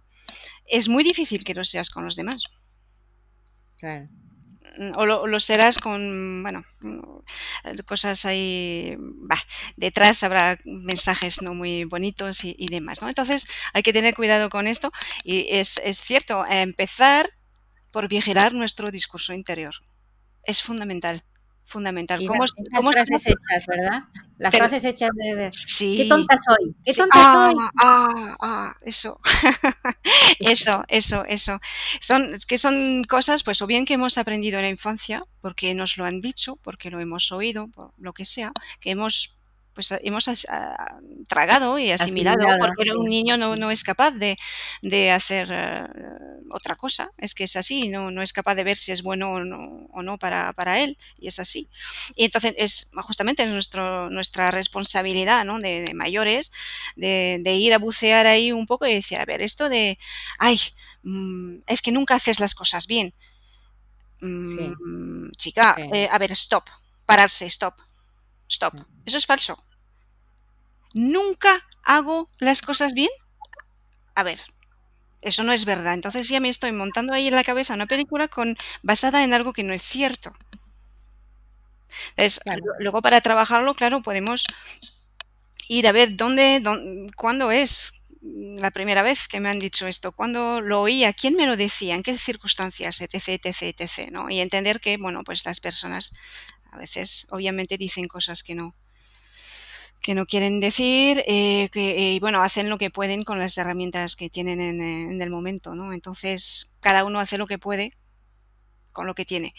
es 0.66 0.88
muy 0.88 1.02
difícil 1.10 1.44
que 1.44 1.54
lo 1.58 1.64
seas 1.64 1.88
con 1.90 2.04
los 2.04 2.16
demás. 2.16 2.40
Claro 3.78 4.08
o 4.96 5.06
lo, 5.06 5.40
serás 5.40 5.78
con, 5.78 6.42
bueno, 6.42 6.64
cosas 7.86 8.24
ahí, 8.24 8.96
detrás 9.76 10.22
habrá 10.22 10.58
mensajes 10.64 11.42
no 11.42 11.54
muy 11.54 11.84
bonitos 11.84 12.44
y, 12.44 12.66
demás, 12.68 13.02
¿no? 13.02 13.08
Entonces 13.08 13.46
hay 13.72 13.82
que 13.82 13.92
tener 13.92 14.14
cuidado 14.14 14.50
con 14.50 14.66
esto 14.66 14.92
y 15.24 15.46
es, 15.48 15.80
es 15.82 16.00
cierto, 16.00 16.44
empezar 16.48 17.28
por 17.90 18.08
vigilar 18.08 18.52
nuestro 18.52 18.90
discurso 18.90 19.32
interior. 19.32 19.74
Es 20.44 20.62
fundamental 20.62 21.24
fundamental. 21.68 22.24
¿Cómo, 22.26 22.44
las 22.92 23.06
frases 23.06 23.26
hechas, 23.26 23.66
¿verdad? 23.66 24.04
Las 24.38 24.54
frases 24.54 24.84
hechas 24.84 25.10
de, 25.14 25.50
sí, 25.52 25.96
qué 25.96 26.04
tonta 26.06 26.36
soy, 26.36 26.74
qué 26.84 26.94
tonta 26.94 27.16
ah, 27.16 27.50
soy. 27.50 27.64
Ah, 27.82 28.36
ah, 28.40 28.76
eso, 28.82 29.20
eso, 30.38 30.84
eso, 30.88 31.24
eso. 31.24 31.60
Son, 32.00 32.36
que 32.46 32.56
son 32.56 33.04
cosas, 33.04 33.42
pues, 33.42 33.60
o 33.62 33.66
bien 33.66 33.84
que 33.84 33.94
hemos 33.94 34.16
aprendido 34.16 34.58
en 34.58 34.64
la 34.64 34.70
infancia, 34.70 35.24
porque 35.40 35.74
nos 35.74 35.96
lo 35.96 36.04
han 36.04 36.20
dicho, 36.20 36.56
porque 36.56 36.90
lo 36.90 37.00
hemos 37.00 37.32
oído, 37.32 37.68
por 37.68 37.92
lo 37.98 38.12
que 38.12 38.24
sea, 38.24 38.52
que 38.80 38.90
hemos 38.90 39.37
pues 39.78 39.94
hemos 40.02 40.28
tragado 41.28 41.78
y 41.78 41.92
asimilado, 41.92 42.44
porque 42.58 42.90
un 42.90 43.08
niño 43.08 43.36
no, 43.36 43.70
es 43.70 43.84
capaz 43.84 44.10
de, 44.10 44.36
hacer 45.12 45.50
eh, 45.52 45.86
otra 46.50 46.74
cosa, 46.74 47.12
es 47.16 47.32
que 47.32 47.44
es 47.44 47.54
así, 47.54 47.88
no, 47.88 48.10
no 48.10 48.20
es 48.20 48.32
capaz 48.32 48.56
de 48.56 48.64
ver 48.64 48.76
si 48.76 48.90
es 48.90 49.04
bueno 49.04 49.34
o 49.34 50.02
no, 50.02 50.18
para, 50.18 50.80
él, 50.80 50.98
y 51.16 51.28
es 51.28 51.38
así. 51.38 51.68
Y 52.16 52.24
entonces 52.24 52.54
es 52.58 52.90
justamente 53.04 53.46
nuestro, 53.46 54.10
nuestra 54.10 54.50
responsabilidad 54.50 55.44
¿no? 55.44 55.60
de, 55.60 55.92
mayores 55.94 56.50
de, 56.96 57.40
ir 57.44 57.72
a 57.72 57.78
bucear 57.78 58.26
ahí 58.26 58.50
un 58.50 58.66
poco 58.66 58.84
y 58.84 58.94
decir, 58.94 59.18
a 59.18 59.26
ver, 59.26 59.42
esto 59.42 59.68
de, 59.68 59.96
ay, 60.40 60.60
mm, 61.04 61.58
es 61.68 61.82
que 61.82 61.92
nunca 61.92 62.16
haces 62.16 62.40
las 62.40 62.56
cosas 62.56 62.88
bien. 62.88 63.14
Mm, 64.22 65.30
chica, 65.36 65.76
eh, 65.92 66.08
a 66.10 66.18
ver, 66.18 66.32
stop, 66.32 66.64
pararse, 67.06 67.46
stop, 67.46 67.76
stop. 68.48 68.74
Eso 69.06 69.18
es 69.18 69.24
falso 69.24 69.62
nunca 70.94 71.66
hago 71.82 72.28
las 72.38 72.62
cosas 72.62 72.94
bien? 72.94 73.10
A 74.14 74.22
ver, 74.22 74.40
eso 75.20 75.42
no 75.42 75.52
es 75.52 75.64
verdad. 75.64 75.94
Entonces 75.94 76.28
ya 76.28 76.40
me 76.40 76.48
estoy 76.48 76.72
montando 76.72 77.12
ahí 77.12 77.28
en 77.28 77.34
la 77.34 77.44
cabeza 77.44 77.74
una 77.74 77.86
película 77.86 78.28
con, 78.28 78.56
basada 78.82 79.24
en 79.24 79.32
algo 79.32 79.52
que 79.52 79.64
no 79.64 79.72
es 79.72 79.82
cierto. 79.82 80.32
Entonces, 82.16 82.40
luego 82.78 83.02
para 83.02 83.20
trabajarlo, 83.20 83.74
claro, 83.74 84.02
podemos 84.02 84.46
ir 85.68 85.86
a 85.88 85.92
ver 85.92 86.16
dónde, 86.16 86.60
dónde, 86.60 87.12
cuándo 87.14 87.50
es 87.50 87.92
la 88.20 88.70
primera 88.70 89.02
vez 89.02 89.28
que 89.28 89.40
me 89.40 89.48
han 89.48 89.58
dicho 89.58 89.86
esto, 89.86 90.12
cuándo 90.12 90.60
lo 90.60 90.82
oía, 90.82 91.12
quién 91.12 91.34
me 91.34 91.46
lo 91.46 91.56
decía, 91.56 91.94
en 91.94 92.02
qué 92.02 92.16
circunstancias, 92.18 93.00
etc, 93.00 93.28
etc, 93.44 93.62
etc, 93.62 94.10
¿no? 94.10 94.28
Y 94.28 94.40
entender 94.40 94.80
que, 94.80 94.96
bueno, 94.96 95.22
pues 95.24 95.44
las 95.44 95.60
personas 95.60 96.12
a 96.70 96.78
veces 96.78 97.26
obviamente 97.30 97.78
dicen 97.78 98.06
cosas 98.06 98.42
que 98.42 98.54
no, 98.54 98.74
que 100.00 100.14
no 100.14 100.26
quieren 100.26 100.60
decir, 100.60 101.22
eh, 101.26 101.68
que 101.72 102.16
eh, 102.16 102.20
bueno, 102.20 102.42
hacen 102.42 102.70
lo 102.70 102.78
que 102.78 102.90
pueden 102.90 103.24
con 103.24 103.38
las 103.38 103.58
herramientas 103.58 104.16
que 104.16 104.30
tienen 104.30 104.60
en, 104.60 104.80
en, 104.80 105.20
el 105.20 105.30
momento, 105.30 105.74
¿no? 105.74 105.92
Entonces, 105.92 106.70
cada 106.80 107.04
uno 107.04 107.20
hace 107.20 107.38
lo 107.38 107.46
que 107.46 107.58
puede 107.58 107.92
con 108.98 109.06
lo 109.06 109.14
que 109.14 109.24
tiene. 109.24 109.54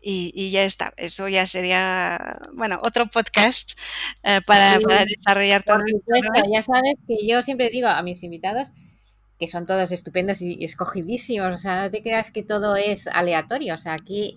Y, 0.00 0.50
ya 0.50 0.62
está. 0.62 0.94
Eso 0.96 1.26
ya 1.28 1.46
sería, 1.46 2.38
bueno, 2.54 2.78
otro 2.82 3.06
podcast 3.06 3.72
eh, 4.22 4.40
para, 4.46 4.78
desarrollar 5.04 5.64
todo. 5.64 5.82
ya 6.52 6.62
sabes 6.62 6.94
que 7.08 7.26
yo 7.26 7.42
siempre 7.42 7.70
digo 7.70 7.88
a 7.88 8.02
mis 8.02 8.22
invitados 8.22 8.70
que 9.36 9.48
son 9.48 9.66
todos 9.66 9.92
estupendos 9.92 10.42
y 10.42 10.64
escogidísimos, 10.64 11.54
o 11.54 11.58
sea, 11.58 11.82
no 11.82 11.90
te 11.90 12.02
creas 12.02 12.32
que 12.32 12.42
todo 12.42 12.74
es 12.74 13.06
aleatorio, 13.06 13.74
o 13.74 13.78
sea, 13.78 13.94
aquí 13.94 14.34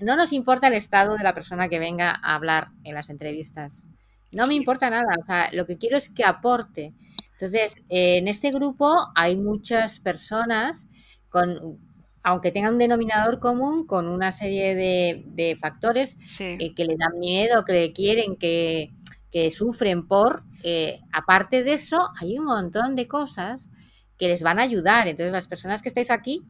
no 0.00 0.16
nos 0.16 0.32
importa 0.32 0.68
el 0.68 0.74
estado 0.74 1.16
de 1.16 1.24
la 1.24 1.34
persona 1.34 1.68
que 1.68 1.78
venga 1.78 2.10
a 2.10 2.34
hablar 2.34 2.68
en 2.84 2.94
las 2.94 3.10
entrevistas. 3.10 3.86
No 4.32 4.46
me 4.46 4.54
importa 4.54 4.90
nada, 4.90 5.14
o 5.20 5.26
sea, 5.26 5.50
lo 5.52 5.66
que 5.66 5.78
quiero 5.78 5.96
es 5.96 6.08
que 6.08 6.24
aporte. 6.24 6.94
Entonces, 7.32 7.84
en 7.88 8.28
este 8.28 8.50
grupo 8.50 8.96
hay 9.14 9.36
muchas 9.36 10.00
personas 10.00 10.88
con, 11.28 11.78
aunque 12.22 12.50
tengan 12.50 12.74
un 12.74 12.78
denominador 12.78 13.40
común, 13.40 13.86
con 13.86 14.08
una 14.08 14.32
serie 14.32 14.74
de, 14.74 15.58
factores 15.60 16.16
eh, 16.40 16.74
que 16.74 16.84
le 16.84 16.96
dan 16.96 17.18
miedo, 17.18 17.64
que 17.64 17.72
le 17.72 17.92
quieren, 17.92 18.36
que, 18.36 18.90
sufren 19.50 20.06
por. 20.06 20.44
Eh, 20.62 21.00
aparte 21.12 21.64
de 21.64 21.74
eso, 21.74 22.08
hay 22.20 22.38
un 22.38 22.46
montón 22.46 22.94
de 22.94 23.08
cosas 23.08 23.70
que 24.18 24.28
les 24.28 24.42
van 24.42 24.58
a 24.58 24.62
ayudar. 24.62 25.08
Entonces, 25.08 25.32
las 25.32 25.48
personas 25.48 25.82
que 25.82 25.88
estáis 25.88 26.10
aquí, 26.10 26.42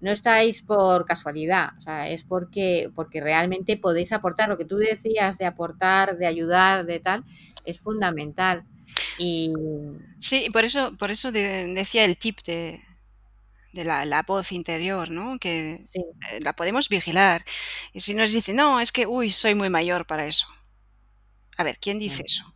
no 0.00 0.12
estáis 0.12 0.62
por 0.62 1.04
casualidad, 1.04 1.70
o 1.78 1.80
sea, 1.80 2.08
es 2.08 2.24
porque, 2.24 2.90
porque 2.94 3.20
realmente 3.20 3.76
podéis 3.76 4.12
aportar. 4.12 4.48
Lo 4.48 4.58
que 4.58 4.64
tú 4.64 4.76
decías 4.76 5.38
de 5.38 5.46
aportar, 5.46 6.16
de 6.16 6.26
ayudar, 6.26 6.86
de 6.86 7.00
tal, 7.00 7.24
es 7.64 7.80
fundamental. 7.80 8.64
Y... 9.18 9.52
Sí, 10.18 10.48
por 10.52 10.64
eso, 10.64 10.96
por 10.96 11.10
eso 11.10 11.32
decía 11.32 12.04
el 12.04 12.18
tip 12.18 12.40
de, 12.44 12.80
de 13.72 13.84
la, 13.84 14.22
voz 14.26 14.52
interior, 14.52 15.10
¿no? 15.10 15.38
Que 15.38 15.74
eh, 15.74 16.40
la 16.40 16.54
podemos 16.54 16.88
vigilar. 16.88 17.44
Y 17.92 18.00
si 18.00 18.14
nos 18.14 18.32
dice, 18.32 18.52
no, 18.52 18.80
es 18.80 18.92
que, 18.92 19.06
uy, 19.06 19.30
soy 19.30 19.54
muy 19.54 19.70
mayor 19.70 20.06
para 20.06 20.26
eso. 20.26 20.46
A 21.56 21.64
ver, 21.64 21.78
¿quién 21.78 21.98
dice 21.98 22.22
eso? 22.26 22.55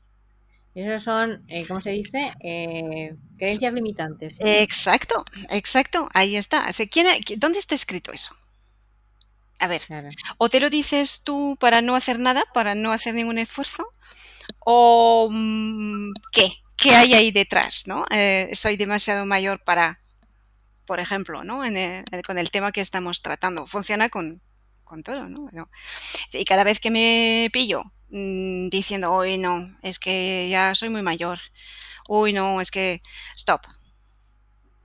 Esos 0.74 1.02
son, 1.02 1.44
eh, 1.48 1.66
¿cómo 1.66 1.80
se 1.80 1.90
dice? 1.90 2.32
Eh, 2.40 3.14
creencias 3.36 3.74
limitantes. 3.74 4.38
Exacto, 4.40 5.24
exacto, 5.48 6.08
ahí 6.14 6.36
está. 6.36 6.66
¿quién, 6.90 7.06
¿Dónde 7.38 7.58
está 7.58 7.74
escrito 7.74 8.12
eso? 8.12 8.36
A 9.58 9.66
ver, 9.66 9.82
o 10.38 10.48
te 10.48 10.60
lo 10.60 10.70
dices 10.70 11.22
tú 11.22 11.56
para 11.60 11.82
no 11.82 11.94
hacer 11.94 12.18
nada, 12.18 12.44
para 12.54 12.74
no 12.74 12.92
hacer 12.92 13.14
ningún 13.14 13.36
esfuerzo, 13.36 13.92
o 14.60 15.28
mm, 15.30 16.12
qué, 16.32 16.52
qué 16.76 16.94
hay 16.94 17.14
ahí 17.14 17.30
detrás, 17.30 17.86
¿no? 17.86 18.06
Eh, 18.10 18.50
soy 18.54 18.76
demasiado 18.76 19.26
mayor 19.26 19.62
para, 19.62 20.00
por 20.86 20.98
ejemplo, 20.98 21.44
¿no? 21.44 21.62
con 22.26 22.38
el 22.38 22.50
tema 22.50 22.72
que 22.72 22.80
estamos 22.80 23.20
tratando. 23.20 23.66
Funciona 23.66 24.08
con, 24.08 24.40
con 24.84 25.02
todo, 25.02 25.28
¿no? 25.28 25.50
Y 26.32 26.44
cada 26.46 26.64
vez 26.64 26.80
que 26.80 26.90
me 26.90 27.50
pillo 27.52 27.92
Mm, 28.10 28.68
diciendo, 28.70 29.16
uy, 29.16 29.38
no, 29.38 29.76
es 29.82 29.98
que 29.98 30.48
ya 30.50 30.74
soy 30.74 30.88
muy 30.90 31.02
mayor. 31.02 31.38
Uy, 32.08 32.32
no, 32.32 32.60
es 32.60 32.70
que, 32.70 33.02
stop. 33.36 33.62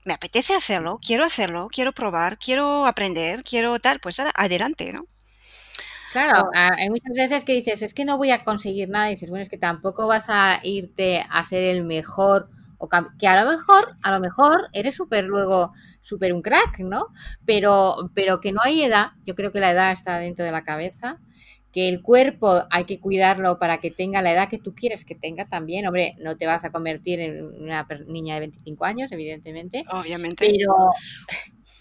Me 0.05 0.13
apetece 0.13 0.53
hacerlo, 0.53 0.99
quiero 1.05 1.25
hacerlo, 1.25 1.67
quiero 1.71 1.91
probar, 1.91 2.37
quiero 2.37 2.85
aprender, 2.85 3.43
quiero 3.43 3.79
tal, 3.79 3.99
pues 3.99 4.19
adelante, 4.19 4.93
¿no? 4.93 5.07
Claro, 6.11 6.49
hay 6.53 6.89
muchas 6.89 7.11
veces 7.13 7.43
que 7.43 7.53
dices, 7.53 7.81
es 7.81 7.93
que 7.93 8.05
no 8.05 8.17
voy 8.17 8.31
a 8.31 8.43
conseguir 8.43 8.87
nada, 8.87 9.09
y 9.09 9.15
dices, 9.15 9.29
bueno, 9.29 9.41
es 9.41 9.49
que 9.49 9.57
tampoco 9.57 10.07
vas 10.07 10.27
a 10.29 10.59
irte 10.63 11.25
a 11.29 11.43
ser 11.43 11.63
el 11.63 11.83
mejor, 11.83 12.49
o 12.77 12.87
que 13.19 13.27
a 13.27 13.43
lo 13.43 13.49
mejor, 13.49 13.97
a 14.01 14.11
lo 14.11 14.19
mejor 14.19 14.69
eres 14.71 14.95
súper 14.95 15.25
luego, 15.25 15.73
súper 16.01 16.31
un 16.33 16.41
crack, 16.41 16.79
¿no? 16.79 17.07
Pero, 17.45 18.11
pero 18.13 18.39
que 18.39 18.51
no 18.51 18.61
hay 18.63 18.83
edad, 18.83 19.11
yo 19.23 19.35
creo 19.35 19.51
que 19.51 19.59
la 19.59 19.71
edad 19.71 19.91
está 19.91 20.19
dentro 20.19 20.45
de 20.45 20.51
la 20.51 20.63
cabeza, 20.63 21.19
que 21.75 21.89
el 21.89 22.01
cuerpo 22.01 22.61
hay 22.71 22.85
que 22.85 23.01
cuidarlo 23.01 23.59
para 23.59 23.79
que 23.79 23.91
tenga 23.91 24.21
la 24.21 24.31
edad 24.31 24.47
que 24.47 24.59
tú 24.59 24.73
quieres 24.73 25.03
que 25.03 25.13
tenga 25.13 25.43
también. 25.43 25.85
Hombre, 25.85 26.15
no 26.19 26.37
te 26.37 26.47
vas 26.47 26.63
a 26.63 26.71
convertir 26.71 27.19
en 27.19 27.43
una 27.43 27.85
niña 28.07 28.35
de 28.35 28.39
25 28.39 28.85
años, 28.85 29.11
evidentemente. 29.11 29.83
Obviamente. 29.91 30.47
Pero, 30.49 30.73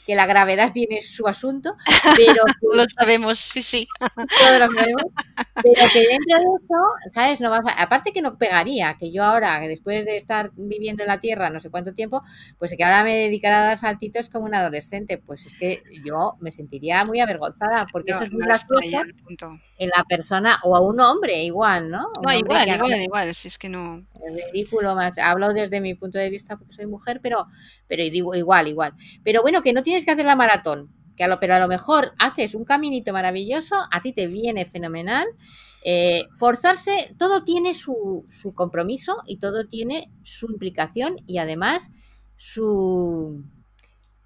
que 0.07 0.15
la 0.15 0.27
gravedad 0.27 0.73
tiene 0.73 1.01
su 1.01 1.27
asunto, 1.27 1.75
pero 2.17 2.43
lo 2.75 2.85
sabemos, 2.89 3.39
sí, 3.39 3.63
sí. 3.63 3.89
Todos 3.99 4.61
lo 4.61 4.71
sabemos, 4.71 5.05
pero 5.55 5.89
que 5.93 6.01
dentro 6.01 6.39
de 6.39 6.43
eso, 6.43 7.13
¿sabes? 7.13 7.41
No 7.41 7.51
vas 7.51 7.67
a, 7.67 7.83
aparte 7.83 8.13
que 8.13 8.23
no 8.23 8.37
pegaría, 8.37 8.97
que 8.99 9.13
yo 9.13 9.25
ahora, 9.25 9.61
después 9.61 10.05
de 10.05 10.17
estar 10.17 10.51
viviendo 10.57 11.03
en 11.03 11.09
la 11.09 11.21
Tierra 11.21 11.51
no 11.51 11.61
sé 11.61 11.71
cuánto 11.71 11.95
tiempo, 11.95 12.23
pues 12.59 12.75
que 12.77 12.85
ahora 12.85 13.05
me 13.05 13.17
dedicara 13.17 13.63
a 13.63 13.67
dar 13.69 13.79
saltitos 13.79 14.29
como 14.29 14.47
un 14.47 14.55
adolescente, 14.55 15.19
pues 15.19 15.47
es 15.47 15.57
que 15.57 15.83
yo 16.05 16.37
me 16.41 16.53
sentiría 16.53 17.05
muy 17.05 17.21
avergonzada, 17.21 17.87
porque 17.91 18.13
eso 18.13 18.25
es 18.25 18.33
muy 18.33 18.45
gracioso 18.45 18.79
en 19.77 19.91
la 19.97 20.05
persona, 20.05 20.61
o 20.63 20.77
a 20.77 20.81
un 20.81 21.01
hombre 21.01 21.43
igual, 21.43 21.91
¿no? 21.91 22.13
no, 22.23 22.33
igual, 22.33 22.69
igual, 22.69 23.01
igual, 23.01 23.35
si 23.35 23.49
es 23.49 23.59
que 23.59 23.69
no... 23.69 24.07
Es 24.25 24.53
ridículo, 24.53 24.95
más, 24.95 25.19
hablo 25.19 25.53
desde 25.53 25.81
mi 25.81 25.95
punto 25.95 26.19
de 26.19 26.31
vista 26.31 26.57
porque 26.57 26.73
soy 26.73 26.87
mujer, 26.87 27.21
pero, 27.23 27.47
pero 27.87 28.03
digo 28.05 28.35
igual, 28.35 28.69
igual. 28.69 28.95
Pero 29.23 29.43
bueno, 29.43 29.63
que 29.63 29.73
no 29.73 29.83
tiene 29.83 29.94
tienes 29.95 30.07
que 30.07 30.11
hacer 30.11 30.27
la 30.27 30.35
maratón, 30.35 30.91
que 31.17 31.23
a 31.23 31.29
lo, 31.29 31.39
pero 31.39 31.55
a 31.55 31.61
lo 31.61 31.69
mejor 31.69 32.15
haces 32.19 32.57
un 32.57 32.65
caminito 32.65 33.13
maravilloso, 33.13 33.77
a 33.93 34.01
ti 34.01 34.13
te 34.13 34.27
viene 34.27 34.65
fenomenal. 34.65 35.25
Eh, 35.85 36.25
forzarse, 36.35 37.15
todo 37.17 37.45
tiene 37.45 37.75
su, 37.75 38.27
compromiso 38.57 39.23
y 39.25 39.37
todo 39.37 39.69
tiene 39.69 40.11
su 40.23 40.51
implicación 40.51 41.19
y 41.29 41.39
además 41.39 41.93
su, 42.37 43.45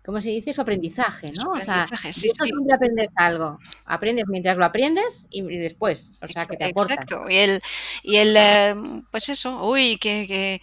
¿cómo 0.07 0.23
se 0.23 0.31
dice? 0.31 0.55
Su 0.55 0.63
aprendizaje, 0.63 1.33
¿no? 1.33 1.51
o 1.51 1.61
sea, 1.61 1.87
siempre 2.13 2.75
aprendes 2.75 3.09
algo. 3.15 3.59
Aprendes 3.85 4.25
mientras 4.27 4.57
lo 4.57 4.65
aprendes 4.65 5.27
y, 5.29 5.43
después, 5.43 6.13
o 6.23 6.29
sea, 6.29 6.47
que 6.47 6.57
te 6.57 6.65
aporta. 6.65 6.95
Exacto. 6.95 7.29
Y 7.29 7.37
el, 7.37 7.61
y 8.03 8.17
el 8.17 8.37
eh, 8.39 8.75
pues 9.11 9.29
eso, 9.29 9.69
uy, 9.69 9.99
que, 9.99 10.27
que, 10.27 10.63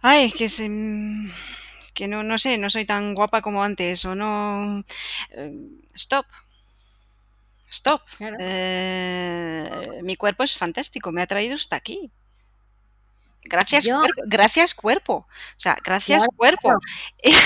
ay, 0.00 0.32
que 0.32 0.48
se 0.48 0.66
que 1.98 2.06
no, 2.06 2.22
no 2.22 2.38
sé, 2.38 2.58
no 2.58 2.70
soy 2.70 2.84
tan 2.84 3.12
guapa 3.12 3.42
como 3.42 3.64
antes 3.64 4.04
o 4.04 4.14
no... 4.14 4.84
Eh, 5.32 5.52
stop. 5.94 6.26
Stop. 7.68 8.02
Eh, 8.20 10.00
mi 10.04 10.14
cuerpo 10.14 10.44
es 10.44 10.56
fantástico, 10.56 11.10
me 11.10 11.22
ha 11.22 11.26
traído 11.26 11.56
hasta 11.56 11.74
aquí. 11.74 12.12
Gracias, 13.42 13.84
cuerpo, 13.84 14.22
gracias 14.26 14.74
cuerpo. 14.74 15.14
O 15.16 15.26
sea, 15.56 15.76
gracias 15.84 16.24
cuerpo. 16.36 16.70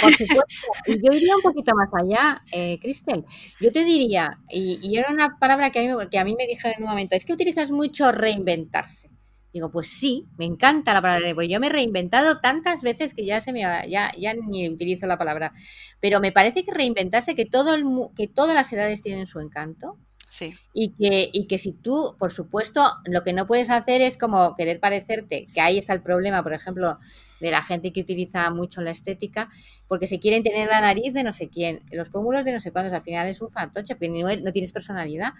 Por 0.02 0.12
supuesto. 0.12 0.66
Y 0.86 0.96
yo 0.96 1.16
iría 1.16 1.34
un 1.34 1.42
poquito 1.42 1.72
más 1.74 1.88
allá, 1.94 2.42
eh, 2.52 2.78
Cristel. 2.78 3.24
Yo 3.58 3.72
te 3.72 3.84
diría, 3.84 4.38
y, 4.50 4.98
era 4.98 5.10
una 5.10 5.38
palabra 5.38 5.70
que 5.70 5.78
a, 5.78 5.82
mí, 5.82 6.08
que 6.10 6.18
a 6.18 6.24
mí 6.24 6.34
me 6.36 6.46
dijeron 6.46 6.76
en 6.76 6.84
un 6.84 6.90
momento, 6.90 7.16
es 7.16 7.24
que 7.24 7.32
utilizas 7.32 7.70
mucho 7.70 8.12
reinventarse. 8.12 9.11
Digo, 9.52 9.70
pues 9.70 9.88
sí, 9.88 10.28
me 10.38 10.46
encanta 10.46 10.94
la 10.94 11.02
palabra, 11.02 11.34
porque 11.34 11.48
yo 11.48 11.60
me 11.60 11.66
he 11.66 11.70
reinventado 11.70 12.40
tantas 12.40 12.82
veces 12.82 13.12
que 13.12 13.26
ya 13.26 13.40
se 13.40 13.52
me 13.52 13.60
ya, 13.60 14.10
ya 14.18 14.34
ni 14.34 14.68
utilizo 14.68 15.06
la 15.06 15.18
palabra. 15.18 15.52
Pero 16.00 16.20
me 16.20 16.32
parece 16.32 16.64
que 16.64 16.72
reinventarse, 16.72 17.34
que 17.34 17.44
todo 17.44 17.74
el 17.74 17.84
que 18.16 18.28
todas 18.28 18.54
las 18.54 18.72
edades 18.72 19.02
tienen 19.02 19.26
su 19.26 19.40
encanto. 19.40 19.98
Sí. 20.32 20.54
Y 20.72 20.92
que, 20.92 21.28
y 21.30 21.46
que 21.46 21.58
si 21.58 21.72
tú, 21.72 22.16
por 22.18 22.32
supuesto, 22.32 22.82
lo 23.04 23.22
que 23.22 23.34
no 23.34 23.46
puedes 23.46 23.68
hacer 23.68 24.00
es 24.00 24.16
como 24.16 24.56
querer 24.56 24.80
parecerte, 24.80 25.46
que 25.52 25.60
ahí 25.60 25.76
está 25.76 25.92
el 25.92 26.00
problema, 26.00 26.42
por 26.42 26.54
ejemplo, 26.54 26.98
de 27.38 27.50
la 27.50 27.62
gente 27.62 27.92
que 27.92 28.00
utiliza 28.00 28.48
mucho 28.48 28.80
la 28.80 28.92
estética, 28.92 29.50
porque 29.88 30.06
se 30.06 30.20
quieren 30.20 30.42
tener 30.42 30.68
la 30.68 30.80
nariz 30.80 31.12
de 31.12 31.22
no 31.22 31.34
sé 31.34 31.50
quién, 31.50 31.82
los 31.92 32.08
pómulos 32.08 32.46
de 32.46 32.52
no 32.52 32.60
sé 32.60 32.72
cuántos, 32.72 32.94
al 32.94 33.02
final 33.02 33.28
es 33.28 33.42
un 33.42 33.50
fantoche, 33.50 33.94
porque 33.94 34.08
no, 34.08 34.52
tienes 34.52 34.72
personalidad. 34.72 35.34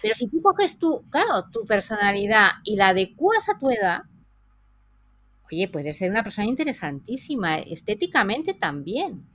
Pero 0.00 0.14
si 0.14 0.28
tú 0.28 0.40
coges 0.40 0.78
tu, 0.78 1.04
claro, 1.10 1.44
tu 1.52 1.66
personalidad 1.66 2.48
y 2.64 2.76
la 2.76 2.88
adecuas 2.88 3.50
a 3.50 3.58
tu 3.58 3.68
edad, 3.68 4.04
oye, 5.52 5.68
puedes 5.68 5.98
ser 5.98 6.10
una 6.10 6.24
persona 6.24 6.48
interesantísima, 6.48 7.58
estéticamente 7.58 8.54
también. 8.54 9.28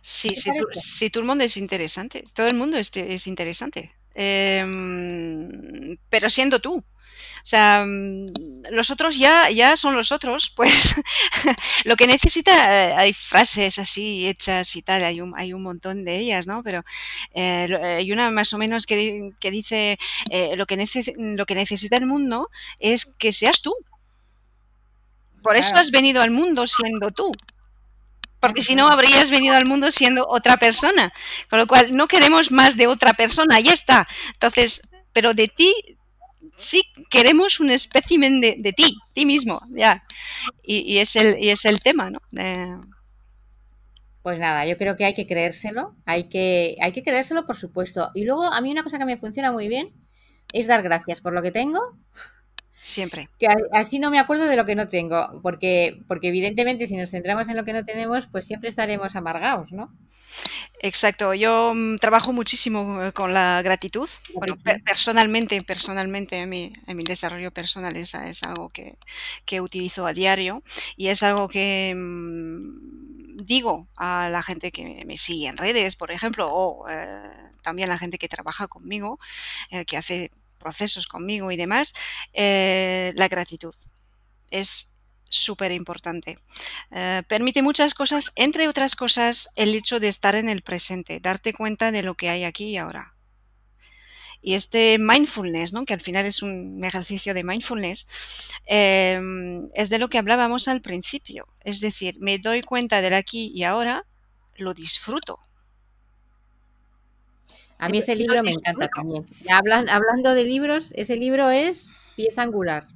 Sí, 0.00 0.36
si, 0.36 1.10
todo 1.10 1.22
el 1.22 1.26
mundo 1.26 1.42
es 1.42 1.56
interesante, 1.56 2.22
todo 2.32 2.46
el 2.46 2.54
mundo 2.54 2.78
es, 2.78 2.96
es 2.96 3.26
interesante, 3.26 3.90
em, 4.18 5.96
pero 6.10 6.28
siendo 6.28 6.60
tú. 6.60 6.74
O 6.78 7.46
sea, 7.50 7.84
mm, 7.86 8.32
los 8.72 8.90
otros 8.90 9.16
ya, 9.16 9.48
ya 9.50 9.76
son 9.76 9.94
los 9.96 10.12
otros, 10.12 10.52
pues 10.56 10.94
lo 11.84 11.96
que 11.96 12.06
necesita, 12.06 12.52
eh, 12.66 12.94
hay 12.96 13.12
frases 13.12 13.78
así 13.78 14.26
hechas 14.26 14.74
y 14.76 14.82
tal, 14.82 15.04
hay 15.04 15.20
un, 15.20 15.34
hay 15.36 15.52
un 15.52 15.62
montón 15.62 16.04
de 16.04 16.18
ellas, 16.18 16.46
¿no? 16.46 16.62
Pero 16.62 16.82
eh, 17.34 17.68
hay 17.98 18.12
una 18.12 18.30
más 18.30 18.52
o 18.52 18.58
menos 18.58 18.86
que, 18.86 19.30
que 19.40 19.50
dice, 19.50 19.98
eh, 20.30 20.56
lo, 20.56 20.66
que 20.66 20.76
lo 21.16 21.46
que 21.46 21.54
necesita 21.54 21.96
el 21.96 22.06
mundo 22.06 22.50
es 22.80 23.06
que 23.06 23.32
seas 23.32 23.62
tú. 23.62 23.74
Por 25.42 25.56
eso 25.56 25.74
has 25.76 25.90
venido 25.90 26.20
al 26.20 26.30
mundo 26.30 26.66
siendo 26.66 27.10
tú 27.10 27.32
porque 28.40 28.62
si 28.62 28.74
no 28.74 28.88
habrías 28.88 29.30
venido 29.30 29.54
al 29.54 29.64
mundo 29.64 29.90
siendo 29.90 30.26
otra 30.28 30.56
persona. 30.56 31.12
Con 31.50 31.58
lo 31.58 31.66
cual, 31.66 31.94
no 31.96 32.08
queremos 32.08 32.50
más 32.50 32.76
de 32.76 32.86
otra 32.86 33.12
persona, 33.12 33.60
ya 33.60 33.72
está. 33.72 34.08
Entonces, 34.34 34.82
pero 35.12 35.34
de 35.34 35.48
ti 35.48 35.74
sí 36.56 36.82
queremos 37.10 37.60
un 37.60 37.70
espécimen 37.70 38.40
de, 38.40 38.56
de 38.58 38.72
ti, 38.72 38.98
ti 39.12 39.26
mismo, 39.26 39.60
ya. 39.70 40.04
Y, 40.62 40.98
es 40.98 41.16
el, 41.16 41.42
y 41.42 41.50
es 41.50 41.64
el 41.64 41.80
tema, 41.80 42.10
¿no? 42.10 42.20
Pues 44.22 44.38
nada, 44.38 44.66
yo 44.66 44.76
creo 44.76 44.96
que 44.96 45.04
hay 45.04 45.14
que 45.14 45.26
creérselo, 45.26 45.96
hay 46.04 46.28
que, 46.28 46.76
hay 46.80 46.92
que 46.92 47.02
creérselo, 47.02 47.46
por 47.46 47.56
supuesto. 47.56 48.10
Y 48.14 48.24
luego, 48.24 48.44
a 48.44 48.60
mí 48.60 48.70
una 48.70 48.82
cosa 48.82 48.98
que 48.98 49.04
me 49.04 49.16
funciona 49.16 49.52
muy 49.52 49.68
bien 49.68 49.94
es 50.52 50.66
dar 50.66 50.82
gracias 50.82 51.20
por 51.20 51.32
lo 51.32 51.42
que 51.42 51.50
tengo. 51.50 51.80
Siempre. 52.80 53.28
Que 53.38 53.48
así 53.72 53.98
no 53.98 54.10
me 54.10 54.18
acuerdo 54.18 54.46
de 54.46 54.56
lo 54.56 54.64
que 54.64 54.74
no 54.74 54.88
tengo, 54.88 55.40
porque, 55.42 56.00
porque 56.06 56.28
evidentemente 56.28 56.86
si 56.86 56.96
nos 56.96 57.10
centramos 57.10 57.48
en 57.48 57.56
lo 57.56 57.64
que 57.64 57.72
no 57.72 57.84
tenemos, 57.84 58.26
pues 58.26 58.46
siempre 58.46 58.68
estaremos 58.68 59.16
amargados, 59.16 59.72
¿no? 59.72 59.92
Exacto, 60.80 61.34
yo 61.34 61.72
mm, 61.74 61.96
trabajo 61.96 62.32
muchísimo 62.32 63.02
eh, 63.02 63.12
con 63.12 63.34
la 63.34 63.62
gratitud. 63.62 64.08
Bueno, 64.34 64.56
personalmente, 64.84 65.62
personalmente 65.62 66.38
en 66.38 66.48
mi, 66.48 66.72
en 66.86 66.96
mi 66.96 67.02
desarrollo 67.02 67.50
personal 67.50 67.96
es, 67.96 68.14
es 68.14 68.42
algo 68.42 68.68
que, 68.68 68.96
que, 69.44 69.60
utilizo 69.60 70.06
a 70.06 70.12
diario 70.12 70.62
y 70.96 71.08
es 71.08 71.22
algo 71.22 71.48
que 71.48 71.94
mm, 71.96 73.38
digo 73.44 73.88
a 73.96 74.28
la 74.30 74.42
gente 74.42 74.70
que 74.70 75.04
me 75.06 75.16
sigue 75.16 75.48
en 75.48 75.56
redes, 75.56 75.96
por 75.96 76.12
ejemplo, 76.12 76.48
o 76.50 76.88
eh, 76.88 77.22
también 77.62 77.88
a 77.88 77.94
la 77.94 77.98
gente 77.98 78.18
que 78.18 78.28
trabaja 78.28 78.68
conmigo, 78.68 79.18
eh, 79.70 79.84
que 79.84 79.96
hace 79.96 80.30
procesos 80.58 81.06
conmigo 81.06 81.50
y 81.50 81.56
demás, 81.56 81.94
la 82.34 83.28
gratitud 83.28 83.74
es 84.50 84.88
súper 85.28 85.72
importante. 85.72 86.38
Eh, 86.90 87.22
permite 87.28 87.62
muchas 87.62 87.94
cosas, 87.94 88.32
entre 88.36 88.68
otras 88.68 88.96
cosas, 88.96 89.50
el 89.56 89.74
hecho 89.74 90.00
de 90.00 90.08
estar 90.08 90.34
en 90.34 90.48
el 90.48 90.62
presente, 90.62 91.20
darte 91.20 91.52
cuenta 91.52 91.90
de 91.90 92.02
lo 92.02 92.14
que 92.14 92.30
hay 92.30 92.44
aquí 92.44 92.66
y 92.66 92.76
ahora. 92.76 93.14
Y 94.40 94.54
este 94.54 94.98
mindfulness, 94.98 95.72
¿no? 95.72 95.84
que 95.84 95.94
al 95.94 96.00
final 96.00 96.24
es 96.24 96.42
un 96.42 96.82
ejercicio 96.84 97.34
de 97.34 97.42
mindfulness, 97.42 98.06
em, 98.66 99.68
es 99.74 99.90
de 99.90 99.98
lo 99.98 100.08
que 100.08 100.18
hablábamos 100.18 100.68
al 100.68 100.80
principio. 100.80 101.48
Es 101.60 101.80
decir, 101.80 102.16
me 102.20 102.38
doy 102.38 102.62
cuenta 102.62 103.00
del 103.00 103.14
aquí 103.14 103.50
y 103.52 103.64
ahora, 103.64 104.04
lo 104.56 104.74
disfruto. 104.74 105.40
A 107.78 107.88
mí 107.88 107.98
ese 107.98 108.16
libro 108.16 108.42
me 108.42 108.50
encanta 108.50 108.88
también. 108.88 109.24
hablando 109.48 110.34
de 110.34 110.44
libros, 110.44 110.92
ese 110.96 111.16
libro 111.16 111.50
es 111.50 111.92
pieza 112.16 112.42
angular. 112.42 112.86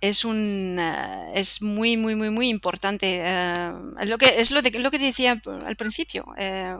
Es 0.00 0.24
un 0.24 0.78
eh, 0.80 1.32
es 1.34 1.60
muy 1.60 1.98
muy 1.98 2.14
muy 2.14 2.30
muy 2.30 2.48
importante. 2.48 3.20
Eh, 3.22 3.72
lo 4.06 4.16
que 4.16 4.40
es 4.40 4.50
lo, 4.50 4.62
de, 4.62 4.70
lo 4.78 4.90
que 4.90 4.98
decía 4.98 5.42
al 5.44 5.76
principio 5.76 6.24
eh, 6.38 6.74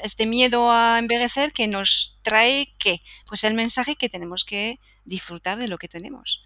este 0.00 0.26
miedo 0.26 0.70
a 0.70 1.00
envejecer 1.00 1.52
que 1.52 1.66
nos 1.66 2.18
trae 2.22 2.68
qué 2.78 3.02
pues 3.26 3.42
el 3.42 3.54
mensaje 3.54 3.96
que 3.96 4.08
tenemos 4.08 4.44
que 4.44 4.78
disfrutar 5.04 5.58
de 5.58 5.66
lo 5.66 5.78
que 5.78 5.88
tenemos. 5.88 6.44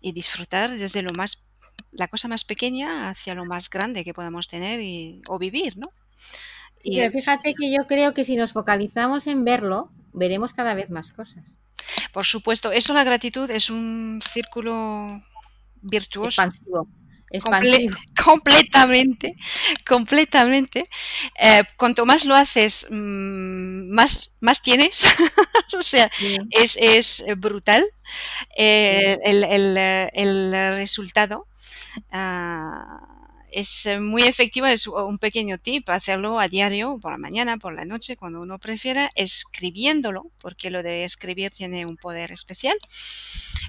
Y 0.00 0.12
disfrutar 0.12 0.70
desde 0.70 1.02
lo 1.02 1.12
más 1.12 1.44
la 1.90 2.06
cosa 2.06 2.28
más 2.28 2.44
pequeña 2.44 3.10
hacia 3.10 3.34
lo 3.34 3.44
más 3.44 3.68
grande 3.68 4.04
que 4.04 4.14
podamos 4.14 4.46
tener 4.46 4.80
y, 4.80 5.22
o 5.26 5.38
vivir 5.38 5.76
no 5.76 5.90
y 6.82 7.00
fíjate 7.10 7.54
que 7.54 7.70
yo 7.70 7.86
creo 7.86 8.14
que 8.14 8.24
si 8.24 8.36
nos 8.36 8.52
focalizamos 8.52 9.26
en 9.26 9.44
verlo 9.44 9.90
veremos 10.12 10.52
cada 10.52 10.74
vez 10.74 10.90
más 10.90 11.12
cosas 11.12 11.58
por 12.12 12.24
supuesto, 12.24 12.72
eso 12.72 12.94
la 12.94 13.04
gratitud 13.04 13.50
es 13.50 13.70
un 13.70 14.20
círculo 14.32 15.22
virtuoso. 15.82 16.28
Expansivo. 16.28 16.88
completamente, 18.24 19.36
completamente. 19.86 20.88
Eh, 21.38 21.62
cuanto 21.76 22.06
más 22.06 22.24
lo 22.24 22.34
haces, 22.34 22.86
mm, 22.90 23.90
más, 23.90 24.32
más 24.40 24.62
tienes. 24.62 25.02
o 25.78 25.82
sea, 25.82 26.10
es, 26.50 27.22
brutal 27.36 27.86
eh, 28.56 29.18
el, 29.24 30.52
resultado. 30.76 31.46
Ah, 32.10 33.17
es 33.50 33.86
eh, 33.86 34.00
muy 34.00 34.22
efectiva, 34.22 34.72
es 34.72 34.86
un 34.86 35.18
pequeño 35.18 35.58
tip, 35.58 35.88
hacerlo 35.88 36.38
a 36.38 36.48
diario, 36.48 36.98
por 36.98 37.12
la 37.12 37.18
mañana, 37.18 37.56
por 37.56 37.74
la 37.74 37.84
noche, 37.84 38.16
cuando 38.16 38.40
uno 38.40 38.58
prefiera, 38.58 39.10
escribiéndolo, 39.14 40.30
porque 40.40 40.70
lo 40.70 40.82
de 40.82 41.04
escribir 41.04 41.50
tiene 41.50 41.86
un 41.86 41.96
poder 41.96 42.32
especial, 42.32 42.76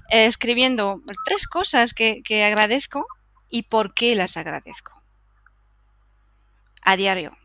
escribiendo 0.09 1.01
tres 1.25 1.47
cosas 1.47 1.93
que, 1.93 2.21
que 2.23 2.43
agradezco 2.43 3.05
y 3.49 3.63
por 3.63 3.93
qué 3.93 4.15
las 4.15 4.37
agradezco. 4.37 5.01
A 6.81 6.95
diario. 6.95 7.37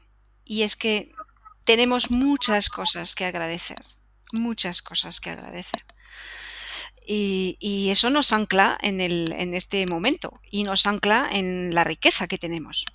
y 0.45 0.62
es 0.62 0.76
que 0.76 1.12
tenemos 1.64 2.11
muchas 2.11 2.68
cosas 2.68 3.14
que 3.14 3.24
agradecer, 3.24 3.82
muchas 4.32 4.82
cosas 4.82 5.20
que 5.20 5.30
agradecer. 5.30 5.85
Y, 7.07 7.88
eso 7.90 8.11
nos 8.11 8.32
ancla 8.32 8.78
en, 8.80 9.00
el, 9.00 9.32
en 9.32 9.55
este 9.55 9.86
momento 9.86 10.40
y 10.50 10.64
nos 10.64 10.86
ancla 10.86 11.28
en 11.30 11.74
la 11.74 11.84
riqueza 11.84 12.26
que 12.26 12.38
tenemos. 12.38 12.86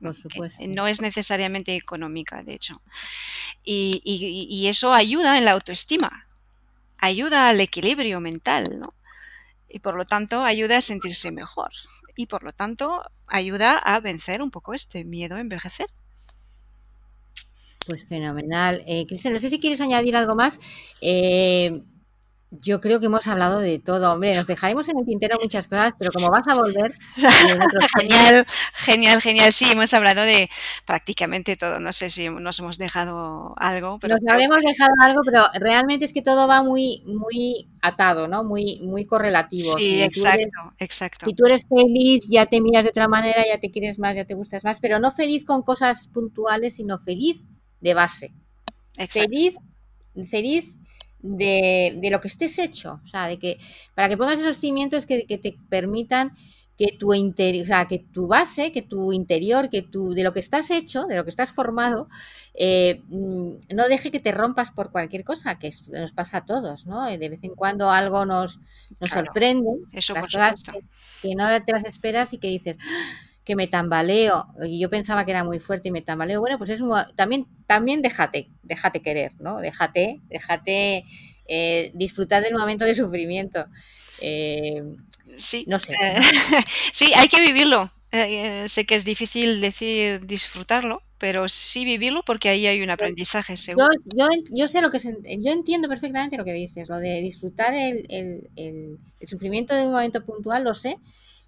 Por 0.00 0.14
supuesto. 0.14 0.62
No 0.66 0.86
es 0.86 1.00
necesariamente 1.00 1.74
económica, 1.74 2.42
de 2.42 2.54
hecho. 2.54 2.80
Y, 3.64 4.02
y, 4.04 4.66
eso 4.68 4.92
ayuda 4.92 5.38
en 5.38 5.44
la 5.44 5.52
autoestima, 5.52 6.26
ayuda 6.98 7.48
al 7.48 7.60
equilibrio 7.60 8.20
mental, 8.20 8.78
¿no? 8.78 8.94
Y 9.68 9.78
por 9.80 9.94
lo 9.94 10.04
tanto 10.04 10.42
ayuda 10.42 10.78
a 10.78 10.80
sentirse 10.80 11.30
mejor. 11.30 11.70
Y 12.16 12.26
por 12.26 12.42
lo 12.42 12.52
tanto 12.52 13.02
ayuda 13.26 13.78
a 13.78 14.00
vencer 14.00 14.42
un 14.42 14.50
poco 14.50 14.74
este 14.74 15.04
miedo 15.04 15.36
a 15.36 15.40
envejecer. 15.40 15.86
Pues 17.86 18.06
fenomenal. 18.06 18.82
Eh, 18.86 19.06
Cristian, 19.06 19.32
no 19.32 19.38
sé 19.38 19.48
si 19.48 19.58
quieres 19.58 19.80
añadir 19.80 20.16
algo 20.16 20.34
más. 20.34 20.58
Eh, 21.00 21.82
yo 22.50 22.80
creo 22.80 22.98
que 22.98 23.06
hemos 23.06 23.28
hablado 23.28 23.60
de 23.60 23.78
todo, 23.78 24.12
hombre. 24.12 24.34
Nos 24.34 24.48
dejaremos 24.48 24.88
en 24.88 24.98
el 24.98 25.06
tintero 25.06 25.38
muchas 25.40 25.68
cosas, 25.68 25.94
pero 25.98 26.10
como 26.10 26.30
vas 26.30 26.46
a 26.48 26.56
volver. 26.56 26.94
genial, 27.98 28.46
genial, 28.74 29.20
genial. 29.20 29.52
Sí, 29.52 29.66
hemos 29.70 29.94
hablado 29.94 30.22
de 30.22 30.50
prácticamente 30.84 31.56
todo. 31.56 31.78
No 31.78 31.92
sé 31.92 32.10
si 32.10 32.28
nos 32.28 32.58
hemos 32.58 32.76
dejado 32.76 33.54
algo. 33.56 33.98
Pero 34.00 34.16
nos 34.20 34.32
habremos 34.32 34.62
dejado 34.62 34.90
algo, 35.00 35.20
pero 35.24 35.44
realmente 35.60 36.04
es 36.04 36.12
que 36.12 36.22
todo 36.22 36.48
va 36.48 36.62
muy, 36.62 37.02
muy 37.06 37.68
atado, 37.82 38.26
¿no? 38.26 38.42
Muy, 38.42 38.80
muy 38.82 39.06
correlativo. 39.06 39.78
Sí, 39.78 40.02
exacto, 40.02 40.74
exacto. 40.78 41.26
Si 41.26 41.34
tú 41.34 41.46
eres 41.46 41.66
feliz, 41.68 42.24
ya 42.28 42.46
te 42.46 42.60
miras 42.60 42.84
de 42.84 42.90
otra 42.90 43.06
manera, 43.06 43.44
ya 43.46 43.60
te 43.60 43.70
quieres 43.70 44.00
más, 44.00 44.16
ya 44.16 44.24
te 44.24 44.34
gustas 44.34 44.64
más, 44.64 44.80
pero 44.80 44.98
no 44.98 45.12
feliz 45.12 45.44
con 45.44 45.62
cosas 45.62 46.08
puntuales, 46.08 46.74
sino 46.74 46.98
feliz 46.98 47.46
de 47.80 47.94
base. 47.94 48.34
Feliz, 49.08 49.54
feliz 50.28 50.74
de, 51.22 51.98
de, 52.00 52.10
lo 52.10 52.20
que 52.20 52.28
estés 52.28 52.58
hecho. 52.58 53.00
O 53.02 53.06
sea, 53.06 53.26
de 53.26 53.38
que 53.38 53.58
para 53.94 54.08
que 54.08 54.16
pongas 54.16 54.40
esos 54.40 54.56
cimientos 54.56 55.06
que, 55.06 55.26
que 55.26 55.38
te 55.38 55.56
permitan 55.68 56.32
que 56.80 56.96
tu 56.96 57.12
interior, 57.12 57.64
o 57.64 57.66
sea, 57.66 57.84
que 57.84 57.98
tu 57.98 58.26
base, 58.26 58.72
que 58.72 58.80
tu 58.80 59.12
interior, 59.12 59.68
que 59.68 59.82
tu, 59.82 60.14
de 60.14 60.24
lo 60.24 60.32
que 60.32 60.40
estás 60.40 60.70
hecho, 60.70 61.04
de 61.04 61.14
lo 61.14 61.24
que 61.24 61.30
estás 61.30 61.52
formado, 61.52 62.08
eh, 62.54 63.02
mm, 63.10 63.74
no 63.74 63.86
deje 63.86 64.10
que 64.10 64.18
te 64.18 64.32
rompas 64.32 64.70
por 64.70 64.90
cualquier 64.90 65.22
cosa, 65.22 65.58
que 65.58 65.70
nos 65.92 66.12
pasa 66.12 66.38
a 66.38 66.46
todos, 66.46 66.86
¿no? 66.86 67.04
De 67.04 67.28
vez 67.28 67.44
en 67.44 67.54
cuando 67.54 67.90
algo 67.90 68.24
nos, 68.24 68.60
nos 68.98 69.10
sorprende, 69.10 69.68
eso 69.92 70.14
las 70.14 70.24
cosas 70.24 70.54
que, 71.20 71.34
no 71.34 71.44
te 71.62 71.72
las 71.72 71.84
esperas 71.84 72.32
y 72.32 72.38
que 72.38 72.48
dices, 72.48 72.78
que 73.50 73.56
me 73.56 73.66
tambaleo, 73.66 74.46
y 74.64 74.78
yo 74.78 74.88
pensaba 74.88 75.24
que 75.24 75.32
era 75.32 75.42
muy 75.42 75.58
fuerte 75.58 75.88
y 75.88 75.90
me 75.90 76.02
tambaleo, 76.02 76.38
bueno, 76.38 76.56
pues 76.56 76.70
es 76.70 76.80
también, 77.16 77.48
también 77.66 78.00
déjate, 78.00 78.48
déjate 78.62 79.02
querer, 79.02 79.32
¿no? 79.40 79.58
Déjate, 79.58 80.20
déjate 80.28 81.04
eh, 81.48 81.90
disfrutar 81.94 82.44
del 82.44 82.54
momento 82.54 82.84
de 82.84 82.94
sufrimiento. 82.94 83.66
Eh, 84.20 84.84
sí, 85.36 85.64
no 85.66 85.80
sé. 85.80 85.94
Eh, 85.94 86.20
sí, 86.92 87.06
hay 87.16 87.26
que 87.26 87.40
vivirlo. 87.40 87.92
sé 88.66 88.86
que 88.86 88.94
es 88.94 89.04
difícil 89.04 89.60
decir 89.60 90.24
disfrutarlo, 90.24 91.02
pero 91.18 91.48
sí 91.48 91.84
vivirlo 91.84 92.22
porque 92.24 92.50
ahí 92.50 92.68
hay 92.68 92.82
un 92.82 92.90
aprendizaje 92.90 93.56
seguro. 93.56 93.88
Yo, 94.14 94.28
yo, 94.52 94.68
sé 94.68 94.80
lo 94.80 94.92
que 94.92 95.00
yo 95.00 95.50
entiendo 95.50 95.88
perfectamente 95.88 96.36
lo 96.36 96.44
que 96.44 96.52
dices, 96.52 96.88
lo 96.88 96.98
de 96.98 97.20
disfrutar 97.20 97.74
el, 97.74 98.06
el, 98.10 98.98
el 99.18 99.28
sufrimiento 99.28 99.74
de 99.74 99.86
un 99.86 99.90
momento 99.92 100.24
puntual, 100.24 100.62
lo 100.62 100.72
sé, 100.72 100.98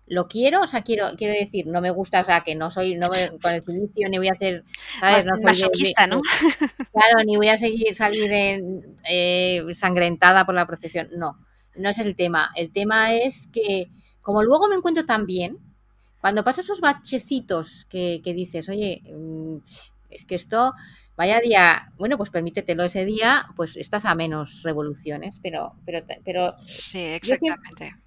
lo 0.07 0.29
quiero, 0.29 0.63
o 0.63 0.67
sea, 0.67 0.83
quiero, 0.83 1.07
quiero 1.17 1.33
decir, 1.33 1.67
no 1.67 1.81
me 1.81 1.91
gusta, 1.91 2.21
o 2.21 2.25
sea, 2.25 2.43
que 2.43 2.55
no 2.55 2.71
soy, 2.71 2.97
no 2.97 3.09
me, 3.09 3.31
con 3.39 3.53
el 3.53 3.63
juicio 3.63 4.09
ni 4.09 4.19
voy 4.19 4.29
a 4.29 4.33
hacer, 4.33 4.65
¿sabes? 5.01 5.25
No 5.25 5.41
Masoquista, 5.43 6.07
¿no? 6.07 6.21
Claro, 6.93 7.25
ni 7.25 7.37
voy 7.37 7.49
a 7.49 7.57
seguir 7.57 7.95
salir 7.95 8.31
en, 8.31 8.97
eh, 9.09 9.63
sangrentada 9.73 10.45
por 10.45 10.55
la 10.55 10.67
procesión, 10.67 11.09
no, 11.17 11.39
no 11.77 11.89
es 11.89 11.99
el 11.99 12.17
tema. 12.17 12.51
El 12.57 12.73
tema 12.73 13.15
es 13.15 13.49
que, 13.53 13.91
como 14.21 14.43
luego 14.43 14.69
me 14.69 14.77
encuentro 14.77 15.07
tan 15.07 15.25
bien, 15.25 15.59
cuando 16.21 16.45
paso 16.45 16.61
esos 16.61 16.81
bachecitos 16.81 17.87
que, 17.89 18.21
que 18.23 18.35
dices, 18.35 18.69
oye, 18.69 19.03
mm, 19.11 19.57
es 20.11 20.25
que 20.27 20.35
esto, 20.35 20.73
vaya 21.17 21.41
día, 21.41 21.91
bueno, 21.97 22.19
pues 22.19 22.31
permítetelo 22.31 22.85
ese 22.85 23.05
día, 23.05 23.47
pues 23.57 23.77
estás 23.77 24.05
a 24.05 24.15
menos 24.15 24.63
revoluciones, 24.63 25.41
pero, 25.43 25.75
pero, 25.87 26.05
pero. 26.25 26.55
Sí, 26.59 26.99
exactamente 26.99 28.02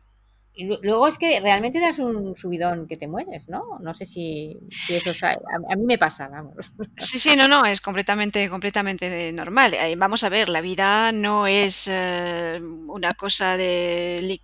luego 0.58 1.08
es 1.08 1.18
que 1.18 1.42
realmente 1.42 1.80
das 1.80 2.00
un 2.00 2.36
subidón 2.36 2.88
que 2.88 2.96
te 2.96 3.08
mueres, 3.08 3.50
¿no? 3.50 3.78
No 3.82 3.94
sé 3.94 4.06
si, 4.06 4.58
eso 4.90 5.12
a, 5.26 5.32
a, 5.32 5.76
mí 5.76 5.84
me 5.86 5.98
pasa, 5.98 6.28
vamos. 6.28 6.72
Sí, 6.98 7.20
sí, 7.20 7.36
no, 7.36 7.48
no, 7.48 7.66
es 7.66 7.82
completamente, 7.82 8.50
completamente 8.50 9.32
normal. 9.34 9.74
Eh, 9.74 9.96
vamos 9.98 10.24
a 10.24 10.30
ver, 10.30 10.48
la 10.48 10.62
vida 10.62 11.12
no 11.12 11.46
es 11.46 11.88
eh, 11.88 12.60
una 12.88 13.14
cosa 13.14 13.58
de 13.58 14.40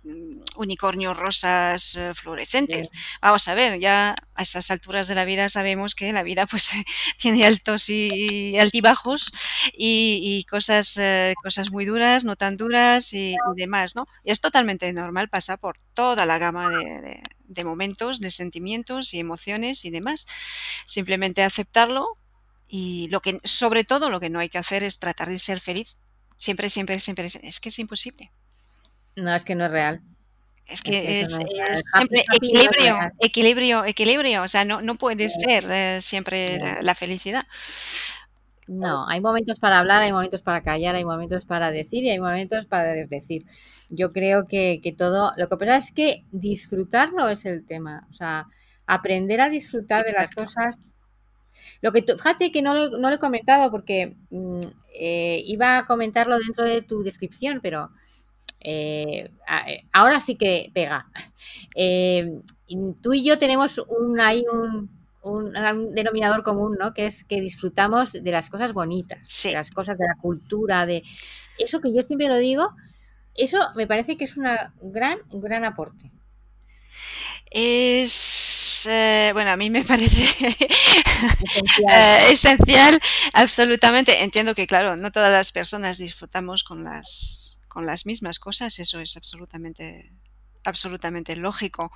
unicornios 0.56 1.16
rosas 1.16 1.94
eh, 1.94 2.12
fluorescentes. 2.14 2.90
Vamos 3.22 3.48
a 3.48 3.54
ver, 3.54 3.80
ya 3.80 4.14
a 4.34 4.42
esas 4.42 4.70
alturas 4.70 5.08
de 5.08 5.14
la 5.14 5.24
vida 5.24 5.48
sabemos 5.48 5.94
que 5.94 6.12
la 6.12 6.22
vida 6.22 6.46
pues 6.46 6.70
tiene 7.18 7.44
altos 7.46 7.88
y 7.88 8.58
altibajos 8.58 9.32
y, 9.72 10.44
cosas, 10.50 10.98
cosas 11.42 11.70
muy 11.70 11.84
duras, 11.84 12.24
no 12.24 12.36
tan 12.36 12.56
duras 12.56 13.12
y, 13.12 13.32
y 13.32 13.36
demás, 13.56 13.96
¿no? 13.96 14.06
Y 14.24 14.30
es 14.30 14.40
totalmente 14.40 14.92
normal 14.92 15.28
pasar 15.28 15.58
por 15.58 15.78
todo 15.94 16.01
toda 16.02 16.26
la 16.26 16.38
gama 16.38 16.68
de, 16.68 17.64
momentos, 17.64 18.18
de 18.18 18.32
sentimientos 18.32 19.14
y 19.14 19.20
emociones 19.20 19.84
y 19.84 19.90
demás. 19.90 20.26
Simplemente 20.84 21.44
aceptarlo 21.44 22.18
y 22.66 23.06
lo 23.08 23.20
que, 23.20 23.40
sobre 23.44 23.84
todo, 23.84 24.10
lo 24.10 24.18
que 24.18 24.28
no 24.28 24.40
hay 24.40 24.48
que 24.48 24.58
hacer 24.58 24.82
es 24.82 24.98
tratar 24.98 25.28
de 25.28 25.38
ser 25.38 25.60
feliz. 25.60 25.94
Siempre, 26.38 26.70
siempre, 26.70 26.98
siempre. 26.98 27.28
Es 27.42 27.60
que 27.60 27.68
es 27.68 27.78
imposible. 27.78 28.32
No, 29.14 29.32
es 29.32 29.44
que 29.44 29.54
no 29.54 29.66
es 29.66 29.70
real. 29.70 30.00
Es 30.66 30.82
que, 30.82 31.20
es, 31.20 31.28
siempre 31.28 32.24
equilibrio, 32.34 32.98
equilibrio, 33.20 33.84
equilibrio. 33.84 34.42
O 34.42 34.48
sea, 34.48 34.64
no, 34.64 34.82
no 34.82 34.96
puede 34.96 35.28
ser 35.28 35.70
eh, 35.70 36.00
siempre 36.00 36.58
la, 36.82 36.94
felicidad. 36.96 37.46
No, 38.68 39.08
hay 39.08 39.20
momentos 39.20 39.58
para 39.58 39.78
hablar, 39.78 40.02
hay 40.02 40.12
momentos 40.12 40.42
para 40.42 40.62
callar, 40.62 40.94
hay 40.94 41.04
momentos 41.04 41.44
para 41.44 41.70
decir 41.72 42.04
y 42.04 42.10
hay 42.10 42.20
momentos 42.20 42.66
para 42.66 42.92
desdecir. 42.92 43.44
Yo 43.90 44.12
creo 44.12 44.46
que, 44.46 44.94
todo, 44.96 45.32
lo 45.36 45.48
que 45.48 45.56
pasa 45.56 45.76
es 45.76 45.92
que 45.92 46.24
disfrutarlo 46.30 47.28
es 47.28 47.44
el 47.44 47.66
tema, 47.66 48.06
o 48.10 48.14
sea, 48.14 48.46
aprender 48.86 49.40
a 49.40 49.50
disfrutar 49.50 50.04
de 50.04 50.12
las 50.12 50.30
cosas. 50.30 50.78
Lo 51.80 51.92
que 51.92 52.02
fíjate 52.02 52.52
que 52.52 52.62
no 52.62 52.72
lo, 52.72 52.98
no 52.98 53.10
lo 53.10 53.16
he 53.16 53.18
comentado 53.18 53.70
porque 53.70 54.16
mm, 54.30 54.60
eh, 54.94 55.42
iba 55.46 55.78
a 55.78 55.86
comentarlo 55.86 56.38
dentro 56.38 56.64
de 56.64 56.82
tu 56.82 57.02
descripción, 57.02 57.60
pero 57.62 57.90
eh, 58.60 59.28
eh, 59.66 59.84
ahora 59.92 60.20
sí 60.20 60.36
que 60.36 60.70
pega. 60.72 61.10
tú 63.02 63.12
y 63.12 63.24
yo 63.24 63.38
tenemos 63.38 63.78
un, 63.78 64.20
ahí 64.20 64.44
un, 64.50 65.01
un, 65.22 65.52
denominador 65.94 66.42
común, 66.42 66.76
¿no? 66.78 66.92
Que 66.92 67.06
es 67.06 67.24
que 67.24 67.40
disfrutamos 67.40 68.12
de 68.12 68.30
las 68.30 68.50
cosas 68.50 68.72
bonitas, 68.72 69.42
de 69.44 69.52
las 69.52 69.70
cosas 69.70 69.96
de 69.98 70.06
la 70.06 70.20
cultura, 70.20 70.86
de 70.86 71.02
eso 71.58 71.80
que 71.80 71.94
yo 71.94 72.02
siempre 72.02 72.28
lo 72.28 72.36
digo, 72.36 72.70
eso 73.34 73.58
me 73.76 73.86
parece 73.86 74.16
que 74.16 74.24
es 74.24 74.36
un 74.36 74.46
gran, 74.80 75.18
gran 75.30 75.64
aporte. 75.64 76.10
Es, 77.50 78.86
eh, 78.88 79.30
bueno, 79.34 79.50
a 79.50 79.56
mí 79.56 79.68
me 79.68 79.84
parece 79.84 80.22
esencial. 80.24 81.92
Eh, 81.92 82.32
esencial, 82.32 83.00
absolutamente. 83.34 84.22
Entiendo 84.22 84.54
que, 84.54 84.66
claro, 84.66 84.96
no 84.96 85.12
todas 85.12 85.30
las 85.30 85.52
personas 85.52 85.98
disfrutamos 85.98 86.64
con 86.64 86.82
las, 86.82 87.58
con 87.68 87.84
las 87.84 88.06
mismas 88.06 88.38
cosas, 88.38 88.78
eso 88.78 89.00
es 89.00 89.16
absolutamente 89.16 90.12
absolutamente 90.64 91.36
lógico, 91.36 91.92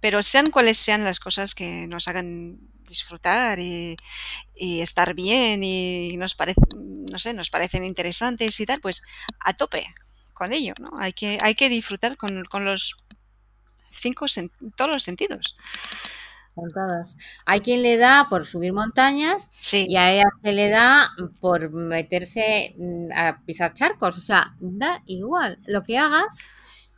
pero 0.00 0.22
sean 0.22 0.50
cuales 0.50 0.78
sean 0.78 1.04
las 1.04 1.20
cosas 1.20 1.54
que 1.54 1.86
nos 1.86 2.08
hagan 2.08 2.58
disfrutar 2.86 3.58
y, 3.58 3.96
estar 4.54 5.14
bien 5.14 5.62
y 5.62 6.16
nos 6.16 6.34
parecen, 6.34 6.64
no 7.10 7.18
sé, 7.18 7.34
nos 7.34 7.50
parecen 7.50 7.84
interesantes 7.84 8.58
y 8.60 8.66
tal, 8.66 8.80
pues 8.80 9.02
a 9.40 9.54
tope 9.54 9.86
con 10.36 10.52
ello, 10.52 10.74
¿no? 10.78 10.90
Hay 10.98 11.14
que, 11.14 11.38
hay 11.40 11.54
que 11.54 11.70
disfrutar 11.70 12.16
con, 12.18 12.44
los 12.64 12.94
cinco, 13.90 14.26
todos 14.76 14.90
los 14.90 15.02
sentidos. 15.02 15.56
Con 16.54 16.70
todos. 16.72 17.16
Hay 17.46 17.60
quien 17.60 17.82
le 17.82 17.96
da 17.96 18.26
por 18.28 18.46
subir 18.46 18.74
montañas 18.74 19.50
y 19.72 19.96
a 19.96 20.12
ella 20.12 20.28
se 20.42 20.52
le 20.52 20.68
da 20.68 21.08
por 21.40 21.70
meterse 21.70 22.74
mm, 22.76 23.12
a 23.14 23.40
pisar 23.46 23.72
charcos. 23.72 24.18
O 24.18 24.20
sea, 24.20 24.54
da 24.60 25.02
igual. 25.06 25.58
Lo 25.66 25.82
que 25.82 25.98
hagas, 25.98 26.48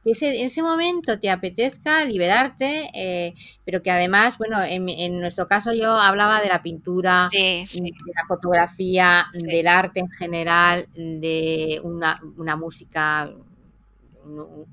que 0.09 0.13
ese, 0.13 0.41
en 0.41 0.47
ese 0.47 0.63
momento 0.63 1.19
te 1.19 1.31
apetezca 1.31 2.03
liberarte, 2.05 2.91
eh, 2.95 3.35
pero 3.65 3.83
que 3.83 3.91
además, 3.91 4.39
bueno, 4.39 4.63
en, 4.63 5.21
nuestro 5.21 5.47
caso 5.47 5.75
yo 5.75 5.93
hablaba 5.93 6.41
de 6.41 6.49
la 6.49 6.63
pintura, 6.63 7.29
de 7.31 7.67
la 8.15 8.27
fotografía, 8.27 9.27
del 9.35 9.67
arte 9.69 10.01
en 10.01 10.09
general, 10.11 10.87
de 10.95 11.81
una, 11.83 12.19
una 12.37 12.57
música, 12.57 13.31
un, 14.25 14.67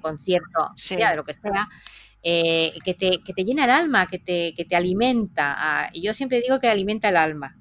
concierto, 0.00 0.70
sea 0.74 1.10
de 1.10 1.16
lo 1.16 1.24
que 1.24 1.34
sea. 1.34 1.68
eh, 2.22 2.72
que, 2.84 2.94
te, 2.94 3.22
que, 3.22 3.32
te, 3.32 3.44
llena 3.44 3.64
el 3.64 3.70
alma, 3.70 4.06
que 4.06 4.18
te, 4.18 4.54
que 4.54 4.64
te 4.64 4.76
alimenta. 4.76 5.54
Ah, 5.58 5.90
yo 5.94 6.14
siempre 6.14 6.40
digo 6.40 6.60
que 6.60 6.68
alimenta 6.68 7.08
el 7.08 7.16
alma. 7.16 7.56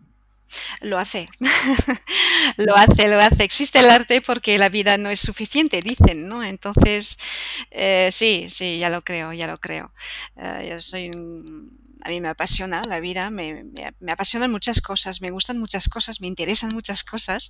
Lo 0.82 0.98
hace, 0.98 1.30
lo 2.58 2.76
hace, 2.76 3.08
lo 3.08 3.18
hace. 3.18 3.44
Existe 3.44 3.80
el 3.80 3.90
arte 3.90 4.22
porque 4.22 4.58
la 4.58 4.70
vida 4.70 4.98
no 4.98 5.10
es 5.10 5.20
suficiente, 5.20 5.82
dicen, 5.82 6.28
¿no? 6.28 6.44
Entonces, 6.44 7.18
eh, 7.72 8.10
sí, 8.12 8.48
sí, 8.50 8.78
ya 8.80 8.90
lo 8.90 9.04
creo, 9.04 9.34
ya 9.34 9.48
lo 9.48 9.60
creo. 9.60 9.94
Eh, 10.38 10.68
yo 10.70 10.82
soy 10.82 11.12
a 12.04 12.10
mí 12.10 12.20
me 12.20 12.30
apasiona 12.30 12.84
la 12.84 13.00
vida, 13.00 13.30
me, 13.30 13.64
me, 14.00 14.12
apasionan 14.12 14.52
muchas 14.52 14.82
cosas, 14.82 15.22
me 15.22 15.30
gustan 15.30 15.60
muchas 15.60 15.88
cosas, 15.88 16.20
me 16.20 16.28
interesan 16.28 16.74
muchas 16.74 17.04
cosas. 17.04 17.50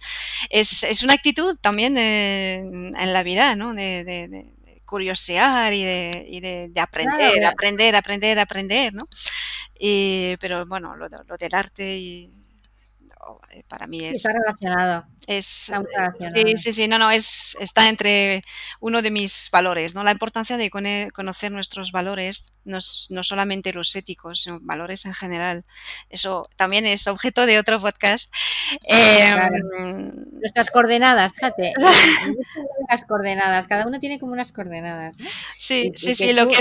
Es, 0.50 0.84
es 0.84 1.04
una 1.04 1.14
actitud 1.14 1.58
también 1.60 1.98
en 1.98 3.14
la 3.14 3.24
vida, 3.24 3.56
¿no? 3.56 3.74
De, 3.74 4.04
de, 4.04 4.54
curiosear 4.86 5.72
y 5.72 5.86
de, 5.86 6.26
y 6.28 6.42
de, 6.42 6.72
aprender, 6.82 7.46
aprender, 7.46 7.96
aprender, 7.96 8.40
aprender, 8.40 8.94
¿no? 8.94 9.08
Y, 9.80 10.36
pero 10.42 10.66
bueno, 10.66 10.98
lo, 10.98 11.08
lo 11.08 11.38
del 11.38 11.56
arte 11.56 11.98
y 11.98 12.41
para 13.68 13.88
mí 13.88 14.00
es... 14.06 14.16
Está 14.16 14.34
relacionado. 14.34 15.06
Es, 15.28 15.70
eh, 15.70 15.76
Sí, 16.34 16.58
sí, 16.58 16.74
sí, 16.74 16.88
no, 16.88 16.98
no, 16.98 17.12
es, 17.12 17.56
está 17.60 17.90
entre 17.90 18.44
uno 18.80 19.02
de 19.02 19.12
mis 19.12 19.50
valores, 19.52 19.94
¿no? 19.94 20.04
La 20.04 20.12
importancia 20.12 20.58
de 20.58 20.70
conocer 20.70 21.52
nuestros 21.52 21.92
valores, 21.92 22.52
no, 22.66 22.80
no 23.10 23.24
solamente 23.24 23.74
los 23.74 23.96
éticos, 23.96 24.42
sino 24.42 24.60
valores 24.62 25.06
en 25.06 25.14
general. 25.14 25.64
Eso 26.10 26.50
también 26.56 26.86
es 26.86 27.08
objeto 27.08 27.46
de 27.46 27.60
otro 27.60 27.80
podcast. 27.80 28.34
Em, 28.84 30.12
Nuestras 30.40 30.70
coordenadas, 30.72 31.34
fíjate. 31.34 31.74
las 32.90 33.06
coordenadas, 33.06 33.68
cada 33.68 33.88
uno 33.88 34.00
tiene 34.00 34.20
como 34.20 34.34
unas 34.34 34.52
coordenadas. 34.52 35.16
Sí, 35.58 35.92
sí, 35.96 36.16
sí, 36.16 36.34
lo 36.34 36.48
que 36.48 36.58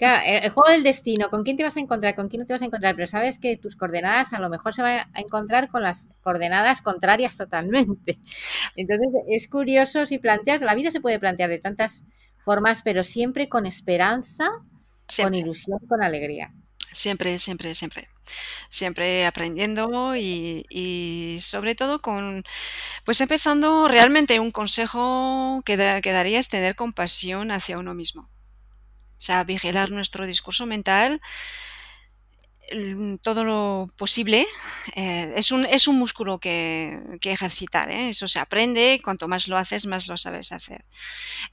es 0.00 0.44
el 0.44 0.50
juego 0.50 0.70
del 0.70 0.82
destino, 0.82 1.28
¿con 1.28 1.44
quién 1.44 1.56
te 1.56 1.62
vas 1.62 1.76
a 1.76 1.80
encontrar? 1.80 2.14
¿Con 2.14 2.28
quién 2.28 2.40
no 2.40 2.46
te 2.46 2.54
vas 2.54 2.62
a 2.62 2.64
encontrar? 2.64 2.94
Pero 2.94 3.06
sabes 3.06 3.38
que 3.38 3.56
tus 3.58 3.76
coordenadas 3.76 4.32
a 4.32 4.40
lo 4.40 4.48
mejor 4.48 4.72
se 4.72 4.82
van 4.82 5.10
a 5.12 5.20
encontrar 5.20 5.68
con 5.68 5.82
las 5.82 6.08
coordenadas 6.22 6.80
contrarias 6.80 7.36
totalmente. 7.36 8.18
Entonces, 8.76 9.08
es 9.28 9.48
curioso 9.48 10.06
si 10.06 10.18
planteas, 10.18 10.62
la 10.62 10.74
vida 10.74 10.90
se 10.90 11.00
puede 11.00 11.18
plantear 11.18 11.50
de 11.50 11.58
tantas 11.58 12.04
formas, 12.38 12.82
pero 12.82 13.04
siempre 13.04 13.48
con 13.48 13.66
esperanza, 13.66 14.48
con 15.20 15.34
ilusión, 15.34 15.78
con 15.86 16.02
alegría. 16.02 16.52
Siempre, 16.92 17.38
siempre, 17.38 17.74
siempre. 17.74 18.08
Siempre 18.70 19.26
aprendiendo 19.26 20.16
y, 20.16 20.64
y, 20.70 21.38
sobre 21.40 21.74
todo 21.74 22.00
con, 22.00 22.42
pues 23.04 23.20
empezando 23.20 23.86
realmente 23.86 24.40
un 24.40 24.50
consejo 24.50 25.62
que, 25.64 25.76
que 26.02 26.12
daría 26.12 26.38
es 26.38 26.48
tener 26.48 26.74
compasión 26.74 27.50
hacia 27.50 27.78
uno 27.78 27.94
mismo. 27.94 28.29
O 29.20 29.22
sea, 29.22 29.44
vigilar 29.44 29.90
nuestro 29.90 30.26
discurso 30.26 30.64
mental 30.64 31.20
todo 33.22 33.44
lo 33.44 33.90
posible. 33.96 34.46
Eh, 34.94 35.32
es, 35.36 35.50
un, 35.52 35.66
es 35.66 35.88
un 35.88 35.98
músculo 35.98 36.38
que, 36.38 37.00
que 37.20 37.32
ejercitar, 37.32 37.90
¿eh? 37.90 38.10
eso 38.10 38.28
se 38.28 38.38
aprende, 38.38 39.00
cuanto 39.02 39.28
más 39.28 39.48
lo 39.48 39.56
haces, 39.56 39.86
más 39.86 40.06
lo 40.06 40.16
sabes 40.16 40.52
hacer. 40.52 40.84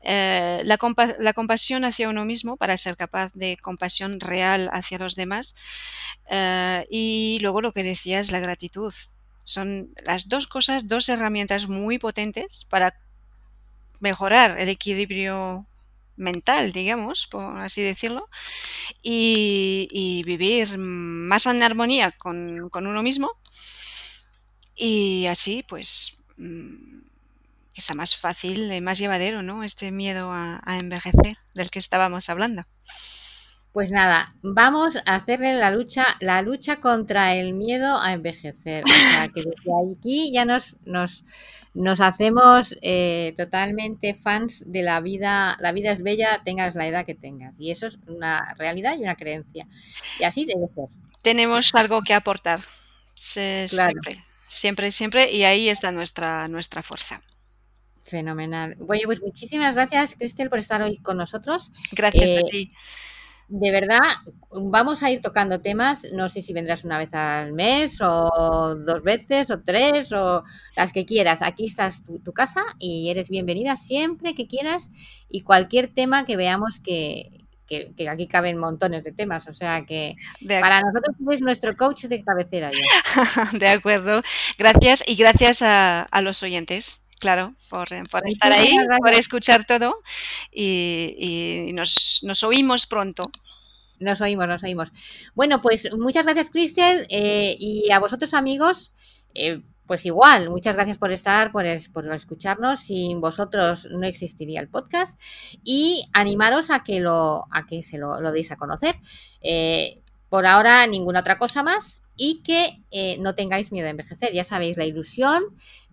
Eh, 0.02 0.62
la, 0.64 0.78
la, 1.20 1.34
compasión 1.34 1.86
hacia 1.86 2.10
uno 2.10 2.26
mismo 2.26 2.58
para 2.58 2.78
ser 2.78 2.98
capaz 2.98 3.32
de 3.34 3.58
compasión 3.58 4.20
real 4.20 4.70
hacia 4.74 5.00
los 5.00 5.16
demás. 5.16 5.56
y 6.90 7.40
luego 7.42 7.62
lo 7.62 7.72
que 7.74 7.84
decía 7.84 8.20
es 8.20 8.32
la 8.32 8.40
gratitud. 8.40 8.94
Son 9.44 9.90
las 10.04 10.28
dos 10.28 10.48
cosas, 10.48 10.88
dos 10.88 11.10
herramientas 11.10 11.68
muy 11.68 11.98
potentes 12.00 12.66
para 12.70 12.94
mejorar 14.00 14.60
el 14.60 14.70
equilibrio 14.70 15.66
mental, 16.18 16.72
digamos, 16.72 17.28
por 17.28 17.60
así 17.60 17.82
decirlo, 17.82 18.30
y, 19.02 20.24
vivir 20.26 20.78
más 20.78 21.46
en 21.46 21.64
armonía 21.64 22.12
con, 22.12 22.70
uno 22.74 23.04
mismo 23.04 23.32
y 24.76 25.26
así, 25.28 25.64
pues, 25.68 26.18
mm, 26.38 27.00
que 27.74 27.82
sea 27.82 27.96
más 27.96 28.18
fácil 28.18 28.72
y 28.72 28.82
más 28.82 28.98
llevadero, 28.98 29.44
¿no? 29.44 29.64
Este 29.64 29.92
miedo 29.92 30.32
a 30.34 30.78
envejecer 30.80 31.38
del 31.54 31.70
que 31.70 31.80
estábamos 31.80 32.30
hablando. 32.30 32.66
Pues 33.78 33.92
nada, 33.92 34.34
vamos 34.42 34.96
a 35.06 35.14
hacerle 35.14 35.54
la 35.54 35.70
lucha, 35.70 36.18
la 36.20 36.42
lucha 36.42 36.78
contra 36.78 37.36
el 37.36 37.54
miedo 37.54 38.02
a 38.02 38.14
envejecer. 38.14 38.84
O 38.84 38.88
sea, 38.88 39.28
que 39.28 39.44
desde 39.44 39.72
aquí 39.94 40.32
ya 40.34 40.46
nos, 40.46 40.76
nos, 40.84 41.24
nos 41.76 42.02
hacemos 42.02 42.76
eh, 42.82 43.36
totalmente 43.38 44.16
fans 44.16 44.64
de 44.66 44.82
la 44.82 45.00
vida. 45.00 45.58
La 45.60 45.74
vida 45.74 45.92
es 45.92 46.02
bella, 46.02 46.42
tengas 46.44 46.74
la 46.74 46.88
edad 46.88 47.06
que 47.06 47.14
tengas. 47.14 47.60
Y 47.60 47.70
eso 47.70 47.86
es 47.86 48.00
una 48.08 48.56
realidad 48.58 48.98
y 48.98 49.04
una 49.04 49.16
creencia. 49.16 49.68
Y 50.20 50.24
así 50.24 50.46
debe 50.46 50.66
ser. 50.74 50.86
Tenemos 51.22 51.76
algo 51.76 52.02
que 52.02 52.16
aportar. 52.16 52.60
Siempre, 53.14 54.24
siempre, 54.48 54.92
siempre. 54.92 55.32
Y 55.32 55.44
ahí 55.44 55.70
está 55.70 55.92
nuestra, 55.92 56.48
nuestra 56.48 56.82
fuerza. 56.82 57.22
Fenomenal. 58.02 58.76
Bueno, 58.80 59.04
pues 59.06 59.22
muchísimas 59.22 59.76
gracias, 59.76 60.16
Cristel, 60.16 60.50
por 60.50 60.58
estar 60.58 60.82
hoy 60.82 60.98
con 60.98 61.18
nosotros. 61.18 61.72
Gracias 61.92 62.32
a 62.32 62.40
eh, 62.40 62.44
ti 62.50 62.74
de 63.50 63.72
verdad, 63.72 64.02
vamos 64.52 65.04
a 65.04 65.12
ir 65.12 65.22
tocando 65.22 65.62
temas, 65.62 66.08
no 66.14 66.28
sé 66.28 66.42
si 66.42 66.52
vendrás 66.52 66.84
una 66.84 66.98
vez 66.98 67.14
al 67.14 67.54
mes 67.54 68.00
o 68.02 68.76
dos 68.76 69.04
veces 69.04 69.50
o 69.52 69.62
tres 69.62 70.12
o 70.12 70.44
las 70.76 70.92
que 70.92 71.06
quieras. 71.06 71.42
Aquí 71.42 71.66
estás 71.66 72.04
tu, 72.04 72.20
tu 72.20 72.34
casa 72.34 72.64
y 72.78 73.10
eres 73.10 73.30
bienvenida 73.30 73.76
siempre 73.76 74.36
que 74.36 74.48
quieras 74.48 74.92
y 75.30 75.42
cualquier 75.42 75.88
tema 75.88 76.26
que 76.26 76.36
veamos 76.36 76.82
que, 76.82 77.48
que, 77.68 78.10
aquí 78.10 78.28
caben 78.28 78.58
montones 78.58 79.04
de 79.04 79.12
temas, 79.12 79.48
o 79.48 79.54
sea 79.54 79.86
que 79.86 80.16
para 80.48 80.82
nosotros 80.82 81.16
es 81.32 81.42
nuestro 81.42 81.76
coach 81.76 82.06
de 82.06 82.24
cabecera. 82.24 82.72
De 83.54 83.68
acuerdo, 83.68 84.22
gracias 84.58 85.04
y 85.06 85.16
gracias 85.16 85.62
a, 85.62 86.02
a 86.02 86.22
los 86.22 86.44
oyentes 86.44 87.02
claro, 87.20 87.56
por, 87.70 87.88
por 88.10 88.28
estar 88.28 88.52
ahí, 88.52 88.78
por 89.00 89.14
escuchar 89.14 89.66
todo 89.66 90.02
y, 90.52 91.72
nos, 91.74 92.22
nos, 92.24 92.44
oímos 92.44 92.86
pronto. 92.86 93.32
Nos 94.00 94.22
oímos, 94.22 94.48
nos 94.48 94.64
oímos. 94.64 94.92
Bueno, 95.34 95.60
pues 95.60 95.90
muchas 95.98 96.26
gracias, 96.26 96.52
Cristel, 96.52 97.08
eh, 97.10 97.56
y 97.60 97.92
a 97.92 98.00
vosotros, 98.00 98.34
amigos. 98.34 98.92
Eh, 99.34 99.62
pues 99.88 100.06
igual, 100.06 100.50
muchas 100.50 100.76
gracias 100.76 100.98
por 100.98 101.12
estar, 101.12 101.52
por, 101.52 101.66
por, 101.94 102.14
escucharnos. 102.14 102.82
Sin 102.82 103.22
vosotros 103.22 103.88
no 103.90 104.06
existiría 104.06 104.60
el 104.60 104.68
podcast. 104.68 105.20
Y 105.64 106.06
animaros 106.14 106.70
a 106.70 106.84
que, 106.84 107.00
lo, 107.00 107.46
a 107.52 107.66
que 107.66 107.82
se 107.82 107.98
lo, 107.98 108.22
lo 108.22 108.32
deis 108.32 108.52
a 108.52 108.58
conocer. 108.58 108.96
Eh, 109.42 110.02
por 110.30 110.46
ahora, 110.46 110.86
ninguna 110.86 111.22
otra 111.22 111.40
cosa 111.40 111.64
más 111.64 112.04
y 112.18 112.42
que 112.42 112.84
eh, 112.92 113.18
no 113.20 113.36
tengáis 113.36 113.72
miedo 113.72 113.88
a 113.88 113.92
envejecer. 113.92 114.34
Ya 114.34 114.44
sabéis, 114.44 114.76
la 114.76 114.86
ilusión, 114.86 115.44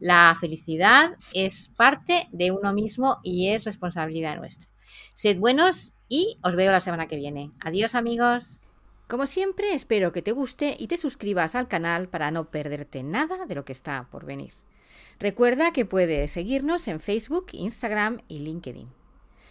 la 0.00 0.36
felicidad 0.40 1.16
es 1.32 1.70
parte 1.76 2.28
de 2.32 2.50
uno 2.50 2.72
mismo 2.72 3.18
y 3.22 3.50
es 3.50 3.64
responsabilidad 3.64 4.38
nuestra. 4.38 4.70
Sed 5.14 5.38
buenos 5.38 5.94
y 6.08 6.38
os 6.42 6.56
veo 6.56 6.72
la 6.72 6.80
semana 6.80 7.06
que 7.06 7.16
viene. 7.16 7.52
Adiós 7.60 7.94
amigos. 7.94 8.62
Como 9.06 9.26
siempre, 9.26 9.74
espero 9.74 10.12
que 10.12 10.22
te 10.22 10.32
guste 10.32 10.76
y 10.78 10.88
te 10.88 10.96
suscribas 10.96 11.54
al 11.54 11.68
canal 11.68 12.08
para 12.08 12.30
no 12.30 12.50
perderte 12.50 13.02
nada 13.02 13.44
de 13.46 13.54
lo 13.54 13.64
que 13.64 13.72
está 13.72 14.08
por 14.10 14.24
venir. 14.24 14.54
Recuerda 15.20 15.72
que 15.72 15.84
puedes 15.84 16.32
seguirnos 16.32 16.88
en 16.88 17.00
Facebook, 17.00 17.46
Instagram 17.52 18.22
y 18.28 18.40
LinkedIn. 18.40 18.88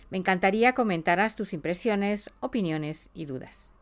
Me 0.10 0.18
encantaría 0.18 0.74
comentaras 0.74 1.36
tus 1.36 1.54
impresiones, 1.54 2.30
opiniones 2.40 3.10
y 3.14 3.26
dudas. 3.26 3.74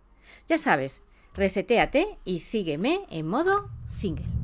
Ya 0.47 0.57
sabes, 0.57 1.01
resetéate 1.33 2.17
y 2.25 2.39
sígueme 2.39 3.01
en 3.09 3.27
modo 3.27 3.69
single. 3.87 4.40